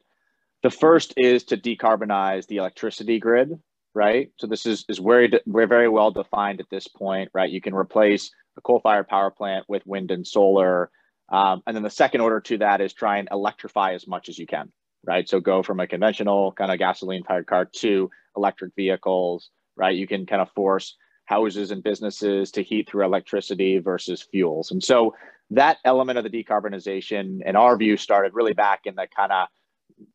The 0.61 0.69
first 0.69 1.15
is 1.17 1.43
to 1.45 1.57
decarbonize 1.57 2.45
the 2.45 2.57
electricity 2.57 3.17
grid, 3.17 3.59
right? 3.95 4.31
So 4.37 4.45
this 4.45 4.67
is 4.67 4.85
is 4.89 4.99
very 4.99 5.31
we're 5.47 5.65
very 5.65 5.89
well 5.89 6.11
defined 6.11 6.59
at 6.59 6.69
this 6.69 6.87
point, 6.87 7.31
right? 7.33 7.49
You 7.49 7.61
can 7.61 7.73
replace 7.73 8.29
a 8.57 8.61
coal-fired 8.61 9.07
power 9.07 9.31
plant 9.31 9.65
with 9.67 9.87
wind 9.87 10.11
and 10.11 10.25
solar 10.25 10.91
um, 11.29 11.61
and 11.67 11.75
then 11.75 11.83
the 11.83 11.89
second 11.89 12.21
order 12.21 12.39
to 12.41 12.57
that 12.59 12.81
is 12.81 12.93
try 12.93 13.17
and 13.17 13.27
electrify 13.31 13.93
as 13.93 14.07
much 14.07 14.29
as 14.29 14.37
you 14.37 14.47
can, 14.47 14.71
right? 15.05 15.27
So 15.27 15.39
go 15.39 15.63
from 15.63 15.79
a 15.79 15.87
conventional 15.87 16.51
kind 16.53 16.71
of 16.71 16.79
gasoline 16.79 17.23
fired 17.23 17.47
car 17.47 17.65
to 17.65 18.09
electric 18.35 18.73
vehicles, 18.75 19.49
right? 19.75 19.95
You 19.95 20.07
can 20.07 20.25
kind 20.25 20.41
of 20.41 20.49
force 20.51 20.95
houses 21.25 21.71
and 21.71 21.83
businesses 21.83 22.51
to 22.51 22.63
heat 22.63 22.89
through 22.89 23.05
electricity 23.05 23.79
versus 23.79 24.21
fuels. 24.21 24.71
And 24.71 24.81
so 24.81 25.13
that 25.51 25.77
element 25.83 26.17
of 26.17 26.23
the 26.23 26.29
decarbonization, 26.29 27.45
in 27.45 27.55
our 27.55 27.77
view, 27.77 27.97
started 27.97 28.33
really 28.33 28.53
back 28.53 28.81
in 28.85 28.95
the 28.95 29.07
kind 29.13 29.31
of 29.31 29.47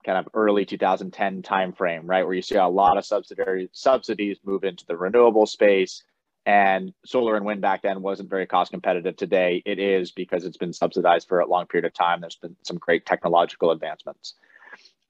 kind 0.04 0.16
of 0.16 0.28
early 0.34 0.64
2010 0.64 1.42
timeframe, 1.42 2.02
right? 2.04 2.24
Where 2.24 2.34
you 2.34 2.42
see 2.42 2.54
a 2.54 2.66
lot 2.66 2.96
of 2.96 3.04
subsidiary 3.04 3.68
subsidies 3.72 4.38
move 4.44 4.64
into 4.64 4.86
the 4.86 4.96
renewable 4.96 5.46
space 5.46 6.02
and 6.44 6.92
solar 7.06 7.36
and 7.36 7.44
wind 7.44 7.60
back 7.60 7.82
then 7.82 8.02
wasn't 8.02 8.30
very 8.30 8.46
cost 8.46 8.72
competitive. 8.72 9.16
Today 9.16 9.62
it 9.64 9.78
is 9.78 10.10
because 10.10 10.44
it's 10.44 10.56
been 10.56 10.72
subsidized 10.72 11.28
for 11.28 11.40
a 11.40 11.46
long 11.46 11.66
period 11.66 11.84
of 11.84 11.94
time. 11.94 12.20
There's 12.20 12.36
been 12.36 12.56
some 12.62 12.78
great 12.78 13.06
technological 13.06 13.70
advancements. 13.70 14.34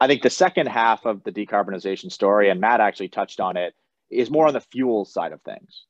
I 0.00 0.08
think 0.08 0.22
the 0.22 0.30
second 0.30 0.66
half 0.66 1.06
of 1.06 1.22
the 1.22 1.32
decarbonization 1.32 2.10
story, 2.10 2.50
and 2.50 2.60
Matt 2.60 2.80
actually 2.80 3.08
touched 3.08 3.40
on 3.40 3.56
it, 3.56 3.74
is 4.10 4.30
more 4.30 4.46
on 4.46 4.52
the 4.52 4.60
fuel 4.60 5.04
side 5.04 5.32
of 5.32 5.40
things, 5.42 5.84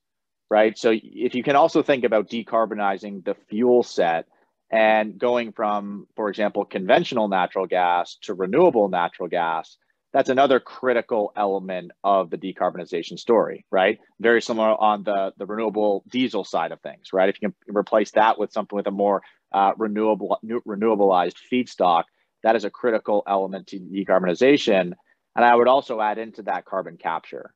right? 0.51 0.77
So 0.79 0.93
if 0.93 1.35
you 1.35 1.43
can 1.43 1.57
also 1.57 1.83
think 1.83 2.05
about 2.05 2.29
decarbonizing 2.29 3.25
the 3.25 3.35
fuel 3.49 3.83
set 3.83 4.27
and 4.71 5.19
going 5.19 5.53
from, 5.53 6.07
for 6.15 6.29
example, 6.29 6.65
conventional 6.65 7.29
natural 7.29 7.67
gas 7.67 8.17
to 8.23 8.35
renewable 8.35 8.89
natural 8.89 9.29
gas, 9.29 9.77
that's 10.12 10.29
another 10.29 10.61
critical 10.61 11.33
element 11.37 11.90
of 12.05 12.31
the 12.31 12.37
decarbonization 12.37 13.18
story, 13.18 13.64
right? 13.70 13.98
Very 14.20 14.42
similar 14.42 14.81
on 14.81 15.05
the, 15.05 15.33
the 15.38 15.46
renewable 15.46 16.05
diesel 16.11 16.44
side 16.44 16.70
of 16.70 16.81
things, 16.81 17.12
right? 17.12 17.29
If 17.29 17.40
you 17.40 17.48
can 17.48 17.77
replace 17.77 18.11
that 18.12 18.38
with 18.38 18.53
something 18.53 18.77
with 18.77 18.87
a 18.87 18.90
more 18.90 19.22
uh, 19.53 19.72
renewable, 19.79 20.38
renewabilized 20.44 21.37
feedstock, 21.51 22.05
that 22.42 22.57
is 22.57 22.64
a 22.64 22.70
critical 22.70 23.22
element 23.27 23.68
to 23.68 23.79
decarbonization. 23.79 24.92
And 25.35 25.44
I 25.44 25.55
would 25.55 25.68
also 25.68 26.01
add 26.01 26.18
into 26.18 26.42
that 26.42 26.66
carbon 26.66 26.98
capture. 26.98 27.55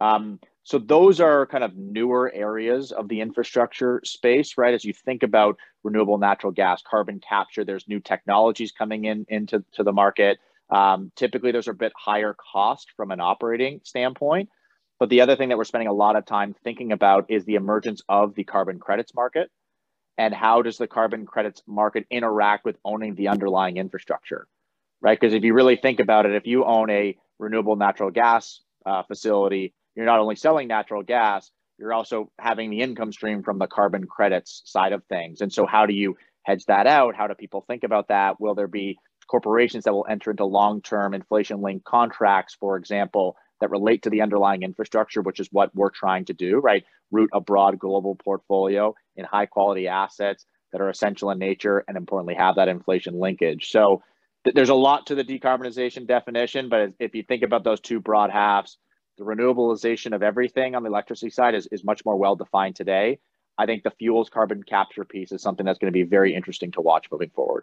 Um, 0.00 0.38
so 0.62 0.78
those 0.78 1.20
are 1.20 1.46
kind 1.46 1.64
of 1.64 1.76
newer 1.76 2.30
areas 2.32 2.92
of 2.92 3.08
the 3.08 3.20
infrastructure 3.20 4.00
space, 4.04 4.56
right? 4.56 4.74
As 4.74 4.84
you 4.84 4.92
think 4.92 5.22
about 5.22 5.58
renewable 5.82 6.18
natural 6.18 6.52
gas, 6.52 6.82
carbon 6.88 7.20
capture, 7.20 7.64
there's 7.64 7.88
new 7.88 8.00
technologies 8.00 8.72
coming 8.72 9.04
in 9.04 9.26
into 9.28 9.64
to 9.72 9.82
the 9.82 9.92
market. 9.92 10.38
Um, 10.70 11.12
typically, 11.16 11.52
those 11.52 11.68
are 11.68 11.72
a 11.72 11.76
bit 11.76 11.92
higher 11.96 12.34
cost 12.52 12.88
from 12.96 13.10
an 13.10 13.20
operating 13.20 13.80
standpoint. 13.84 14.48
But 14.98 15.08
the 15.08 15.20
other 15.20 15.36
thing 15.36 15.48
that 15.48 15.58
we're 15.58 15.64
spending 15.64 15.88
a 15.88 15.92
lot 15.92 16.16
of 16.16 16.24
time 16.24 16.54
thinking 16.64 16.92
about 16.92 17.26
is 17.28 17.44
the 17.44 17.56
emergence 17.56 18.02
of 18.08 18.34
the 18.34 18.44
carbon 18.44 18.78
credits 18.78 19.14
market 19.14 19.50
and 20.16 20.32
how 20.32 20.62
does 20.62 20.78
the 20.78 20.86
carbon 20.86 21.26
credits 21.26 21.62
market 21.66 22.06
interact 22.10 22.64
with 22.64 22.76
owning 22.84 23.14
the 23.14 23.28
underlying 23.28 23.76
infrastructure, 23.76 24.46
right? 25.00 25.18
Because 25.18 25.34
if 25.34 25.42
you 25.42 25.54
really 25.54 25.76
think 25.76 26.00
about 26.00 26.26
it, 26.26 26.34
if 26.34 26.46
you 26.46 26.64
own 26.64 26.90
a 26.90 27.16
renewable 27.38 27.76
natural 27.76 28.10
gas 28.10 28.60
uh, 28.86 29.02
facility, 29.02 29.74
you're 29.96 30.06
not 30.06 30.20
only 30.20 30.36
selling 30.36 30.68
natural 30.68 31.02
gas, 31.02 31.50
you're 31.78 31.92
also 31.92 32.30
having 32.38 32.70
the 32.70 32.80
income 32.80 33.12
stream 33.12 33.42
from 33.42 33.58
the 33.58 33.66
carbon 33.66 34.06
credits 34.06 34.62
side 34.64 34.92
of 34.92 35.02
things. 35.06 35.40
And 35.40 35.52
so, 35.52 35.66
how 35.66 35.86
do 35.86 35.92
you 35.92 36.16
hedge 36.44 36.64
that 36.66 36.86
out? 36.86 37.16
How 37.16 37.26
do 37.26 37.34
people 37.34 37.64
think 37.66 37.82
about 37.82 38.08
that? 38.08 38.40
Will 38.40 38.54
there 38.54 38.68
be 38.68 38.96
corporations 39.26 39.84
that 39.84 39.92
will 39.92 40.06
enter 40.08 40.30
into 40.30 40.44
long-term 40.44 41.14
inflation-linked 41.14 41.84
contracts, 41.84 42.56
for 42.58 42.76
example, 42.76 43.36
that 43.60 43.70
relate 43.70 44.02
to 44.02 44.10
the 44.10 44.22
underlying 44.22 44.62
infrastructure, 44.62 45.22
which 45.22 45.40
is 45.40 45.48
what 45.50 45.74
we're 45.74 45.90
trying 45.90 46.24
to 46.26 46.34
do, 46.34 46.58
right? 46.58 46.84
Root 47.10 47.30
a 47.32 47.40
broad 47.40 47.78
global 47.78 48.16
portfolio 48.16 48.94
in 49.16 49.24
high 49.24 49.46
quality 49.46 49.88
assets 49.88 50.44
that 50.72 50.80
are 50.80 50.88
essential 50.88 51.30
in 51.30 51.38
nature 51.38 51.84
and 51.86 51.96
importantly 51.96 52.34
have 52.34 52.56
that 52.56 52.68
inflation 52.68 53.18
linkage. 53.18 53.70
So 53.70 54.02
th- 54.44 54.54
there's 54.54 54.70
a 54.70 54.74
lot 54.74 55.06
to 55.06 55.14
the 55.14 55.24
decarbonization 55.24 56.06
definition, 56.06 56.68
but 56.68 56.94
if 56.98 57.14
you 57.14 57.22
think 57.22 57.42
about 57.42 57.64
those 57.64 57.80
two 57.80 58.00
broad 58.00 58.30
halves, 58.30 58.76
the 59.16 59.24
renewabilization 59.24 60.14
of 60.14 60.22
everything 60.22 60.74
on 60.74 60.82
the 60.82 60.88
electricity 60.88 61.30
side 61.30 61.54
is, 61.54 61.68
is 61.70 61.84
much 61.84 62.04
more 62.04 62.16
well 62.16 62.34
defined 62.34 62.74
today. 62.74 63.20
I 63.56 63.66
think 63.66 63.84
the 63.84 63.92
fuels 63.92 64.28
carbon 64.28 64.64
capture 64.64 65.04
piece 65.04 65.30
is 65.30 65.40
something 65.40 65.64
that's 65.64 65.78
going 65.78 65.92
to 65.92 65.96
be 65.96 66.02
very 66.02 66.34
interesting 66.34 66.72
to 66.72 66.80
watch 66.80 67.06
moving 67.12 67.30
forward. 67.30 67.62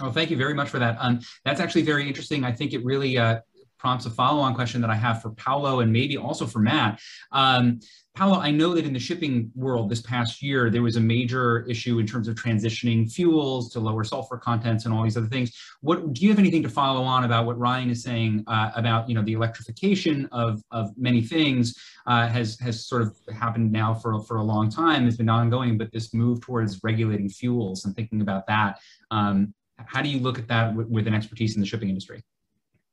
Oh, 0.00 0.10
thank 0.10 0.30
you 0.30 0.36
very 0.36 0.54
much 0.54 0.68
for 0.68 0.78
that. 0.78 0.96
Um, 0.98 1.20
that's 1.44 1.60
actually 1.60 1.82
very 1.82 2.06
interesting. 2.08 2.44
I 2.44 2.52
think 2.52 2.72
it 2.72 2.84
really 2.84 3.16
uh, 3.16 3.40
prompts 3.78 4.06
a 4.06 4.10
follow-on 4.10 4.54
question 4.54 4.80
that 4.80 4.90
I 4.90 4.94
have 4.94 5.20
for 5.20 5.30
Paulo 5.30 5.80
and 5.80 5.92
maybe 5.92 6.16
also 6.16 6.46
for 6.46 6.58
Matt. 6.58 7.00
Um, 7.32 7.80
Paulo, 8.14 8.38
I 8.38 8.50
know 8.50 8.74
that 8.74 8.86
in 8.86 8.92
the 8.92 8.98
shipping 8.98 9.50
world 9.54 9.90
this 9.90 10.00
past 10.00 10.40
year, 10.40 10.70
there 10.70 10.82
was 10.82 10.96
a 10.96 11.00
major 11.00 11.66
issue 11.66 11.98
in 11.98 12.06
terms 12.06 12.26
of 12.26 12.36
transitioning 12.36 13.10
fuels 13.12 13.70
to 13.72 13.80
lower 13.80 14.02
sulfur 14.02 14.38
contents 14.38 14.84
and 14.84 14.94
all 14.94 15.02
these 15.02 15.16
other 15.16 15.26
things. 15.26 15.52
What 15.80 16.12
do 16.12 16.22
you 16.22 16.30
have 16.30 16.38
anything 16.38 16.62
to 16.62 16.68
follow 16.68 17.02
on 17.02 17.24
about 17.24 17.44
what 17.44 17.58
Ryan 17.58 17.90
is 17.90 18.02
saying 18.02 18.44
uh, 18.46 18.70
about 18.74 19.08
you 19.08 19.14
know 19.14 19.22
the 19.22 19.32
electrification 19.32 20.28
of, 20.32 20.62
of 20.70 20.96
many 20.96 21.20
things 21.20 21.74
uh, 22.06 22.28
has 22.28 22.58
has 22.60 22.86
sort 22.86 23.02
of 23.02 23.16
happened 23.36 23.70
now 23.70 23.92
for, 23.92 24.22
for 24.22 24.36
a 24.36 24.44
long 24.44 24.70
time, 24.70 25.06
It's 25.06 25.16
been 25.16 25.28
ongoing, 25.28 25.76
but 25.76 25.92
this 25.92 26.14
move 26.14 26.40
towards 26.40 26.80
regulating 26.82 27.28
fuels 27.28 27.84
and 27.84 27.94
thinking 27.94 28.22
about 28.22 28.46
that. 28.46 28.78
Um, 29.10 29.52
how 29.78 30.02
do 30.02 30.08
you 30.08 30.20
look 30.20 30.38
at 30.38 30.48
that 30.48 30.74
with, 30.74 31.06
an 31.06 31.14
expertise 31.14 31.54
in 31.54 31.60
the 31.60 31.66
shipping 31.66 31.88
industry? 31.88 32.22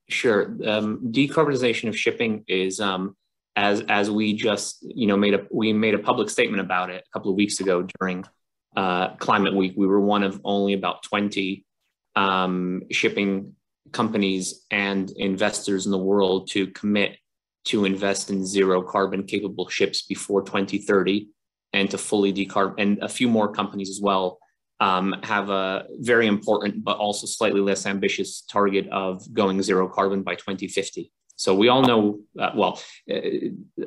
Sure. 0.09 0.55
Um, 0.65 1.11
decarbonization 1.11 1.89
of 1.89 1.97
shipping 1.97 2.43
is 2.47 2.79
um, 2.79 3.15
as 3.55 3.81
as 3.87 4.09
we 4.09 4.33
just 4.33 4.77
you 4.81 5.07
know 5.07 5.17
made 5.17 5.33
a 5.33 5.45
we 5.51 5.73
made 5.73 5.93
a 5.93 5.99
public 5.99 6.29
statement 6.29 6.61
about 6.61 6.89
it 6.89 7.03
a 7.05 7.09
couple 7.13 7.31
of 7.31 7.37
weeks 7.37 7.59
ago 7.59 7.87
during 7.99 8.25
uh, 8.75 9.15
Climate 9.15 9.55
Week. 9.55 9.73
We 9.75 9.87
were 9.87 10.01
one 10.01 10.23
of 10.23 10.41
only 10.43 10.73
about 10.73 11.03
twenty 11.03 11.65
um, 12.15 12.83
shipping 12.91 13.55
companies 13.91 14.65
and 14.71 15.11
investors 15.11 15.85
in 15.85 15.91
the 15.91 15.97
world 15.97 16.49
to 16.51 16.67
commit 16.67 17.17
to 17.63 17.85
invest 17.85 18.29
in 18.29 18.45
zero 18.45 18.81
carbon 18.81 19.23
capable 19.23 19.69
ships 19.69 20.03
before 20.03 20.41
2030 20.41 21.27
and 21.73 21.89
to 21.91 21.97
fully 21.97 22.33
decarb 22.33 22.73
and 22.77 22.99
a 22.99 23.09
few 23.09 23.29
more 23.29 23.51
companies 23.51 23.89
as 23.89 24.01
well 24.01 24.39
um, 24.81 25.15
have 25.23 25.49
a 25.49 25.85
very 25.99 26.27
important 26.27 26.83
but 26.83 26.97
also 26.97 27.25
slightly 27.25 27.61
less 27.61 27.85
ambitious 27.85 28.41
target 28.41 28.89
of 28.89 29.31
going 29.33 29.61
zero 29.61 29.87
carbon 29.87 30.21
by 30.23 30.35
2050 30.35 31.11
so 31.41 31.55
we 31.55 31.69
all 31.69 31.81
know, 31.81 32.19
uh, 32.39 32.51
well, 32.55 32.79
uh, 33.11 33.19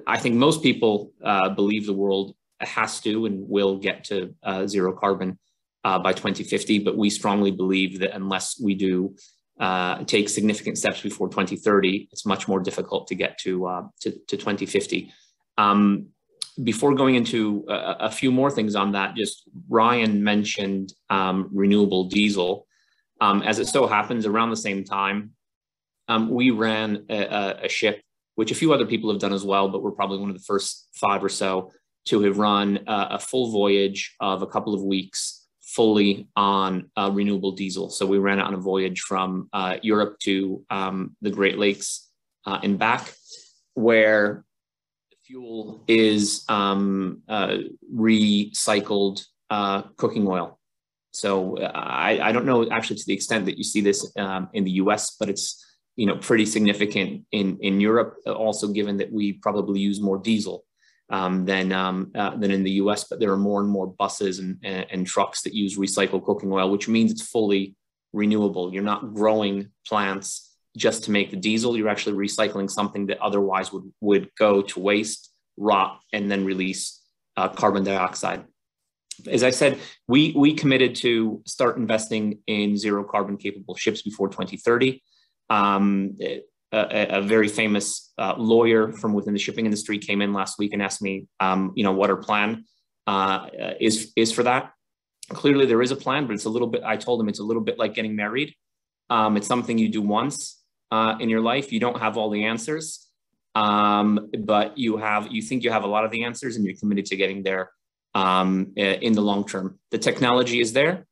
I 0.09 0.19
think 0.19 0.35
most 0.35 0.61
people 0.61 1.13
uh, 1.23 1.51
believe 1.51 1.87
the 1.87 1.93
world 1.93 2.35
has 2.59 3.01
to 3.03 3.27
and 3.27 3.49
will 3.49 3.79
get 3.79 4.03
to 4.05 4.35
uh, 4.43 4.67
zero 4.67 4.93
carbon 4.93 5.39
uh, 5.85 6.01
by 6.01 6.13
2050, 6.13 6.81
but 6.81 6.97
we 6.97 7.11
strongly 7.11 7.53
believe 7.53 8.01
that 8.01 8.13
unless 8.13 8.59
we 8.61 8.75
do 8.75 9.15
uh, 9.61 10.03
take 10.03 10.29
significant 10.29 10.79
steps 10.79 11.01
before 11.01 11.29
2030, 11.29 12.09
it's 12.11 12.27
much 12.27 12.49
more 12.49 12.59
difficult 12.59 13.07
to 13.07 13.15
get 13.15 13.39
to, 13.39 13.89
to, 14.01 14.11
to, 14.11 14.37
2050. 14.37 15.13
Um, 15.57 16.09
before 16.63 16.95
going 16.95 17.17
into 17.17 17.65
a, 17.69 17.97
a, 18.01 18.11
few 18.11 18.31
more 18.31 18.51
things 18.51 18.75
on 18.75 18.93
that, 18.93 19.17
just 19.17 19.45
Ryan 19.69 20.23
mentioned 20.23 20.93
um, 21.11 21.49
renewable 21.53 22.05
diesel. 22.05 22.67
Um, 23.21 23.43
as 23.43 23.59
it 23.59 23.67
so 23.67 23.87
happens, 23.87 24.27
around 24.27 24.51
the 24.51 24.57
same 24.57 24.85
time, 24.85 25.33
um, 26.09 26.31
we 26.31 26.51
ran 26.51 27.07
a, 27.09 27.65
a, 27.65 27.69
ship, 27.69 28.03
which 28.35 28.51
a 28.51 28.55
few 28.55 28.73
other 28.73 28.87
people 28.87 29.11
have 29.11 29.21
done 29.21 29.33
as 29.33 29.45
well, 29.45 29.69
but 29.69 29.83
we're 29.83 29.91
probably 29.91 30.19
one 30.19 30.31
of 30.31 30.37
the 30.37 30.45
first 30.45 30.89
five 30.95 31.25
or 31.25 31.29
so 31.29 31.73
to 32.07 32.21
have 32.21 32.39
run 32.39 32.81
a, 32.87 33.09
a 33.13 33.19
full 33.19 33.51
voyage 33.51 34.15
of 34.21 34.43
a 34.43 34.47
couple 34.47 34.75
of 34.75 34.83
weeks 34.83 35.47
fully 35.61 36.29
on 36.37 36.91
uh, 36.97 37.11
renewable 37.13 37.53
diesel. 37.53 37.91
So 37.91 38.07
we 38.07 38.19
ran 38.19 38.39
it 38.39 38.43
on 38.43 38.55
a 38.55 38.59
voyage 38.59 39.01
from 39.01 39.49
uh, 39.53 39.79
Europe 39.83 40.19
to 40.21 40.63
um, 40.71 41.17
the 41.21 41.31
Great 41.31 41.59
Lakes 41.59 42.09
uh, 42.47 42.61
and 42.63 42.79
back, 42.79 43.13
where 43.73 44.45
fuel 45.27 45.83
is 45.89 46.45
um, 46.49 47.22
uh, 47.29 47.57
recycled 47.93 49.25
uh, 49.51 49.83
cooking 49.97 50.27
oil. 50.27 50.59
So 51.12 51.59
uh, 51.59 51.70
I, 51.75 52.20
I, 52.20 52.33
don't 52.33 52.45
know 52.45 52.68
actually 52.70 52.97
to 52.97 53.05
the 53.07 53.14
extent 53.14 53.47
that 53.47 53.57
you 53.57 53.64
see 53.64 53.81
this 53.81 54.12
um, 54.16 54.49
in 54.53 54.64
the 54.64 54.72
US, 54.72 55.16
but 55.18 55.29
it's 55.29 55.64
you 55.97 56.07
know, 56.07 56.16
pretty 56.16 56.45
significant 56.45 57.25
in, 57.31 57.59
in 57.61 57.81
Europe, 57.81 58.16
also 58.27 58.68
given 58.68 58.97
that 58.97 59.12
we 59.12 59.35
probably 59.35 59.81
use 59.81 60.01
more 60.01 60.18
diesel 60.18 60.64
um, 61.11 61.45
than, 61.45 61.70
um, 61.72 62.11
uh, 62.14 62.37
than 62.37 62.51
in 62.51 62.64
the 62.64 62.72
US, 62.72 63.05
but 63.05 63.20
there 63.20 63.31
are 63.31 63.39
more 63.39 63.61
and 63.61 63.70
more 63.70 63.87
buses 63.87 64.41
and, 64.41 64.59
and, 64.64 64.87
and, 64.91 65.07
trucks 65.07 65.43
that 65.43 65.55
use 65.55 65.79
recycled 65.79 66.25
cooking 66.25 66.51
oil, 66.51 66.70
which 66.70 66.89
means 66.89 67.12
it's 67.12 67.22
fully 67.22 67.77
renewable. 68.12 68.72
You're 68.72 68.83
not 68.83 69.14
growing 69.14 69.70
plants 69.87 70.54
just 70.77 71.05
to 71.05 71.11
make 71.11 71.31
the 71.31 71.37
diesel. 71.37 71.77
You're 71.77 71.89
actually 71.89 72.16
recycling 72.16 72.70
something 72.70 73.07
that 73.07 73.20
otherwise 73.20 73.72
would, 73.72 73.93
would 74.01 74.29
go 74.39 74.62
to 74.62 74.81
waste, 74.81 75.31
rot, 75.57 76.01
and 76.12 76.31
then 76.31 76.45
release 76.45 77.01
uh, 77.37 77.49
carbon 77.49 77.85
dioxide. 77.85 78.45
As 79.29 79.45
I 79.45 79.51
said, 79.51 79.79
we, 80.09 80.33
we 80.37 80.55
committed 80.55 80.97
to 80.97 81.41
start 81.47 81.77
investing 81.77 82.41
in 82.47 82.77
zero 82.77 83.05
carbon 83.05 83.37
capable 83.37 83.77
ships 83.77 84.03
before 84.03 84.29
2030 84.29 85.01
um, 85.51 86.16
a, 86.72 87.18
a, 87.18 87.22
very 87.22 87.49
famous 87.49 88.12
uh, 88.18 88.35
lawyer 88.37 88.93
from 88.93 89.12
within 89.12 89.33
the 89.33 89.39
shipping 89.39 89.64
industry 89.64 89.99
came 89.99 90.20
in 90.22 90.33
last 90.33 90.59
week 90.59 90.72
and 90.72 90.83
asked 90.83 91.03
me, 91.03 91.27
um, 91.41 91.72
you 91.77 91.85
know, 91.85 91.93
what 91.93 92.11
our 92.11 92.16
plan 92.16 92.64
uh, 93.07 93.49
is 93.81 94.12
is 94.16 94.33
for 94.33 94.43
that. 94.43 94.72
Clearly, 95.31 95.66
there 95.66 95.83
is 95.83 95.91
a 95.91 95.97
plan, 95.97 96.27
but 96.27 96.35
it's 96.35 96.45
a 96.45 96.51
little 96.51 96.68
bit. 96.68 96.83
I 96.85 96.97
told 96.97 97.20
him 97.20 97.29
it's 97.29 97.39
a 97.39 97.45
little 97.45 97.62
bit 97.62 97.79
like 97.79 97.95
getting 97.95 98.16
married. 98.16 98.55
Um, 99.11 99.37
it's 99.37 99.47
something 99.47 99.79
you 99.79 99.89
do 99.89 100.03
once 100.03 100.64
uh, 100.91 101.16
in 101.20 101.28
your 101.28 101.41
life. 101.41 101.72
You 101.72 101.80
don't 101.80 101.99
have 101.99 102.16
all 102.16 102.30
the 102.30 102.45
answers, 102.45 103.09
um, 103.55 104.30
but 104.39 104.78
you 104.78 104.97
have. 104.97 105.32
You 105.32 105.43
think 105.43 105.64
you 105.64 105.70
have 105.70 105.85
a 105.85 105.89
lot 105.89 106.05
of 106.05 106.11
the 106.11 106.24
answers, 106.24 106.57
and 106.57 106.64
you're 106.64 106.76
committed 106.76 107.07
to 107.07 107.16
getting 107.16 107.43
there 107.43 107.70
um, 108.14 108.72
in 108.76 109.12
the 109.12 109.22
long 109.22 109.47
term. 109.47 109.78
The 109.91 109.99
technology 109.99 110.61
is 110.61 110.72
there, 110.72 111.07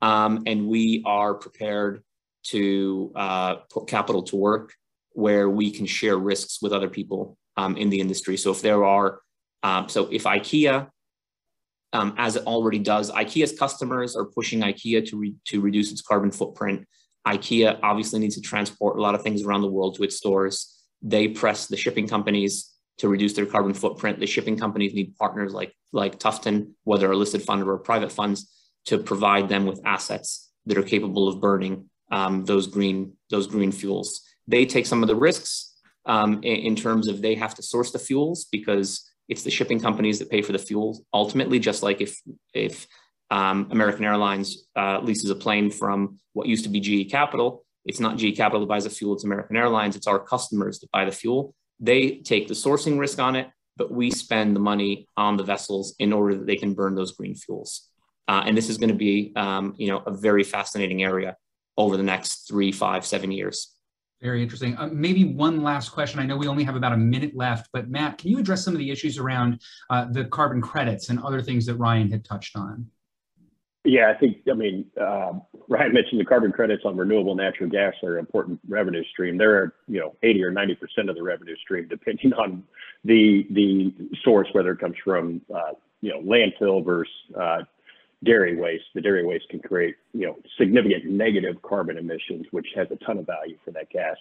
um, 0.00 0.42
and 0.46 0.68
we 0.68 1.02
are 1.06 1.34
prepared 1.34 2.02
to 2.44 3.12
uh, 3.14 3.54
put 3.70 3.86
capital 3.86 4.22
to 4.24 4.36
work 4.36 4.74
where 5.14 5.48
we 5.48 5.70
can 5.70 5.86
share 5.86 6.16
risks 6.16 6.60
with 6.62 6.72
other 6.72 6.88
people 6.88 7.36
um, 7.56 7.76
in 7.76 7.90
the 7.90 8.00
industry. 8.00 8.36
So 8.36 8.50
if 8.50 8.62
there 8.62 8.84
are, 8.84 9.20
um, 9.62 9.88
so 9.88 10.08
if 10.10 10.24
IKEA, 10.24 10.88
um, 11.92 12.14
as 12.16 12.36
it 12.36 12.46
already 12.46 12.78
does, 12.78 13.10
IKEA's 13.10 13.58
customers 13.58 14.16
are 14.16 14.24
pushing 14.24 14.60
IKEA 14.60 15.06
to, 15.08 15.18
re 15.18 15.34
to 15.46 15.60
reduce 15.60 15.92
its 15.92 16.00
carbon 16.00 16.30
footprint. 16.30 16.86
IKEA 17.26 17.78
obviously 17.82 18.18
needs 18.18 18.34
to 18.34 18.40
transport 18.40 18.98
a 18.98 19.00
lot 19.00 19.14
of 19.14 19.22
things 19.22 19.42
around 19.42 19.62
the 19.62 19.70
world 19.70 19.96
to 19.96 20.02
its 20.02 20.16
stores. 20.16 20.82
They 21.02 21.28
press 21.28 21.66
the 21.66 21.76
shipping 21.76 22.08
companies 22.08 22.72
to 22.98 23.08
reduce 23.08 23.32
their 23.32 23.46
carbon 23.46 23.74
footprint. 23.74 24.20
The 24.20 24.26
shipping 24.26 24.58
companies 24.58 24.94
need 24.94 25.16
partners 25.16 25.52
like, 25.52 25.72
like 25.92 26.18
Tufton, 26.18 26.72
whether 26.84 27.10
a 27.10 27.16
listed 27.16 27.42
fund 27.42 27.62
or 27.62 27.78
private 27.78 28.12
funds, 28.12 28.50
to 28.86 28.98
provide 28.98 29.48
them 29.48 29.66
with 29.66 29.80
assets 29.84 30.50
that 30.66 30.78
are 30.78 30.82
capable 30.82 31.28
of 31.28 31.40
burning 31.40 31.88
um, 32.10 32.44
those 32.44 32.66
green 32.66 33.14
those 33.30 33.46
green 33.46 33.72
fuels. 33.72 34.20
They 34.46 34.66
take 34.66 34.86
some 34.86 35.02
of 35.02 35.08
the 35.08 35.16
risks 35.16 35.74
um, 36.04 36.34
in, 36.42 36.56
in, 36.56 36.76
terms 36.76 37.08
of 37.08 37.22
they 37.22 37.34
have 37.36 37.54
to 37.54 37.62
source 37.62 37.90
the 37.90 37.98
fuels 37.98 38.46
because 38.50 39.08
it's 39.28 39.44
the 39.44 39.50
shipping 39.50 39.80
companies 39.80 40.18
that 40.18 40.30
pay 40.30 40.42
for 40.42 40.52
the 40.52 40.58
fuels 40.58 41.02
ultimately. 41.14 41.58
Just 41.58 41.82
like 41.82 42.00
if 42.00 42.20
if 42.52 42.86
um, 43.32 43.68
American 43.70 44.04
Airlines 44.04 44.68
uh, 44.76 45.00
leases 45.00 45.30
a 45.30 45.34
plane 45.34 45.70
from 45.70 46.20
what 46.34 46.46
used 46.46 46.64
to 46.64 46.70
be 46.70 46.80
GE 46.80 47.10
Capital, 47.10 47.64
it's 47.84 48.00
not 48.00 48.16
GE 48.16 48.36
Capital 48.36 48.60
that 48.60 48.68
buys 48.68 48.84
the 48.84 48.90
fuel; 48.90 49.14
it's 49.14 49.24
American 49.24 49.56
Airlines. 49.56 49.96
It's 49.96 50.06
our 50.06 50.18
customers 50.18 50.78
that 50.80 50.90
buy 50.92 51.04
the 51.04 51.12
fuel. 51.12 51.54
They 51.80 52.18
take 52.18 52.46
the 52.46 52.54
sourcing 52.54 52.98
risk 52.98 53.18
on 53.18 53.34
it, 53.34 53.48
but 53.76 53.90
we 53.90 54.10
spend 54.10 54.54
the 54.54 54.60
money 54.60 55.08
on 55.16 55.36
the 55.36 55.42
vessels 55.42 55.94
in 55.98 56.12
order 56.12 56.36
that 56.36 56.46
they 56.46 56.56
can 56.56 56.74
burn 56.74 56.94
those 56.94 57.12
green 57.12 57.34
fuels. 57.34 57.88
Uh, 58.28 58.44
and 58.46 58.56
this 58.56 58.70
is 58.70 58.78
going 58.78 58.90
to 58.90 58.94
be, 58.94 59.32
um, 59.34 59.74
you 59.76 59.88
know, 59.88 60.02
a 60.06 60.12
very 60.12 60.44
fascinating 60.44 61.02
area 61.02 61.36
over 61.76 61.96
the 61.96 62.02
next 62.02 62.46
three, 62.46 62.70
five, 62.70 63.04
seven 63.04 63.32
years. 63.32 63.74
Very 64.22 64.40
interesting. 64.44 64.76
Uh, 64.76 64.88
maybe 64.92 65.24
one 65.24 65.64
last 65.64 65.88
question. 65.88 66.20
I 66.20 66.26
know 66.26 66.36
we 66.36 66.46
only 66.46 66.62
have 66.62 66.76
about 66.76 66.92
a 66.92 66.96
minute 66.96 67.34
left, 67.34 67.68
but 67.72 67.90
Matt, 67.90 68.18
can 68.18 68.30
you 68.30 68.38
address 68.38 68.64
some 68.64 68.74
of 68.74 68.78
the 68.78 68.88
issues 68.88 69.18
around 69.18 69.60
uh, 69.90 70.04
the 70.04 70.26
carbon 70.26 70.60
credits 70.60 71.08
and 71.08 71.18
other 71.20 71.42
things 71.42 71.66
that 71.66 71.74
Ryan 71.74 72.08
had 72.12 72.24
touched 72.24 72.54
on? 72.54 72.86
Yeah, 73.84 74.12
I 74.14 74.18
think, 74.18 74.38
I 74.48 74.54
mean, 74.54 74.86
uh, 75.00 75.32
Ryan 75.68 75.92
mentioned 75.92 76.20
the 76.20 76.24
carbon 76.24 76.52
credits 76.52 76.84
on 76.84 76.96
renewable 76.96 77.34
natural 77.34 77.68
gas 77.68 77.94
are 78.04 78.14
an 78.14 78.20
important 78.20 78.60
revenue 78.68 79.02
stream. 79.10 79.36
They're, 79.36 79.74
you 79.88 79.98
know, 79.98 80.14
80 80.22 80.44
or 80.44 80.52
90% 80.52 80.76
of 81.08 81.16
the 81.16 81.22
revenue 81.22 81.56
stream, 81.56 81.88
depending 81.88 82.32
on 82.34 82.62
the 83.04 83.44
the 83.50 83.92
source, 84.22 84.46
whether 84.52 84.70
it 84.70 84.78
comes 84.78 84.94
from, 85.04 85.40
uh, 85.52 85.72
you 86.00 86.10
know, 86.10 86.20
landfill 86.20 86.84
versus 86.84 87.12
uh, 87.38 87.62
dairy 88.22 88.54
waste. 88.56 88.84
The 88.94 89.00
dairy 89.00 89.26
waste 89.26 89.48
can 89.48 89.58
create, 89.58 89.96
you 90.12 90.26
know, 90.26 90.38
significant 90.58 91.06
negative 91.06 91.60
carbon 91.62 91.98
emissions, 91.98 92.46
which 92.52 92.68
has 92.76 92.86
a 92.92 93.04
ton 93.04 93.18
of 93.18 93.26
value 93.26 93.58
for 93.64 93.72
that 93.72 93.90
gas. 93.90 94.16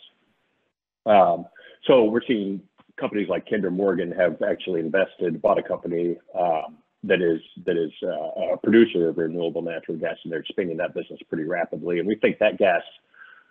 Um, 1.06 1.46
so 1.86 2.06
we're 2.06 2.26
seeing 2.28 2.62
companies 3.00 3.30
like 3.30 3.48
Kinder 3.48 3.70
Morgan 3.70 4.12
have 4.12 4.42
actually 4.42 4.80
invested, 4.80 5.40
bought 5.40 5.60
a 5.60 5.64
company 5.64 6.18
um, 6.40 6.78
that 7.04 7.22
is 7.22 7.40
that 7.66 7.78
is 7.78 7.92
uh, 8.04 8.54
a 8.54 8.58
producer 8.58 9.10
of 9.10 9.18
renewable 9.18 9.62
natural 9.62 9.98
gas, 9.98 10.18
and 10.24 10.32
they're 10.32 10.40
expanding 10.40 10.78
that 10.78 10.94
business 10.94 11.20
pretty 11.30 11.46
rapidly. 11.46 12.00
And 12.00 12.08
we 12.08 12.16
think 12.16 12.40
that 12.40 12.58
gas, 12.58 12.84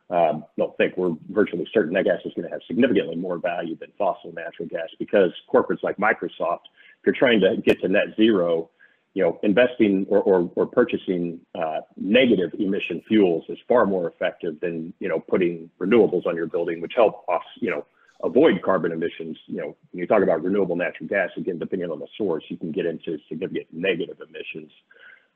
um, 0.09 0.45
don't 0.57 0.77
think 0.77 0.97
we're 0.97 1.15
virtually 1.31 1.67
certain 1.73 1.95
that 1.95 2.05
gas 2.05 2.21
is 2.25 2.33
going 2.35 2.47
to 2.47 2.53
have 2.53 2.63
significantly 2.67 3.17
more 3.17 3.39
value 3.39 3.77
than 3.77 3.91
fossil 3.99 4.33
natural 4.33 4.69
gas 4.69 4.89
because 4.99 5.33
corporates 5.53 5.83
like 5.83 5.97
Microsoft, 5.97 6.67
if 6.99 7.07
you're 7.07 7.15
trying 7.15 7.41
to 7.41 7.57
get 7.65 7.81
to 7.81 7.89
net 7.89 8.15
zero, 8.17 8.71
you 9.15 9.25
know, 9.25 9.41
investing 9.43 10.07
or, 10.09 10.21
or, 10.23 10.51
or 10.55 10.67
purchasing 10.67 11.41
uh, 11.57 11.81
negative 11.97 12.51
emission 12.59 13.03
fuels 13.09 13.45
is 13.49 13.59
far 13.67 13.85
more 13.85 14.09
effective 14.09 14.61
than, 14.61 14.93
you 15.01 15.09
know, 15.09 15.19
putting 15.19 15.69
renewables 15.81 16.27
on 16.27 16.37
your 16.37 16.47
building, 16.47 16.81
which 16.81 16.93
help 16.95 17.25
us, 17.29 17.43
you 17.57 17.71
know, 17.71 17.85
avoid 18.23 18.63
carbon 18.63 18.93
emissions. 18.93 19.39
You 19.47 19.57
know, 19.57 19.77
when 19.91 20.01
you 20.01 20.07
talk 20.07 20.23
about 20.23 20.43
renewable 20.43 20.77
natural 20.77 21.09
gas, 21.09 21.31
again, 21.37 21.59
depending 21.59 21.91
on 21.91 21.99
the 21.99 22.09
source, 22.17 22.45
you 22.49 22.57
can 22.57 22.73
get 22.73 22.87
into 22.87 23.19
significant 23.29 23.67
negative 23.73 24.19
emissions. 24.21 24.71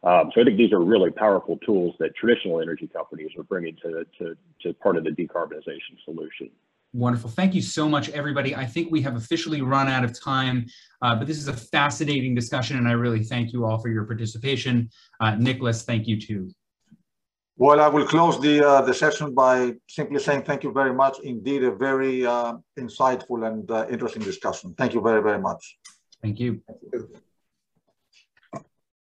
Um, 0.02 0.30
so 0.34 0.42
I 0.42 0.44
think 0.44 0.58
these 0.58 0.72
are 0.72 0.84
really 0.84 1.10
powerful 1.10 1.56
tools 1.64 1.94
that 1.98 2.14
traditional 2.14 2.60
energy 2.60 2.86
companies 2.86 3.30
are 3.38 3.42
bringing 3.42 3.74
to, 3.82 4.04
to, 4.18 4.36
to 4.62 4.74
part 4.74 4.96
of 4.98 5.04
the 5.04 5.10
decarbonization 5.10 5.96
solution. 6.04 6.50
Wonderful. 6.92 7.30
Thank 7.30 7.54
you 7.54 7.62
so 7.62 7.88
much, 7.88 8.08
everybody. 8.10 8.54
I 8.54 8.66
think 8.66 8.92
we 8.92 9.02
have 9.02 9.16
officially 9.16 9.62
run 9.62 9.88
out 9.88 10.04
of 10.04 10.18
time, 10.18 10.66
uh, 11.02 11.16
but 11.16 11.26
this 11.26 11.38
is 11.38 11.48
a 11.48 11.52
fascinating 11.52 12.36
discussion, 12.36 12.76
and 12.76 12.86
I 12.86 12.92
really 12.92 13.24
thank 13.24 13.52
you 13.52 13.64
all 13.64 13.78
for 13.78 13.88
your 13.88 14.04
participation. 14.04 14.90
Uh, 15.18 15.34
Nicholas, 15.34 15.82
thank 15.82 16.06
you 16.06 16.20
too. 16.20 16.52
Well, 17.56 17.80
I 17.80 17.86
will 17.86 18.06
close 18.06 18.40
the 18.40 18.66
uh, 18.66 18.82
the 18.82 18.92
session 18.92 19.32
by 19.32 19.74
simply 19.88 20.18
saying 20.18 20.42
thank 20.42 20.64
you 20.64 20.72
very 20.72 20.92
much. 20.92 21.18
Indeed, 21.22 21.62
a 21.62 21.70
very 21.70 22.26
uh, 22.26 22.54
insightful 22.76 23.46
and 23.46 23.70
uh, 23.70 23.86
interesting 23.88 24.22
discussion. 24.22 24.74
Thank 24.76 24.92
you 24.92 25.00
very, 25.00 25.22
very 25.22 25.38
much. 25.38 25.78
Thank 26.20 26.40
you. 26.40 26.60
Thank 26.66 26.80
you. 26.92 27.08